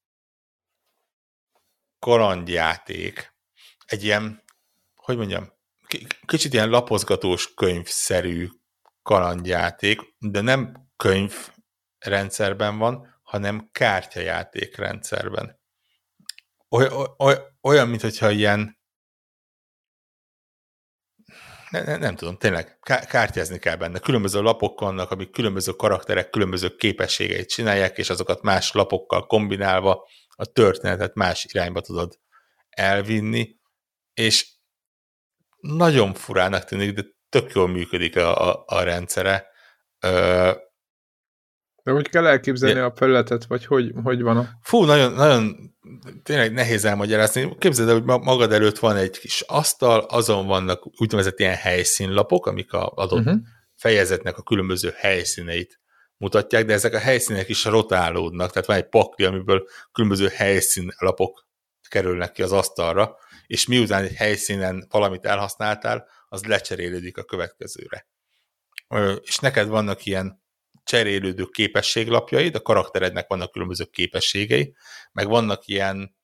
[1.98, 3.34] kalandjáték,
[3.86, 4.42] egy ilyen,
[4.94, 5.52] hogy mondjam,
[6.26, 8.48] kicsit ilyen lapozgatós könyvszerű
[9.02, 11.34] kalandjáték, de nem könyv
[11.98, 15.60] rendszerben van, hanem kártyajáték rendszerben.
[16.68, 18.77] Oly, oly, olyan, mintha ilyen
[21.70, 22.78] ne, ne, nem tudom, tényleg
[23.08, 23.98] kártyázni kell benne.
[23.98, 30.44] Különböző lapok vannak, amik különböző karakterek, különböző képességeit csinálják, és azokat más lapokkal kombinálva a
[30.44, 32.18] történetet más irányba tudod
[32.68, 33.56] elvinni,
[34.14, 34.46] és
[35.60, 39.46] nagyon furának tűnik, de tök jól működik a, a, a rendszere.
[40.00, 40.52] Ö,
[41.88, 44.48] de úgy kell elképzelni a felületet, vagy hogy, hogy van a...
[44.62, 45.74] Fú, nagyon, nagyon
[46.22, 47.56] tényleg nehéz elmagyarázni.
[47.58, 52.72] Képzeld el, hogy magad előtt van egy kis asztal, azon vannak úgynevezett ilyen helyszínlapok, amik
[52.72, 53.40] a adott uh-huh.
[53.74, 55.80] fejezetnek a különböző helyszíneit
[56.16, 61.46] mutatják, de ezek a helyszínek is rotálódnak, tehát van egy pakli, amiből különböző helyszínlapok
[61.88, 63.16] kerülnek ki az asztalra,
[63.46, 68.06] és miután egy helyszínen valamit elhasználtál, az lecserélődik a következőre.
[69.20, 70.46] És neked vannak ilyen
[70.88, 74.74] cserélődő képességlapjaid, a karakterednek vannak különböző képességei,
[75.12, 76.16] meg vannak ilyen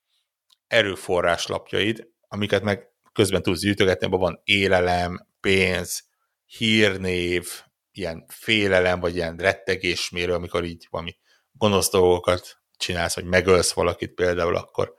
[0.66, 6.04] erőforráslapjaid, amiket meg közben tudsz gyűjtögetni, abban van élelem, pénz,
[6.46, 7.62] hírnév,
[7.92, 11.16] ilyen félelem, vagy ilyen rettegésmérő, amikor így valami
[11.52, 14.94] gonosz dolgokat csinálsz, vagy megölsz valakit például, akkor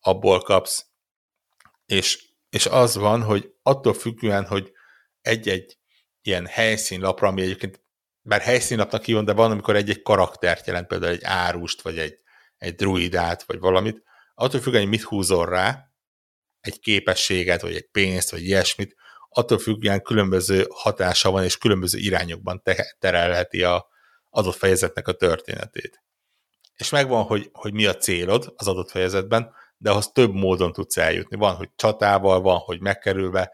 [0.00, 0.86] abból kapsz.
[1.86, 4.72] És, és az van, hogy attól függően, hogy
[5.20, 5.78] egy-egy
[6.22, 7.82] ilyen helyszínlapra, ami egyébként
[8.22, 12.18] bár helyszínlapnak hívom, de van, amikor egy-egy karaktert jelent, például egy árust, vagy egy,
[12.56, 14.02] egy druidát, vagy valamit,
[14.34, 15.90] attól függően, hogy mit húzol rá,
[16.60, 18.96] egy képességet, vagy egy pénzt, vagy ilyesmit,
[19.28, 23.88] attól függően különböző hatása van, és különböző irányokban te- terelheti a
[24.30, 26.02] adott fejezetnek a történetét.
[26.76, 30.96] És megvan, hogy, hogy mi a célod az adott fejezetben, de ahhoz több módon tudsz
[30.96, 31.36] eljutni.
[31.36, 33.52] Van, hogy csatával, van, hogy megkerülve.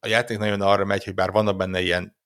[0.00, 2.16] A játék nagyon arra megy, hogy bár vannak benne ilyen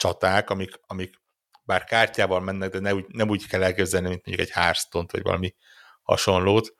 [0.00, 1.14] csaták, amik, amik
[1.62, 5.22] bár kártyával mennek, de ne úgy, nem úgy kell elképzelni, mint mondjuk egy hearthstone vagy
[5.22, 5.54] valami
[6.02, 6.74] hasonlót.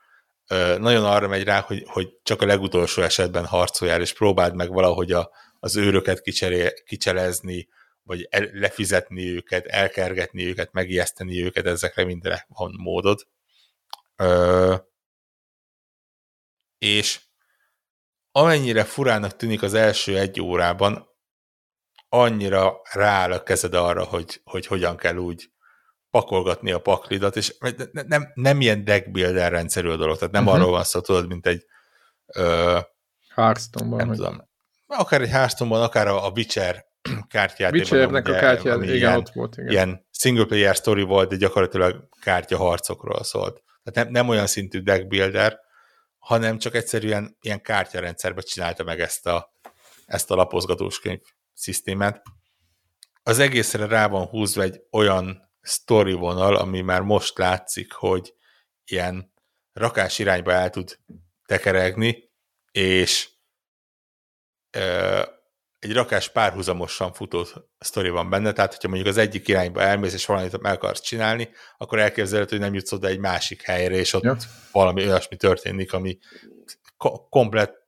[0.78, 5.12] Nagyon arra megy rá, hogy, hogy csak a legutolsó esetben harcoljál, és próbáld meg valahogy
[5.12, 7.68] a, az őröket kicseré, kicselezni,
[8.02, 13.26] vagy el, lefizetni őket, elkergetni őket, megijeszteni őket, ezekre mindenre van módod.
[14.16, 14.74] Ö,
[16.78, 17.20] és
[18.32, 21.09] amennyire furának tűnik az első egy órában,
[22.12, 25.50] annyira rááll a kezed arra, hogy, hogy hogyan kell úgy
[26.10, 27.54] pakolgatni a paklidat, és
[27.90, 30.60] nem, nem ilyen deckbuilder rendszerű a dolog, tehát nem uh-huh.
[30.60, 31.64] arról van szó, tudod, mint egy
[32.26, 32.78] ö,
[33.34, 34.06] Hearthstone-ban.
[34.06, 34.48] Nem tudom.
[34.86, 36.84] Akár egy Hearthstone-ban, akár a, a Witcher
[37.28, 37.72] kártyát.
[37.72, 39.56] Witchernek a kártyát, igen, ilyen, ott volt.
[39.56, 39.70] Igen.
[39.70, 43.62] Ilyen single player story volt, de gyakorlatilag kártyaharcokról szólt.
[43.82, 45.58] Tehát nem, nem olyan szintű deckbuilder,
[46.18, 49.54] hanem csak egyszerűen ilyen kártyarendszerben csinálta meg ezt a,
[50.06, 51.20] ezt a lapozgatós könyv
[51.60, 52.22] szisztémát.
[53.22, 58.34] Az egészre rá van húzva egy olyan story vonal, ami már most látszik, hogy
[58.84, 59.32] ilyen
[59.72, 60.98] rakás irányba el tud
[61.46, 62.30] tekeregni,
[62.72, 63.30] és
[64.70, 65.22] ö,
[65.78, 67.46] egy rakás párhuzamosan futó
[67.78, 71.48] sztori van benne, tehát hogyha mondjuk az egyik irányba elmész, és valamit meg akarsz csinálni,
[71.78, 74.36] akkor elképzelhető, hogy nem jutsz oda egy másik helyre, és ott ja.
[74.72, 76.18] valami olyasmi történik, ami
[77.28, 77.79] komplet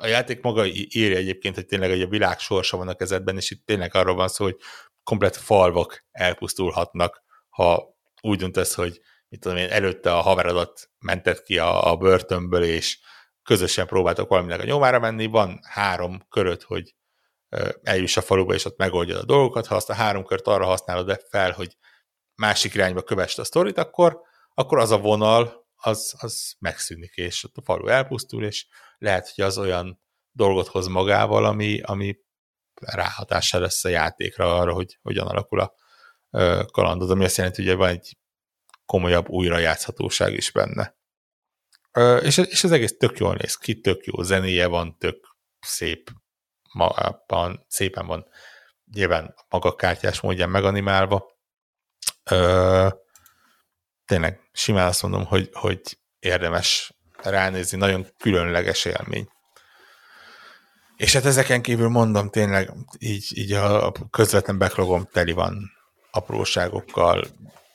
[0.00, 3.50] a játék maga írja egyébként, hogy tényleg hogy a világ sorsa van a kezedben, és
[3.50, 4.56] itt tényleg arról van szó, hogy
[5.02, 11.58] komplet falvak elpusztulhatnak, ha úgy döntesz, hogy mit tudom én, előtte a haverodat mentett ki
[11.58, 12.98] a, a börtönből, és
[13.42, 16.94] közösen próbáltak valaminek a nyomára menni, van három köröt, hogy
[17.82, 21.20] eljuss a faluba, és ott megoldja a dolgokat, ha azt a három kört arra használod
[21.30, 21.76] fel, hogy
[22.34, 24.20] másik irányba kövest a sztorit, akkor,
[24.54, 28.66] akkor az a vonal, az, az megszűnik, és ott a falu elpusztul, és
[28.98, 30.00] lehet, hogy az olyan
[30.32, 32.16] dolgot hoz magával, ami, ami
[32.80, 35.74] ráhatással lesz a játékra arra, hogy hogyan alakul a
[36.64, 38.18] kalandod, ami azt jelenti, hogy van egy
[38.86, 40.96] komolyabb újrajátszhatóság is benne.
[42.22, 46.10] És, és az egész tök jól néz ki, tök jó zenéje van, tök szép
[46.72, 48.26] magában, szépen van
[48.92, 51.36] nyilván maga kártyás módján meganimálva.
[54.08, 55.80] Tényleg simán azt mondom, hogy, hogy
[56.18, 59.28] érdemes ránézni, nagyon különleges élmény.
[60.96, 65.70] És hát ezeken kívül mondom, tényleg így, így a közvetlen backlogom teli van
[66.10, 67.24] apróságokkal,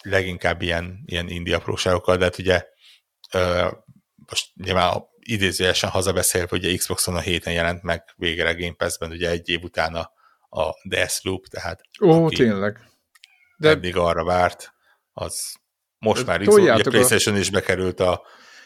[0.01, 2.65] leginkább ilyen, ilyen indi apróságokkal, de hát ugye
[3.33, 3.69] ö,
[4.29, 9.29] most nyilván idézőjelesen hazabeszél, hogy a Xboxon a héten jelent meg végre Game Pass-ben, ugye
[9.29, 10.11] egy év utána
[10.49, 12.79] a Deathloop, tehát Ó, tényleg.
[13.57, 14.73] De eddig arra várt,
[15.11, 15.61] az
[16.03, 17.39] most már Xbox, ugye PlayStation a...
[17.39, 18.21] is bekerült a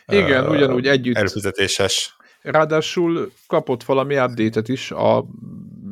[0.07, 1.15] igen, a, ugyanúgy együtt.
[1.15, 2.15] Előfizetéses.
[2.41, 5.26] Ráadásul kapott valami update is a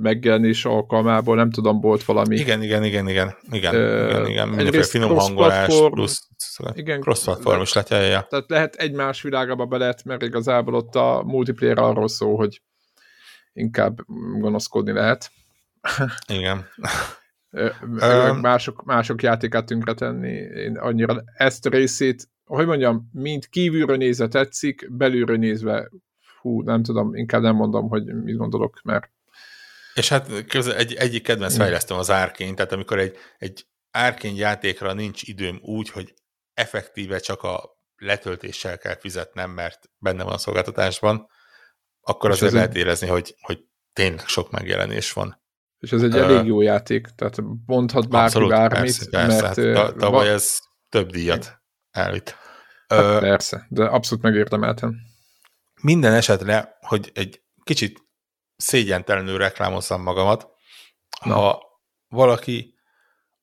[0.02, 2.36] megjelenés alkalmából, nem tudom, volt valami.
[2.36, 4.48] Igen, igen, igen, igen, igen, uh, igen, igen.
[4.48, 6.28] mindenféle finom hangolás, plusz
[6.74, 8.28] igen, cross-platform is lehet, ja.
[8.30, 12.62] Tehát lehet egymás világába be lehet, mert igazából ott a multiplayer arról szól, hogy
[13.54, 13.98] inkább
[14.40, 15.32] gonoszkodni lehet.
[16.28, 16.66] Igen.
[18.42, 20.32] Mások, mások játékát tönkretenni.
[20.34, 25.90] Én annyira ezt a részét, hogy mondjam, mint kívülről nézve tetszik, belülről nézve,
[26.42, 29.10] hú, nem tudom, inkább nem mondom, hogy mit gondolok, mert
[29.96, 34.94] és hát közben egy, egyik kedvenc fejlesztem az árkény, tehát amikor egy, egy árkény játékra
[34.94, 36.14] nincs időm úgy, hogy
[36.54, 41.28] effektíve csak a letöltéssel kell fizetnem, mert benne van a szolgáltatásban,
[42.02, 45.44] akkor azért lehet érezni, hogy, hogy tényleg sok megjelenés van.
[45.86, 48.80] És ez egy elég jó játék, tehát mondhat bárki abszolút, bármit.
[48.80, 50.58] Persze, persze, mert, hát, tavaly ez
[50.90, 52.36] több díjat elvitt.
[52.88, 54.96] Hát persze, de abszolút megérdemeltem.
[55.82, 58.00] Minden esetre, hogy egy kicsit
[58.56, 60.48] szégyentelenül reklámozzam magamat,
[61.26, 61.34] Na.
[61.34, 61.62] ha
[62.08, 62.76] valaki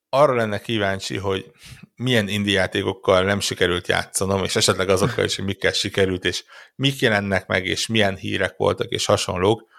[0.08, 1.50] arra lenne kíváncsi, hogy
[1.94, 6.44] milyen indie játékokkal nem sikerült játszanom, és esetleg azokkal is, hogy mikkel sikerült, és
[6.74, 9.70] mik jelennek meg, és milyen hírek voltak, és hasonlók,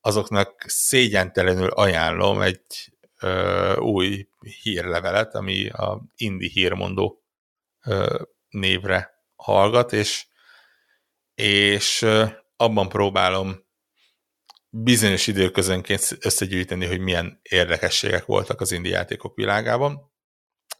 [0.00, 4.28] azoknak szégyentelenül ajánlom egy ö, új
[4.62, 7.22] hírlevelet, ami a Indi hírmondó
[7.84, 10.26] ö, névre hallgat, és,
[11.34, 12.24] és ö,
[12.56, 13.68] abban próbálom
[14.70, 20.12] bizonyos időközönként összegyűjteni, hogy milyen érdekességek voltak az indi játékok világában.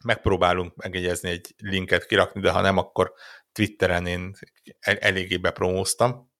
[0.03, 3.13] Megpróbálunk megegyezni egy linket kirakni, de ha nem, akkor
[3.51, 4.35] Twitteren én
[4.79, 6.30] eléggé bepromóztam.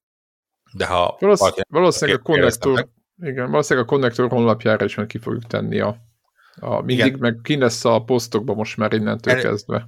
[0.73, 2.87] De ha Valósz, valószínűleg a konnektor,
[3.17, 5.95] igen, valószínűleg a konnektor honlapjára is meg ki fogjuk tenni a,
[6.55, 7.19] a mindig, igen.
[7.19, 9.87] meg ki lesz a posztokban most már innentől El, kezdve.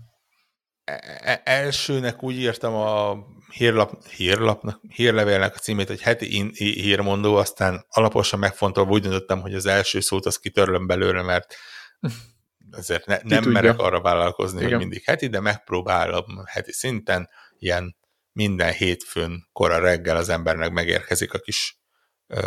[0.83, 3.17] E, e, elsőnek úgy írtam a
[3.51, 9.53] hírlap, hírlapnak, hírlevélnek a címét, hogy heti in, hírmondó, aztán alaposan megfontolva úgy döntöttem, hogy
[9.53, 11.55] az első szót az kitörlöm belőle, mert
[12.71, 14.69] azért ne, nem merek arra vállalkozni, Igen.
[14.69, 17.95] hogy mindig heti, de megpróbálom heti szinten, ilyen
[18.33, 21.79] minden hétfőn kora reggel az embernek megérkezik a kis
[22.27, 22.39] ö,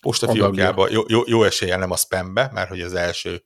[0.00, 3.42] postafiókjába, jó, jó, jó esélye nem a spambe, mert hogy az első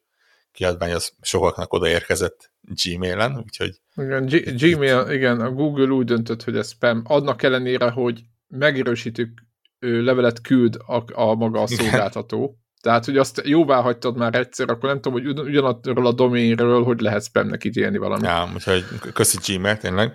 [0.52, 3.80] kiadvány az sokaknak odaérkezett Gmail-en, úgyhogy...
[3.94, 9.32] Igen, G- Gmail, igen, a Google úgy döntött, hogy ez spam, adnak ellenére, hogy megerősítő
[9.78, 12.42] levelet küld a, a maga a szolgáltató.
[12.42, 12.62] Igen.
[12.80, 17.00] Tehát, hogy azt jóvá hagytad már egyszer, akkor nem tudom, hogy ugyanatról a doménről, hogy
[17.00, 18.24] lehet spamnek ítélni valamit.
[18.24, 20.12] Ja, úgyhogy köszi Gmail, tényleg.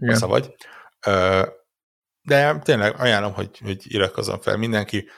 [0.00, 0.18] Igen.
[0.20, 0.54] vagy.
[2.22, 5.08] De tényleg ajánlom, hogy, hogy iratkozzon fel mindenki.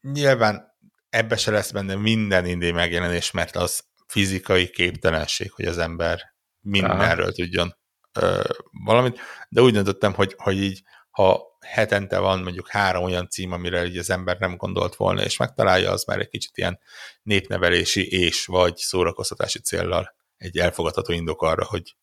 [0.00, 0.74] Nyilván
[1.08, 7.24] ebbe se lesz benne minden indé megjelenés, mert az fizikai képtelenség, hogy az ember mindenről
[7.24, 7.32] Aha.
[7.32, 7.76] tudjon
[8.12, 8.44] ö,
[8.84, 13.84] valamit, de úgy döntöttem, hogy, hogy így, ha hetente van mondjuk három olyan cím, amire
[13.84, 16.80] így az ember nem gondolt volna, és megtalálja, az már egy kicsit ilyen
[17.22, 21.96] népnevelési és vagy szórakoztatási céllal egy elfogadható indok arra, hogy,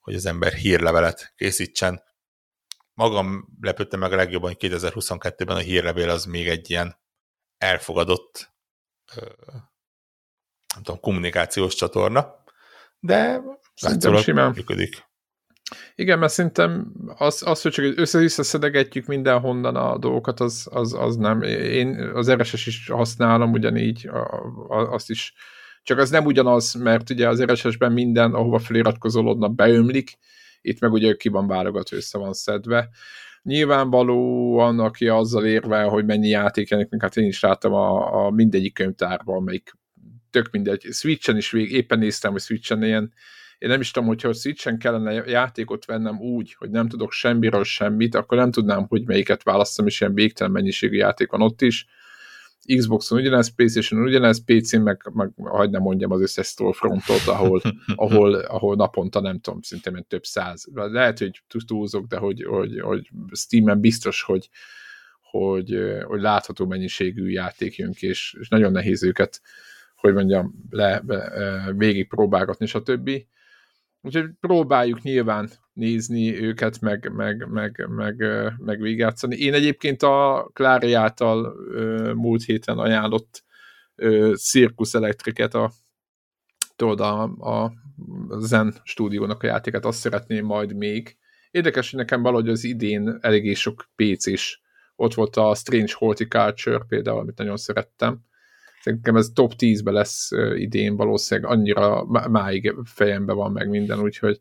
[0.00, 2.02] hogy az ember hírlevelet készítsen.
[2.96, 6.96] Magam lepődtem meg a legjobban, hogy 2022-ben a hírlevél az még egy ilyen
[7.58, 8.54] elfogadott
[10.74, 12.34] nem tudom, kommunikációs csatorna,
[13.00, 13.40] de
[13.80, 14.52] látszólag simán.
[14.54, 15.04] működik.
[15.94, 21.16] Igen, mert szerintem az, az hogy csak össze-vissza szedegetjük mindenhonnan a dolgokat, az, az, az
[21.16, 21.42] nem.
[21.42, 25.34] Én az RSS is használom ugyanígy, a, a, azt is.
[25.82, 30.18] Csak az nem ugyanaz, mert ugye az RSS-ben minden, ahova feliratkozolódna, beömlik,
[30.60, 32.88] itt meg ugye ki van válogatva, össze van szedve.
[33.42, 39.36] Nyilvánvalóan, aki azzal érvel, hogy mennyi játék hát én is láttam a, a mindegyik könyvtárban,
[39.36, 39.72] amelyik
[40.30, 40.86] tök mindegy.
[40.90, 43.12] Switchen is vég, éppen néztem, hogy Switchen ilyen
[43.58, 47.64] én nem is tudom, hogyha a Switchen kellene játékot vennem úgy, hogy nem tudok semmiről
[47.64, 51.86] semmit, akkor nem tudnám, hogy melyiket választom, és ilyen végtelen mennyiségű játék van ott is.
[52.76, 57.62] Xboxon ugyanez, Playstation ugyanez, PC-n meg, meg hagyd nem mondjam az összes Storefrontot, ahol,
[57.94, 60.66] ahol, ahol naponta nem tudom, szinte több száz.
[60.72, 64.48] Lehet, hogy túlzok, de hogy, hogy, hogy Steam-en biztos, hogy,
[65.20, 69.40] hogy, hogy látható mennyiségű játék jön ki, és, és nagyon nehéz őket,
[69.96, 71.02] hogy mondjam, le,
[71.76, 73.10] végig próbálgatni, stb.
[74.00, 78.16] Úgyhogy próbáljuk nyilván nézni őket, meg, meg, meg, meg,
[78.58, 79.36] meg végigjátszani.
[79.36, 81.54] Én egyébként a Klári által
[82.14, 83.44] múlt héten ajánlott
[84.34, 85.70] Circus Electricet, a,
[86.76, 87.72] tudod, a, a
[88.38, 91.16] Zen stúdiónak a játékát, azt szeretném majd még.
[91.50, 94.62] Érdekes, hogy nekem valahogy az idén eléggé sok PC is.
[94.96, 98.24] Ott volt a Strange Horticulture például, amit nagyon szerettem
[98.86, 104.40] Szerintem ez top 10-be lesz idén valószínűleg, annyira máig fejembe van meg minden, úgyhogy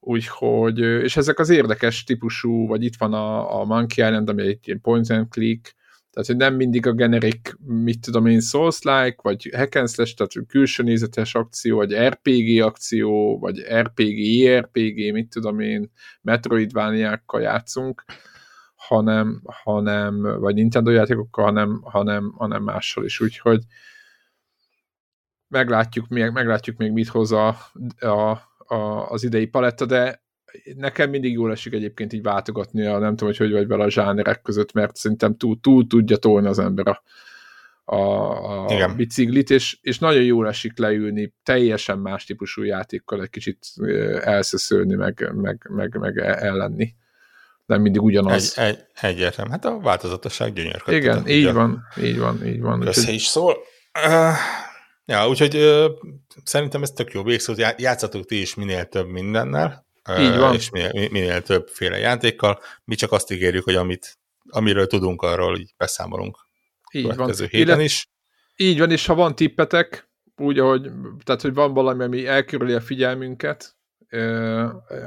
[0.00, 4.78] úgyhogy, és ezek az érdekes típusú, vagy itt van a, a Monkey Island, ami egy
[4.82, 5.76] point and click,
[6.10, 10.48] tehát hogy nem mindig a generik, mit tudom én, Souls-like, vagy hack and slash, tehát
[10.48, 15.90] külső nézetes akció, vagy RPG akció, vagy RPG, ERPG, mit tudom én,
[16.22, 18.04] Metroidvániákkal játszunk,
[18.74, 23.62] hanem, hanem vagy Nintendo játékokkal, hanem, hanem, hanem mással is, úgyhogy
[25.48, 27.48] meglátjuk még, meglátjuk még mit hoz a,
[27.98, 30.22] a, a, az idei paletta, de
[30.76, 33.90] nekem mindig jól esik egyébként így váltogatni a nem tudom, hogy hogy vagy vele a
[33.90, 37.02] zsánerek között, mert szerintem túl, túl tudja tolni az ember a,
[37.94, 43.58] a, a biciklit, és, és nagyon jól esik leülni teljesen más típusú játékkal egy kicsit
[44.20, 46.94] elszeszölni, meg, meg, meg, meg ellenni
[47.66, 48.58] nem mindig ugyanaz.
[48.58, 49.50] Egy, egy, egyértelmű.
[49.50, 50.96] Hát a változatosság gyönyörködő.
[50.96, 52.86] Igen, így van, így van, így van.
[52.86, 53.56] Össze is szól.
[55.08, 55.90] Ja, úgyhogy uh,
[56.44, 59.86] szerintem ez tök jó végszó, játszatok ti is minél több mindennel,
[60.18, 60.54] így van.
[60.54, 62.60] és minél, minél többféle játékkal.
[62.84, 64.18] Mi csak azt ígérjük, hogy amit,
[64.48, 66.38] amiről tudunk, arról így beszámolunk.
[66.92, 67.32] Így van.
[67.50, 68.08] héten is.
[68.56, 70.90] Így van, és ha van tippetek, úgy, ahogy,
[71.24, 73.76] tehát, hogy van valami, ami elkerüli a figyelmünket,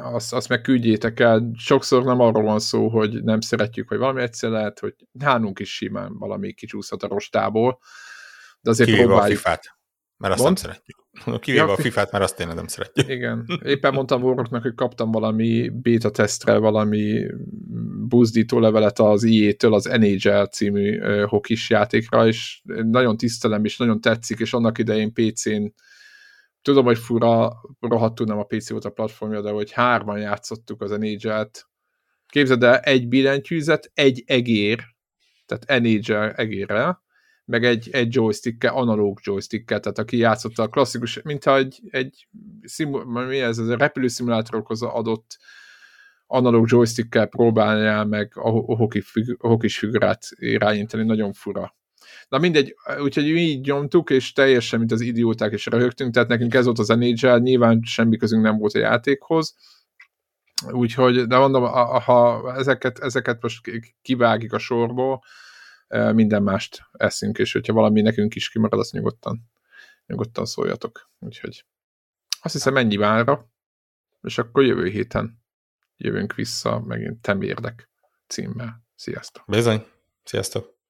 [0.02, 1.52] azt, azt meg küldjétek el.
[1.58, 5.76] Sokszor nem arról van szó, hogy nem szeretjük, vagy valami egyszer lehet, hogy nálunk is
[5.76, 7.80] simán valami kicsúszhat a rostából,
[8.62, 9.38] de azért Kivéve próbáljuk.
[9.38, 9.80] a FIFA-t,
[10.22, 10.60] mert azt Mond?
[10.62, 10.98] nem szeretjük.
[11.44, 13.10] Kivéve ja, a FIFA-t, mert azt tényleg nem szeretjük.
[13.10, 13.46] Igen.
[13.64, 17.26] Éppen mondtam Warrocknak, hogy kaptam valami beta tesztre, valami
[18.08, 24.02] buzdító levelet az IE-től az NHL című uh, hokis játékra, és nagyon tisztelem, és nagyon
[24.02, 25.74] tetszik, és annak idején PC-n
[26.62, 30.92] tudom, hogy fura, rohadtul nem a PC volt a platformja, de hogy hárman játszottuk az
[30.92, 31.70] NHL-t.
[32.28, 34.84] Képzeld el, egy billentyűzet, egy egér,
[35.46, 37.04] tehát NHL egérrel,
[37.46, 42.28] meg egy, egy joystick analóg joystick tehát aki játszotta a klasszikus, mint egy, egy
[42.64, 45.38] szimul, mi ez, ez a repülőszimulátorokhoz adott
[46.28, 49.04] analóg joystick próbálja meg a, a hoki,
[49.38, 51.76] a hokis figurát irányítani, nagyon fura.
[52.30, 56.54] Na mindegy, úgyhogy mi így nyomtuk, és teljesen, mint az idióták, és röhögtünk, tehát nekünk
[56.54, 59.56] ez volt az NHL, nyilván semmi közünk nem volt a játékhoz,
[60.72, 61.64] úgyhogy, de mondom,
[62.04, 63.62] ha ezeket, ezeket most
[64.02, 65.24] kivágjuk a sorból,
[65.92, 69.52] minden mást eszünk, és hogyha valami nekünk is kimarad, azt nyugodtan,
[70.06, 71.10] nyugodtan szóljatok.
[71.20, 71.66] Úgyhogy
[72.42, 73.50] azt hiszem ennyi vára,
[74.22, 75.44] és akkor jövő héten
[75.98, 77.90] jövünk vissza megint Temérdek
[78.28, 78.84] címmel.
[78.96, 79.44] Sziasztok!
[79.48, 79.86] Bizony!
[80.24, 80.81] Sziasztok!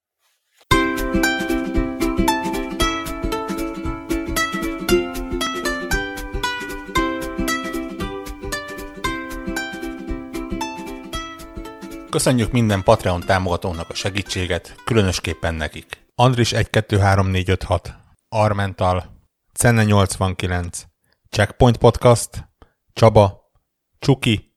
[12.11, 16.05] Köszönjük minden Patreon támogatónak a segítséget, különösképpen nekik.
[16.15, 17.95] Andris 123456,
[18.29, 19.17] Armental,
[19.53, 20.83] Cenne 89,
[21.29, 22.49] Checkpoint Podcast,
[22.93, 23.51] Csaba,
[23.99, 24.55] Csuki,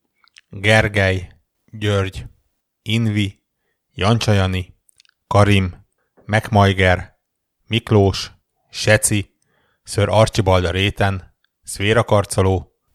[0.49, 1.29] Gergely,
[1.65, 2.27] György,
[2.83, 3.43] Invi,
[3.95, 4.77] Jancsajani,
[5.27, 5.87] Karim,
[6.25, 7.19] Megmajger,
[7.67, 8.31] Miklós,
[8.71, 9.39] Seci,
[9.83, 12.74] Ször Archibald a réten, Szvéra Karcoló,